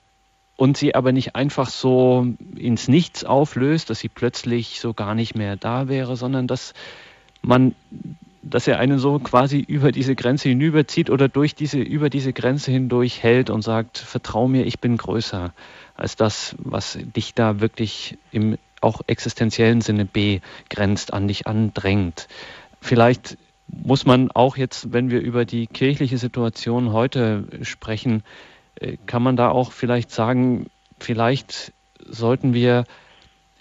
und 0.58 0.76
sie 0.76 0.94
aber 0.94 1.14
nicht 1.14 1.36
einfach 1.36 1.70
so 1.70 2.28
ins 2.56 2.90
Nichts 2.90 3.24
auflöst, 3.24 3.90
dass 3.90 4.00
sie 4.00 4.10
plötzlich 4.10 4.82
so 4.82 4.94
gar 4.94 5.16
nicht 5.16 5.36
mehr 5.36 5.56
da 5.56 5.88
wäre, 5.88 6.18
sondern 6.18 6.48
dass 6.48 6.74
man 7.42 7.74
dass 8.44 8.68
er 8.68 8.80
einen 8.80 8.98
so 8.98 9.20
quasi 9.20 9.60
über 9.60 9.92
diese 9.92 10.16
Grenze 10.16 10.50
hinüberzieht 10.50 11.10
oder 11.10 11.30
durch 11.30 11.54
diese, 11.54 11.80
über 11.80 12.10
diese 12.10 12.34
Grenze 12.34 12.72
hindurch 12.72 13.22
hält 13.22 13.52
und 13.52 13.62
sagt, 13.62 14.00
vertrau 14.00 14.48
mir, 14.48 14.66
ich 14.66 14.80
bin 14.80 14.98
größer 14.98 15.54
als 16.02 16.16
das, 16.16 16.56
was 16.58 16.98
dich 17.00 17.36
da 17.36 17.60
wirklich 17.62 18.18
im 18.32 18.58
auch 18.82 19.02
existenziellen 19.06 19.82
Sinne 19.82 20.06
begrenzt, 20.06 21.14
an 21.14 21.28
dich 21.28 21.46
andrängt. 21.46 22.28
Vielleicht 22.82 23.38
muss 23.68 24.08
man 24.08 24.32
auch 24.32 24.58
jetzt, 24.58 24.92
wenn 24.92 25.12
wir 25.12 25.22
über 25.22 25.46
die 25.46 25.68
kirchliche 25.68 26.18
Situation 26.18 26.92
heute 26.92 27.46
sprechen, 27.62 28.24
äh, 28.76 28.98
kann 29.06 29.22
man 29.22 29.36
da 29.36 29.50
auch 29.50 29.72
vielleicht 29.72 30.10
sagen, 30.10 30.72
vielleicht 31.00 31.72
sollten 32.04 32.56
wir 32.56 32.86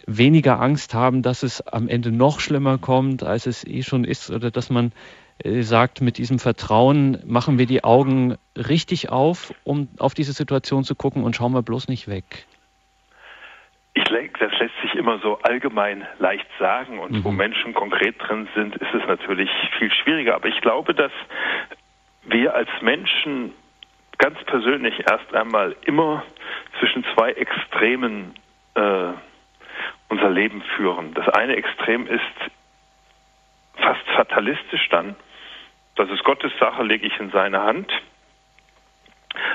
weniger 0.06 0.60
Angst 0.60 0.94
haben, 0.94 1.20
dass 1.20 1.42
es 1.42 1.60
am 1.66 1.88
Ende 1.88 2.10
noch 2.10 2.40
schlimmer 2.40 2.78
kommt, 2.78 3.22
als 3.22 3.46
es 3.46 3.64
eh 3.64 3.82
schon 3.82 4.04
ist, 4.04 4.30
oder 4.30 4.50
dass 4.50 4.70
man 4.70 4.92
sagt, 5.44 6.00
mit 6.00 6.18
diesem 6.18 6.38
Vertrauen 6.38 7.18
machen 7.26 7.58
wir 7.58 7.66
die 7.66 7.84
Augen 7.84 8.36
richtig 8.56 9.08
auf, 9.08 9.54
um 9.64 9.88
auf 9.98 10.14
diese 10.14 10.32
Situation 10.32 10.84
zu 10.84 10.94
gucken 10.94 11.24
und 11.24 11.36
schauen 11.36 11.52
wir 11.52 11.62
bloß 11.62 11.88
nicht 11.88 12.08
weg. 12.08 12.46
Ich 13.94 14.04
denke, 14.04 14.38
das 14.38 14.58
lässt 14.58 14.74
sich 14.82 14.94
immer 14.94 15.18
so 15.18 15.38
allgemein 15.42 16.06
leicht 16.18 16.46
sagen 16.58 16.98
und 16.98 17.12
mhm. 17.12 17.24
wo 17.24 17.30
Menschen 17.30 17.74
konkret 17.74 18.16
drin 18.18 18.48
sind, 18.54 18.76
ist 18.76 18.94
es 18.94 19.06
natürlich 19.06 19.50
viel 19.78 19.90
schwieriger. 19.92 20.36
Aber 20.36 20.48
ich 20.48 20.60
glaube, 20.60 20.94
dass 20.94 21.12
wir 22.24 22.54
als 22.54 22.68
Menschen 22.80 23.52
ganz 24.18 24.38
persönlich 24.44 24.94
erst 25.10 25.34
einmal 25.34 25.74
immer 25.86 26.22
zwischen 26.78 27.04
zwei 27.14 27.32
Extremen 27.32 28.34
äh, 28.74 29.12
unser 30.08 30.30
Leben 30.30 30.62
führen. 30.76 31.14
Das 31.14 31.28
eine 31.28 31.56
Extrem 31.56 32.06
ist 32.06 32.20
fast 33.76 34.06
fatalistisch 34.14 34.88
dann. 34.90 35.16
Das 36.00 36.08
ist 36.08 36.24
Gottes 36.24 36.50
Sache, 36.58 36.82
lege 36.82 37.06
ich 37.06 37.20
in 37.20 37.30
seine 37.30 37.62
Hand. 37.62 37.92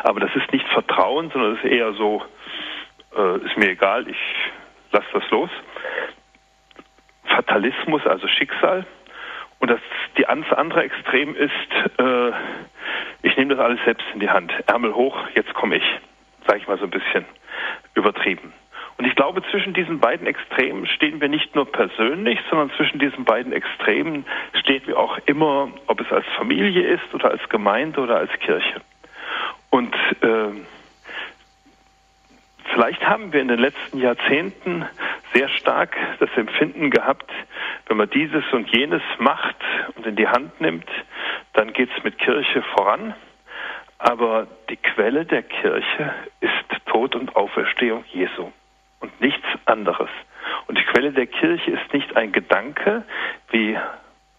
Aber 0.03 0.19
das 0.19 0.29
ist 0.35 0.53
nicht 0.53 0.67
Vertrauen, 0.67 1.31
sondern 1.31 1.55
das 1.55 1.63
ist 1.63 1.71
eher 1.71 1.91
so, 1.93 2.23
äh, 3.17 3.37
ist 3.37 3.57
mir 3.57 3.69
egal, 3.69 4.07
ich 4.07 4.17
lasse 4.91 5.07
das 5.11 5.27
los. 5.31 5.49
Fatalismus, 7.23 8.05
also 8.05 8.27
Schicksal. 8.27 8.85
Und 9.57 9.71
das 9.71 9.79
die 10.19 10.27
andere 10.27 10.83
Extrem 10.83 11.35
ist, 11.35 11.51
äh, 11.97 12.31
ich 13.23 13.35
nehme 13.37 13.55
das 13.55 13.65
alles 13.65 13.79
selbst 13.83 14.05
in 14.13 14.19
die 14.19 14.29
Hand. 14.29 14.53
Ärmel 14.67 14.93
hoch, 14.93 15.17
jetzt 15.33 15.55
komme 15.55 15.77
ich. 15.77 15.99
Sage 16.45 16.59
ich 16.59 16.67
mal 16.67 16.77
so 16.77 16.83
ein 16.83 16.91
bisschen 16.91 17.25
übertrieben. 17.95 18.53
Und 18.97 19.05
ich 19.05 19.15
glaube, 19.15 19.43
zwischen 19.51 19.73
diesen 19.73 19.99
beiden 19.99 20.25
Extremen 20.25 20.87
stehen 20.87 21.19
wir 21.19 21.27
nicht 21.27 21.53
nur 21.53 21.69
persönlich, 21.69 22.39
sondern 22.49 22.71
zwischen 22.77 22.97
diesen 22.99 23.25
beiden 23.25 23.51
Extremen 23.51 24.25
stehen 24.53 24.83
wir 24.85 24.97
auch 24.97 25.17
immer, 25.25 25.69
ob 25.87 25.99
es 25.99 26.11
als 26.11 26.25
Familie 26.37 26.87
ist 26.87 27.13
oder 27.13 27.31
als 27.31 27.47
Gemeinde 27.49 27.99
oder 27.99 28.17
als 28.17 28.31
Kirche. 28.39 28.81
Und 29.69 29.93
äh, 30.21 30.47
vielleicht 32.71 33.05
haben 33.05 33.33
wir 33.33 33.41
in 33.41 33.49
den 33.49 33.59
letzten 33.59 33.99
Jahrzehnten 33.99 34.85
sehr 35.33 35.49
stark 35.49 35.97
das 36.19 36.29
Empfinden 36.37 36.89
gehabt, 36.89 37.29
wenn 37.87 37.97
man 37.97 38.09
dieses 38.09 38.45
und 38.53 38.73
jenes 38.73 39.01
macht 39.19 39.57
und 39.95 40.05
in 40.05 40.15
die 40.15 40.29
Hand 40.29 40.61
nimmt, 40.61 40.89
dann 41.51 41.73
geht 41.73 41.89
es 41.95 42.03
mit 42.03 42.17
Kirche 42.17 42.61
voran. 42.73 43.13
Aber 43.97 44.47
die 44.69 44.77
Quelle 44.77 45.25
der 45.25 45.43
Kirche 45.43 46.13
ist 46.39 46.51
Tod 46.85 47.15
und 47.15 47.35
Auferstehung 47.35 48.05
Jesu 48.13 48.51
und 49.05 49.21
nichts 49.21 49.45
anderes. 49.65 50.09
Und 50.67 50.77
die 50.77 50.83
Quelle 50.83 51.11
der 51.11 51.27
Kirche 51.27 51.71
ist 51.71 51.93
nicht 51.93 52.15
ein 52.15 52.31
Gedanke, 52.31 53.03
wie 53.51 53.77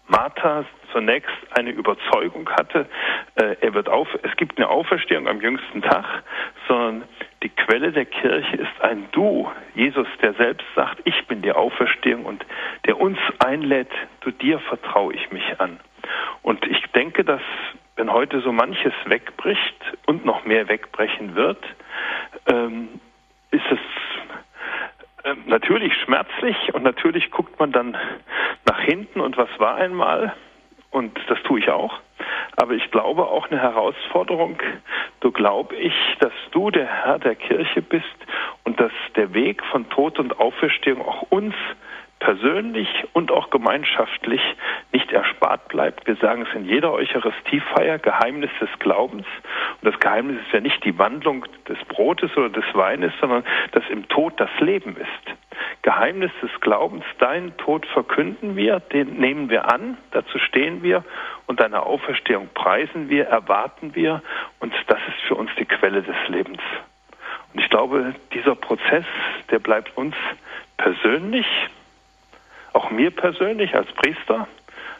Martha 0.07 0.65
zunächst 0.91 1.35
eine 1.51 1.71
Überzeugung 1.71 2.49
hatte, 2.49 2.87
äh, 3.35 3.55
er 3.61 3.73
wird 3.73 3.89
auf, 3.89 4.07
es 4.23 4.35
gibt 4.37 4.57
eine 4.57 4.69
Auferstehung 4.69 5.27
am 5.27 5.41
jüngsten 5.41 5.81
Tag, 5.81 6.05
sondern 6.67 7.03
die 7.43 7.49
Quelle 7.49 7.91
der 7.91 8.05
Kirche 8.05 8.55
ist 8.57 8.81
ein 8.81 9.07
Du, 9.11 9.49
Jesus, 9.75 10.07
der 10.21 10.33
selbst 10.33 10.65
sagt, 10.75 10.99
ich 11.05 11.27
bin 11.27 11.41
die 11.41 11.51
Auferstehung 11.51 12.25
und 12.25 12.45
der 12.85 12.99
uns 12.99 13.17
einlädt, 13.39 13.91
zu 14.21 14.31
dir 14.31 14.59
vertraue 14.59 15.13
ich 15.13 15.31
mich 15.31 15.59
an. 15.59 15.79
Und 16.41 16.65
ich 16.65 16.81
denke, 16.93 17.23
dass 17.23 17.41
wenn 17.95 18.11
heute 18.11 18.41
so 18.41 18.51
manches 18.51 18.93
wegbricht 19.05 19.93
und 20.05 20.25
noch 20.25 20.45
mehr 20.45 20.69
wegbrechen 20.69 21.35
wird, 21.35 21.63
ähm, 22.47 22.99
natürlich 25.47 25.93
schmerzlich 26.03 26.73
und 26.73 26.83
natürlich 26.83 27.31
guckt 27.31 27.59
man 27.59 27.71
dann 27.71 27.97
nach 28.65 28.79
hinten 28.79 29.19
und 29.19 29.37
was 29.37 29.49
war 29.59 29.75
einmal 29.75 30.33
und 30.91 31.17
das 31.27 31.41
tue 31.43 31.59
ich 31.59 31.69
auch. 31.69 31.99
Aber 32.55 32.73
ich 32.73 32.89
glaube 32.91 33.27
auch 33.27 33.49
eine 33.49 33.61
Herausforderung, 33.61 34.57
so 35.21 35.31
glaube 35.31 35.75
ich, 35.75 35.93
dass 36.19 36.33
du 36.51 36.71
der 36.71 36.87
Herr 36.87 37.19
der 37.19 37.35
Kirche 37.35 37.81
bist 37.81 38.05
und 38.63 38.79
dass 38.79 38.91
der 39.15 39.33
Weg 39.33 39.63
von 39.65 39.89
Tod 39.89 40.19
und 40.19 40.39
Auferstehung 40.39 41.01
auch 41.01 41.23
uns 41.29 41.53
persönlich 42.19 42.87
und 43.13 43.31
auch 43.31 43.49
gemeinschaftlich 43.49 44.41
nicht 44.91 45.11
erspart 45.11 45.67
bleibt. 45.67 46.07
Wir 46.07 46.15
sagen 46.15 46.45
es 46.47 46.55
in 46.55 46.65
jeder 46.65 46.91
Eucharistiefeier, 46.91 47.99
Geheimnis 47.99 48.49
des 48.59 48.69
Glaubens. 48.79 49.25
Und 49.81 49.91
das 49.91 49.99
Geheimnis 49.99 50.41
ist 50.45 50.53
ja 50.53 50.59
nicht 50.59 50.83
die 50.83 50.97
Wandlung 50.97 51.45
des 51.67 51.77
Brotes 51.85 52.35
oder 52.35 52.49
des 52.49 52.65
Weines, 52.73 53.13
sondern 53.19 53.43
dass 53.71 53.83
im 53.89 54.07
Tod 54.07 54.33
das 54.37 54.49
Leben 54.59 54.95
ist. 54.97 55.37
Geheimnis 55.81 56.31
des 56.41 56.51
Glaubens, 56.61 57.03
deinen 57.19 57.55
Tod 57.57 57.85
verkünden 57.85 58.55
wir, 58.55 58.79
den 58.79 59.17
nehmen 59.17 59.49
wir 59.49 59.71
an, 59.71 59.97
dazu 60.11 60.39
stehen 60.39 60.83
wir 60.83 61.03
und 61.45 61.59
deine 61.59 61.83
Auferstehung 61.83 62.49
preisen 62.53 63.09
wir, 63.09 63.25
erwarten 63.25 63.95
wir 63.95 64.21
und 64.59 64.73
das 64.87 64.99
ist 65.07 65.27
für 65.27 65.35
uns 65.35 65.49
die 65.57 65.65
Quelle 65.65 66.01
des 66.01 66.15
Lebens. 66.27 66.61
Und 67.53 67.61
ich 67.61 67.69
glaube, 67.69 68.13
dieser 68.33 68.55
Prozess, 68.55 69.05
der 69.49 69.59
bleibt 69.59 69.95
uns 69.97 70.15
persönlich, 70.77 71.45
auch 72.73 72.91
mir 72.91 73.11
persönlich 73.11 73.75
als 73.75 73.91
Priester, 73.93 74.47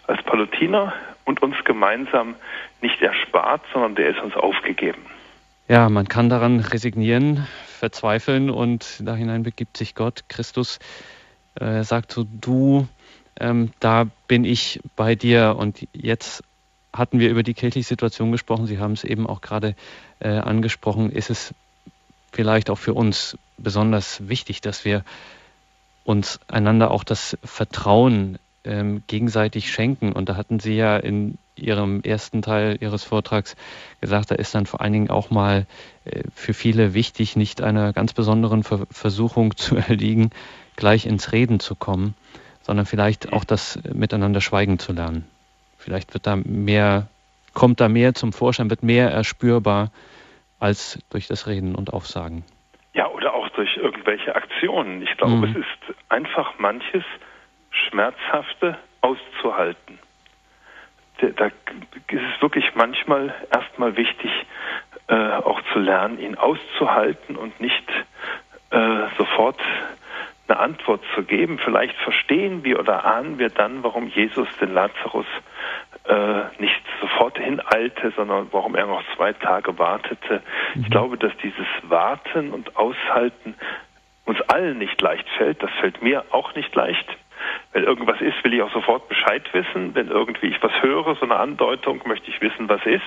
als 0.07 0.21
Palutiner 0.23 0.93
und 1.25 1.41
uns 1.41 1.55
gemeinsam 1.65 2.35
nicht 2.81 3.01
erspart, 3.01 3.61
sondern 3.73 3.95
der 3.95 4.09
ist 4.09 4.21
uns 4.21 4.35
aufgegeben. 4.35 5.05
Ja, 5.67 5.89
man 5.89 6.07
kann 6.07 6.29
daran 6.29 6.61
resignieren, 6.61 7.45
verzweifeln 7.65 8.49
und 8.49 9.01
da 9.01 9.15
hinein 9.15 9.43
begibt 9.43 9.75
sich 9.75 9.95
Gott. 9.95 10.23
Christus 10.29 10.79
äh, 11.59 11.83
sagt 11.83 12.13
so, 12.13 12.25
du, 12.25 12.87
ähm, 13.39 13.71
da 13.79 14.07
bin 14.27 14.45
ich 14.45 14.79
bei 14.95 15.15
dir. 15.15 15.55
Und 15.57 15.87
jetzt 15.93 16.43
hatten 16.93 17.19
wir 17.19 17.29
über 17.29 17.43
die 17.43 17.53
kirchliche 17.53 17.87
Situation 17.87 18.31
gesprochen. 18.31 18.65
Sie 18.65 18.79
haben 18.79 18.93
es 18.93 19.03
eben 19.03 19.27
auch 19.27 19.41
gerade 19.41 19.75
äh, 20.19 20.29
angesprochen. 20.29 21.11
Ist 21.11 21.29
es 21.29 21.53
vielleicht 22.31 22.69
auch 22.69 22.77
für 22.77 22.93
uns 22.93 23.37
besonders 23.57 24.27
wichtig, 24.29 24.61
dass 24.61 24.85
wir 24.85 25.03
uns 26.07 26.39
einander 26.47 26.89
auch 26.91 27.03
das 27.03 27.37
Vertrauen 27.43 28.39
ähm, 28.63 29.03
gegenseitig 29.07 29.71
schenken. 29.71 30.13
Und 30.13 30.29
da 30.29 30.37
hatten 30.37 30.61
Sie 30.61 30.73
ja 30.73 30.95
in 30.95 31.37
Ihrem 31.57 32.01
ersten 32.01 32.41
Teil 32.41 32.77
Ihres 32.79 33.03
Vortrags 33.03 33.57
gesagt, 33.99 34.31
da 34.31 34.35
ist 34.35 34.55
dann 34.55 34.67
vor 34.67 34.79
allen 34.79 34.93
Dingen 34.93 35.09
auch 35.09 35.31
mal 35.31 35.65
äh, 36.05 36.23
für 36.33 36.53
viele 36.53 36.93
wichtig, 36.93 37.35
nicht 37.35 37.61
einer 37.61 37.91
ganz 37.91 38.13
besonderen 38.13 38.63
Versuchung 38.63 39.57
zu 39.57 39.75
erliegen, 39.87 40.29
gleich 40.77 41.05
ins 41.05 41.33
Reden 41.33 41.59
zu 41.59 41.75
kommen, 41.75 42.15
sondern 42.61 42.85
vielleicht 42.85 43.33
auch 43.33 43.43
das 43.43 43.77
Miteinander 43.93 44.39
schweigen 44.39 44.79
zu 44.79 44.93
lernen. 44.93 45.25
Vielleicht 45.77 46.13
wird 46.13 46.25
da 46.25 46.37
mehr, 46.37 47.07
kommt 47.53 47.81
da 47.81 47.89
mehr 47.89 48.13
zum 48.13 48.31
Vorschein, 48.31 48.69
wird 48.69 48.81
mehr 48.81 49.11
erspürbar 49.11 49.91
als 50.57 50.99
durch 51.09 51.27
das 51.27 51.47
Reden 51.47 51.75
und 51.75 51.91
Aufsagen. 51.91 52.45
Durch 53.57 53.75
irgendwelche 53.75 54.35
Aktionen. 54.35 55.01
Ich 55.01 55.17
glaube, 55.17 55.33
mhm. 55.33 55.43
es 55.45 55.55
ist 55.55 55.95
einfach 56.09 56.59
manches 56.59 57.03
Schmerzhafte 57.71 58.77
auszuhalten. 59.01 59.97
Da 61.19 61.47
ist 61.47 61.53
es 62.11 62.41
wirklich 62.41 62.75
manchmal 62.75 63.33
erstmal 63.51 63.97
wichtig, 63.97 64.29
äh, 65.07 65.15
auch 65.15 65.59
zu 65.73 65.79
lernen, 65.79 66.19
ihn 66.19 66.35
auszuhalten 66.35 67.35
und 67.35 67.59
nicht 67.59 67.83
äh, 68.69 69.07
sofort 69.17 69.59
eine 70.47 70.59
Antwort 70.59 71.01
zu 71.15 71.23
geben. 71.23 71.57
Vielleicht 71.57 71.95
verstehen 71.97 72.63
wir 72.63 72.79
oder 72.79 73.05
ahnen 73.05 73.39
wir 73.39 73.49
dann, 73.49 73.81
warum 73.81 74.07
Jesus 74.07 74.47
den 74.61 74.75
Lazarus 74.75 75.25
äh, 76.07 76.61
nicht 76.61 76.81
sofort 77.01 77.37
hineilte, 77.37 78.11
sondern 78.15 78.47
warum 78.51 78.75
er 78.75 78.87
noch 78.87 79.03
zwei 79.15 79.33
Tage 79.33 79.77
wartete. 79.77 80.41
Mhm. 80.73 80.81
Ich 80.81 80.89
glaube, 80.89 81.17
dass 81.17 81.35
dieses 81.43 81.67
Warten 81.83 82.51
und 82.51 82.75
Aushalten 82.75 83.55
uns 84.25 84.41
allen 84.41 84.77
nicht 84.77 85.01
leicht 85.01 85.27
fällt. 85.37 85.61
Das 85.63 85.71
fällt 85.79 86.01
mir 86.01 86.25
auch 86.31 86.55
nicht 86.55 86.73
leicht. 86.75 87.05
Wenn 87.71 87.83
irgendwas 87.83 88.19
ist, 88.21 88.43
will 88.43 88.53
ich 88.53 88.61
auch 88.61 88.73
sofort 88.73 89.07
Bescheid 89.09 89.43
wissen. 89.53 89.95
Wenn 89.95 90.09
irgendwie 90.09 90.47
ich 90.47 90.61
was 90.61 90.81
höre, 90.81 91.15
so 91.15 91.21
eine 91.23 91.37
Andeutung, 91.37 92.01
möchte 92.05 92.29
ich 92.29 92.41
wissen, 92.41 92.67
was 92.67 92.85
ist. 92.85 93.01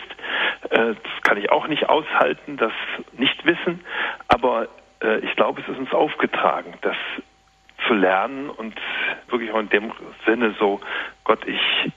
Äh, 0.71 0.95
das 0.95 1.23
kann 1.23 1.37
ich 1.39 1.51
auch 1.51 1.67
nicht 1.69 1.89
aushalten, 1.89 2.57
das 2.57 2.73
Nichtwissen. 3.13 3.85
Aber 4.29 4.69
äh, 5.03 5.19
ich 5.21 5.35
glaube, 5.37 5.61
es 5.61 5.69
ist 5.69 5.79
uns 5.79 5.93
aufgetragen, 5.93 6.75
das 6.83 6.97
zu 7.87 7.95
lernen 7.95 8.51
und 8.51 8.75
wirklich 9.29 9.51
auch 9.53 9.61
in 9.61 9.69
dem 9.71 9.93
Sinne 10.27 10.55
so, 10.59 10.81
Gott, 11.25 11.47
ich 11.47 11.91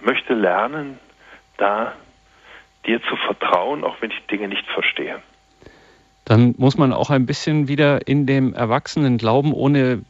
möchte 0.00 0.34
lernen, 0.34 0.98
da 1.56 1.92
dir 2.86 3.00
zu 3.02 3.16
vertrauen, 3.16 3.84
auch 3.84 3.96
wenn 4.00 4.10
ich 4.10 4.26
Dinge 4.26 4.48
nicht 4.48 4.66
verstehe. 4.66 5.20
Dann 6.24 6.54
muss 6.58 6.76
man 6.76 6.92
auch 6.92 7.10
ein 7.10 7.26
bisschen 7.26 7.68
wieder 7.68 8.06
in 8.06 8.26
dem 8.26 8.52
Erwachsenen 8.54 9.18
glauben, 9.18 9.52
ohne, 9.52 10.04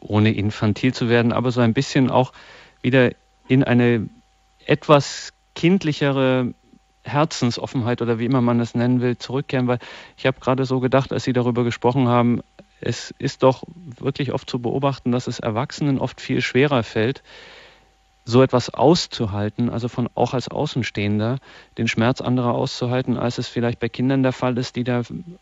ohne 0.00 0.32
infantil 0.32 0.94
zu 0.94 1.08
werden, 1.08 1.32
aber 1.32 1.50
so 1.50 1.60
ein 1.60 1.74
bisschen 1.74 2.10
auch 2.10 2.32
wieder 2.82 3.10
in 3.48 3.64
eine 3.64 4.08
etwas 4.66 5.32
kindlichere 5.54 6.54
Herzensoffenheit 7.02 8.02
oder 8.02 8.18
wie 8.18 8.26
immer 8.26 8.40
man 8.40 8.60
es 8.60 8.74
nennen 8.74 9.00
will, 9.00 9.18
zurückkehren, 9.18 9.66
weil 9.66 9.78
ich 10.16 10.26
habe 10.26 10.38
gerade 10.40 10.64
so 10.64 10.78
gedacht, 10.80 11.12
als 11.12 11.24
Sie 11.24 11.32
darüber 11.32 11.64
gesprochen 11.64 12.06
haben, 12.06 12.42
es 12.80 13.12
ist 13.18 13.42
doch 13.42 13.64
wirklich 13.98 14.32
oft 14.32 14.48
zu 14.48 14.60
beobachten, 14.60 15.10
dass 15.10 15.26
es 15.26 15.40
Erwachsenen 15.40 15.98
oft 15.98 16.20
viel 16.20 16.40
schwerer 16.40 16.82
fällt, 16.82 17.22
so 18.28 18.42
etwas 18.42 18.74
auszuhalten, 18.74 19.70
also 19.70 19.88
von 19.88 20.06
auch 20.14 20.34
als 20.34 20.50
Außenstehender 20.50 21.38
den 21.78 21.88
Schmerz 21.88 22.20
anderer 22.20 22.52
auszuhalten, 22.52 23.16
als 23.16 23.38
es 23.38 23.48
vielleicht 23.48 23.80
bei 23.80 23.88
Kindern 23.88 24.22
der 24.22 24.32
Fall 24.32 24.58
ist, 24.58 24.76
die 24.76 24.84
da 24.84 25.00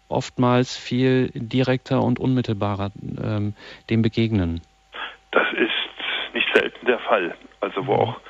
oftmals 0.08 0.76
viel 0.76 1.32
direkter 1.34 2.00
und 2.00 2.20
unmittelbarer 2.20 2.92
ähm, 3.20 3.54
dem 3.90 4.02
begegnen. 4.02 4.60
Das 5.32 5.48
ist 5.54 6.32
nicht 6.32 6.46
selten 6.54 6.86
der 6.86 7.00
Fall. 7.00 7.34
Also 7.60 7.88
wo 7.88 7.94
mhm. 7.94 8.00
auch 8.00 8.20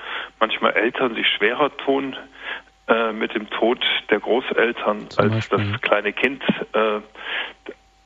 manchmal 0.40 0.72
Eltern 0.72 1.14
sich 1.14 1.26
schwerer 1.28 1.70
tun 1.84 2.16
äh, 2.88 3.12
mit 3.12 3.34
dem 3.34 3.50
Tod 3.50 3.84
der 4.08 4.20
Großeltern 4.20 5.10
Zum 5.10 5.24
als 5.24 5.48
Beispiel. 5.48 5.70
das 5.70 5.80
kleine 5.82 6.14
Kind. 6.14 6.42
Äh, 6.72 7.00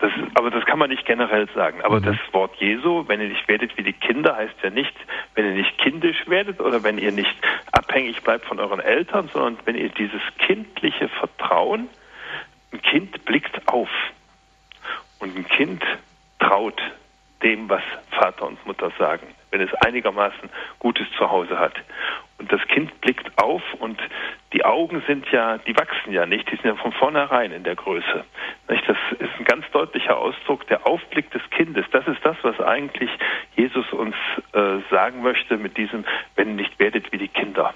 das, 0.00 0.10
aber 0.34 0.50
das 0.50 0.64
kann 0.64 0.78
man 0.78 0.90
nicht 0.90 1.04
generell 1.04 1.48
sagen. 1.54 1.82
Aber 1.82 2.00
mhm. 2.00 2.04
das 2.04 2.16
Wort 2.32 2.56
Jesu, 2.56 3.04
wenn 3.06 3.20
ihr 3.20 3.28
nicht 3.28 3.46
werdet 3.48 3.76
wie 3.76 3.82
die 3.82 3.92
Kinder, 3.92 4.36
heißt 4.36 4.54
ja 4.62 4.70
nicht, 4.70 4.94
wenn 5.34 5.44
ihr 5.44 5.52
nicht 5.52 5.76
kindisch 5.78 6.26
werdet 6.26 6.60
oder 6.60 6.82
wenn 6.82 6.98
ihr 6.98 7.12
nicht 7.12 7.34
abhängig 7.72 8.22
bleibt 8.22 8.46
von 8.46 8.58
euren 8.58 8.80
Eltern, 8.80 9.28
sondern 9.32 9.58
wenn 9.66 9.76
ihr 9.76 9.90
dieses 9.90 10.22
kindliche 10.38 11.08
Vertrauen, 11.08 11.88
ein 12.72 12.82
Kind 12.82 13.24
blickt 13.24 13.68
auf 13.68 13.90
und 15.18 15.36
ein 15.36 15.46
Kind 15.46 15.82
traut 16.38 16.80
dem, 17.42 17.68
was 17.68 17.82
Vater 18.10 18.46
und 18.46 18.64
Mutter 18.66 18.90
sagen, 18.98 19.26
wenn 19.50 19.60
es 19.60 19.72
einigermaßen 19.74 20.50
Gutes 20.78 21.06
zu 21.16 21.30
Hause 21.30 21.58
hat. 21.58 21.74
Und 22.38 22.50
das 22.50 22.60
Kind 22.68 23.00
blickt 23.00 23.30
auf 23.36 23.62
und 23.80 24.00
die 24.52 24.64
Augen 24.64 25.02
sind 25.06 25.30
ja, 25.30 25.58
die 25.58 25.76
wachsen 25.76 26.12
ja 26.12 26.24
nicht, 26.24 26.50
die 26.50 26.56
sind 26.56 26.64
ja 26.64 26.74
von 26.76 26.92
vornherein 26.92 27.52
in 27.52 27.64
der 27.64 27.76
Größe. 27.76 28.24
Das 28.66 28.96
ist 29.18 29.38
ein 29.38 29.44
ganz 29.44 29.70
deutlicher 29.72 30.16
Ausdruck, 30.16 30.66
der 30.68 30.86
Aufblick 30.86 31.30
des 31.32 31.42
Kindes. 31.50 31.84
Das 31.92 32.06
ist 32.06 32.24
das, 32.24 32.36
was 32.42 32.58
eigentlich 32.60 33.10
Jesus 33.56 33.92
uns 33.92 34.16
äh, 34.52 34.78
sagen 34.90 35.22
möchte 35.22 35.58
mit 35.58 35.76
diesem, 35.76 36.04
wenn 36.34 36.56
nicht 36.56 36.78
werdet 36.78 37.12
wie 37.12 37.18
die 37.18 37.28
Kinder. 37.28 37.74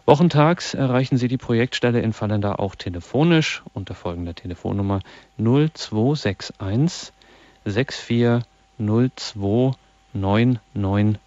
Wochentags 0.08 0.72
erreichen 0.72 1.18
Sie 1.18 1.28
die 1.28 1.36
Projektstelle 1.36 2.00
in 2.00 2.14
Fallenda 2.14 2.54
auch 2.54 2.74
telefonisch 2.74 3.62
unter 3.74 3.94
folgender 3.94 4.34
Telefonnummer 4.34 5.00
0261 5.36 7.12
6402 7.66 9.72
990. 10.14 11.20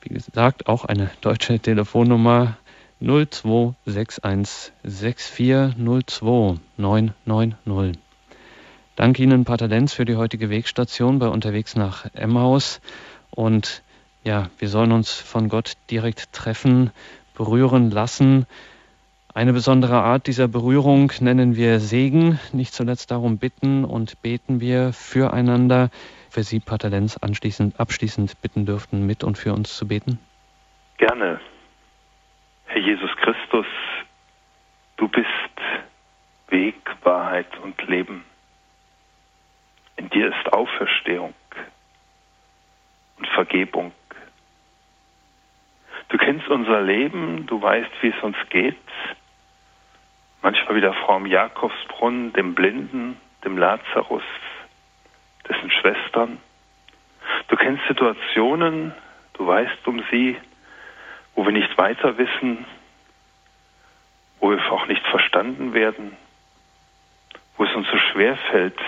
Wie 0.00 0.08
gesagt, 0.08 0.66
auch 0.66 0.84
eine 0.84 1.08
deutsche 1.20 1.60
Telefonnummer 1.60 2.56
0261 2.98 4.72
6402 4.82 6.56
990. 6.78 8.02
Danke 8.96 9.22
Ihnen, 9.22 9.44
Pater 9.44 9.68
Lenz, 9.68 9.92
für 9.92 10.04
die 10.04 10.16
heutige 10.16 10.50
Wegstation 10.50 11.20
bei 11.20 11.28
Unterwegs 11.28 11.76
nach 11.76 12.06
Emmaus. 12.12 12.80
Und 13.30 13.84
ja, 14.26 14.50
wir 14.58 14.66
sollen 14.66 14.90
uns 14.90 15.20
von 15.20 15.48
Gott 15.48 15.74
direkt 15.88 16.32
treffen, 16.32 16.90
berühren 17.36 17.92
lassen. 17.92 18.46
Eine 19.32 19.52
besondere 19.52 20.02
Art 20.02 20.26
dieser 20.26 20.48
Berührung 20.48 21.12
nennen 21.20 21.54
wir 21.54 21.78
Segen. 21.78 22.40
Nicht 22.52 22.74
zuletzt 22.74 23.12
darum 23.12 23.38
bitten 23.38 23.84
und 23.84 24.20
beten 24.22 24.60
wir 24.60 24.92
füreinander. 24.92 25.90
Für 26.28 26.42
Sie, 26.42 26.58
Pater 26.58 26.90
Lenz, 26.90 27.16
anschließend, 27.18 27.78
abschließend 27.78 28.42
bitten 28.42 28.66
dürften, 28.66 29.06
mit 29.06 29.22
und 29.22 29.38
für 29.38 29.52
uns 29.52 29.76
zu 29.76 29.86
beten. 29.86 30.18
Gerne. 30.96 31.38
Herr 32.66 32.80
Jesus 32.80 33.10
Christus, 33.18 33.66
du 34.96 35.06
bist 35.06 35.28
Weg, 36.48 36.74
Wahrheit 37.04 37.56
und 37.62 37.80
Leben. 37.86 38.24
In 39.96 40.10
dir 40.10 40.34
ist 40.34 40.52
Auferstehung 40.52 41.32
und 43.18 43.28
Vergebung. 43.28 43.92
Du 46.08 46.18
kennst 46.18 46.48
unser 46.48 46.80
Leben, 46.82 47.46
du 47.46 47.60
weißt, 47.60 47.90
wie 48.00 48.08
es 48.08 48.22
uns 48.22 48.36
geht. 48.50 48.76
manchmal 50.42 50.76
wie 50.76 50.80
der 50.80 50.94
Frau 50.94 51.18
Jakobsbrunnen, 51.18 52.32
dem 52.32 52.54
Blinden, 52.54 53.20
dem 53.44 53.58
Lazarus, 53.58 54.22
dessen 55.48 55.70
Schwestern. 55.72 56.38
Du 57.48 57.56
kennst 57.56 57.82
Situationen, 57.88 58.94
du 59.34 59.46
weißt 59.46 59.86
um 59.86 60.02
sie, 60.10 60.36
wo 61.34 61.44
wir 61.44 61.52
nicht 61.52 61.76
weiter 61.76 62.16
wissen, 62.16 62.64
wo 64.38 64.50
wir 64.50 64.72
auch 64.72 64.86
nicht 64.86 65.04
verstanden 65.06 65.74
werden, 65.74 66.16
wo 67.56 67.64
es 67.64 67.74
uns 67.74 67.88
so 67.90 67.98
schwer 67.98 68.36
fällt, 68.50 68.78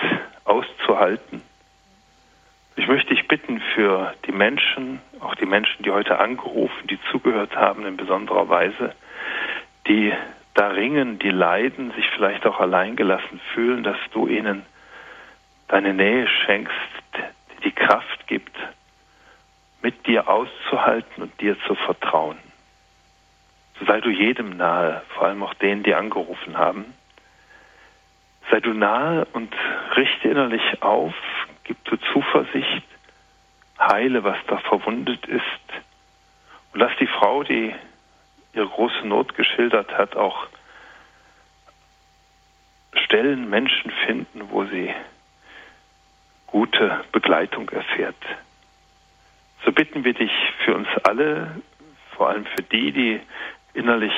auszuhalten. 0.45 1.41
Ich 2.79 2.87
möchte 2.87 3.13
dich 3.13 3.27
bitten 3.27 3.59
für 3.75 4.13
die 4.25 4.31
Menschen, 4.31 5.01
auch 5.19 5.35
die 5.35 5.45
Menschen, 5.45 5.83
die 5.83 5.91
heute 5.91 6.17
angerufen, 6.17 6.87
die 6.87 6.97
zugehört 7.11 7.53
haben 7.53 7.85
in 7.85 7.97
besonderer 7.97 8.47
Weise, 8.47 8.95
die 9.85 10.13
da 10.53 10.69
ringen, 10.69 11.19
die 11.19 11.29
leiden, 11.29 11.91
sich 11.91 12.09
vielleicht 12.11 12.45
auch 12.45 12.61
alleingelassen 12.61 13.41
fühlen, 13.53 13.83
dass 13.83 13.97
du 14.13 14.27
ihnen 14.27 14.65
deine 15.67 15.93
Nähe 15.93 16.25
schenkst, 16.29 16.73
die 17.51 17.63
die 17.65 17.71
Kraft 17.73 18.27
gibt, 18.27 18.55
mit 19.81 20.07
dir 20.07 20.29
auszuhalten 20.29 21.23
und 21.23 21.41
dir 21.41 21.57
zu 21.67 21.75
vertrauen. 21.75 22.37
So 23.77 23.87
sei 23.87 23.99
du 23.99 24.09
jedem 24.09 24.55
nahe, 24.55 25.01
vor 25.15 25.27
allem 25.27 25.43
auch 25.43 25.53
denen, 25.55 25.83
die 25.83 25.95
angerufen 25.95 26.57
haben. 26.57 26.85
Sei 28.49 28.61
du 28.61 28.71
nahe 28.71 29.27
und 29.33 29.53
richte 29.97 30.29
innerlich 30.29 30.81
auf, 30.81 31.13
gib 31.69 31.85
du 31.85 31.97
Zuversicht, 32.11 32.83
heile, 33.77 34.23
was 34.23 34.37
da 34.47 34.57
verwundet 34.57 35.23
ist. 35.27 35.43
Und 36.73 36.79
lass 36.79 36.91
die 36.99 37.05
Frau, 37.05 37.43
die 37.43 37.75
ihre 38.53 38.67
große 38.67 39.05
Not 39.05 39.35
geschildert 39.35 39.95
hat, 39.95 40.15
auch 40.15 40.47
Stellen, 43.05 43.51
Menschen 43.51 43.91
finden, 44.07 44.49
wo 44.49 44.65
sie 44.65 44.91
gute 46.47 47.05
Begleitung 47.11 47.69
erfährt. 47.69 48.15
So 49.63 49.71
bitten 49.71 50.03
wir 50.03 50.15
dich 50.15 50.31
für 50.65 50.73
uns 50.73 50.87
alle, 51.03 51.61
vor 52.15 52.29
allem 52.29 52.47
für 52.47 52.63
die, 52.63 52.91
die 52.91 53.19
innerlich 53.75 54.13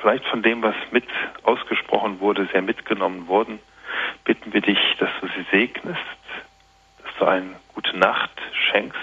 vielleicht 0.00 0.24
von 0.28 0.42
dem, 0.42 0.62
was 0.62 0.74
mit 0.92 1.04
ausgesprochen 1.42 2.20
wurde, 2.20 2.48
sehr 2.50 2.62
mitgenommen 2.62 3.28
wurden, 3.28 3.58
bitten 4.24 4.54
wir 4.54 4.62
dich, 4.62 4.78
dass 4.98 5.10
du 5.20 5.26
sie 5.26 5.44
segnest, 5.50 6.00
du 7.20 7.26
eine 7.26 7.56
gute 7.74 7.96
Nacht 7.96 8.30
schenkst, 8.52 8.98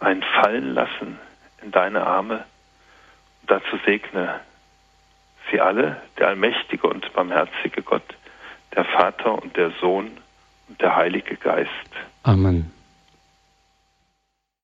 ein 0.00 0.22
Fallen 0.22 0.74
lassen 0.74 1.18
in 1.62 1.70
deine 1.70 2.06
Arme. 2.06 2.44
Und 3.42 3.50
dazu 3.50 3.78
segne 3.84 4.40
sie 5.50 5.60
alle, 5.60 6.00
der 6.18 6.28
allmächtige 6.28 6.86
und 6.86 7.12
barmherzige 7.12 7.82
Gott, 7.82 8.14
der 8.74 8.84
Vater 8.84 9.40
und 9.42 9.56
der 9.56 9.70
Sohn 9.80 10.10
und 10.68 10.80
der 10.80 10.96
Heilige 10.96 11.36
Geist. 11.36 11.70
Amen. 12.22 12.72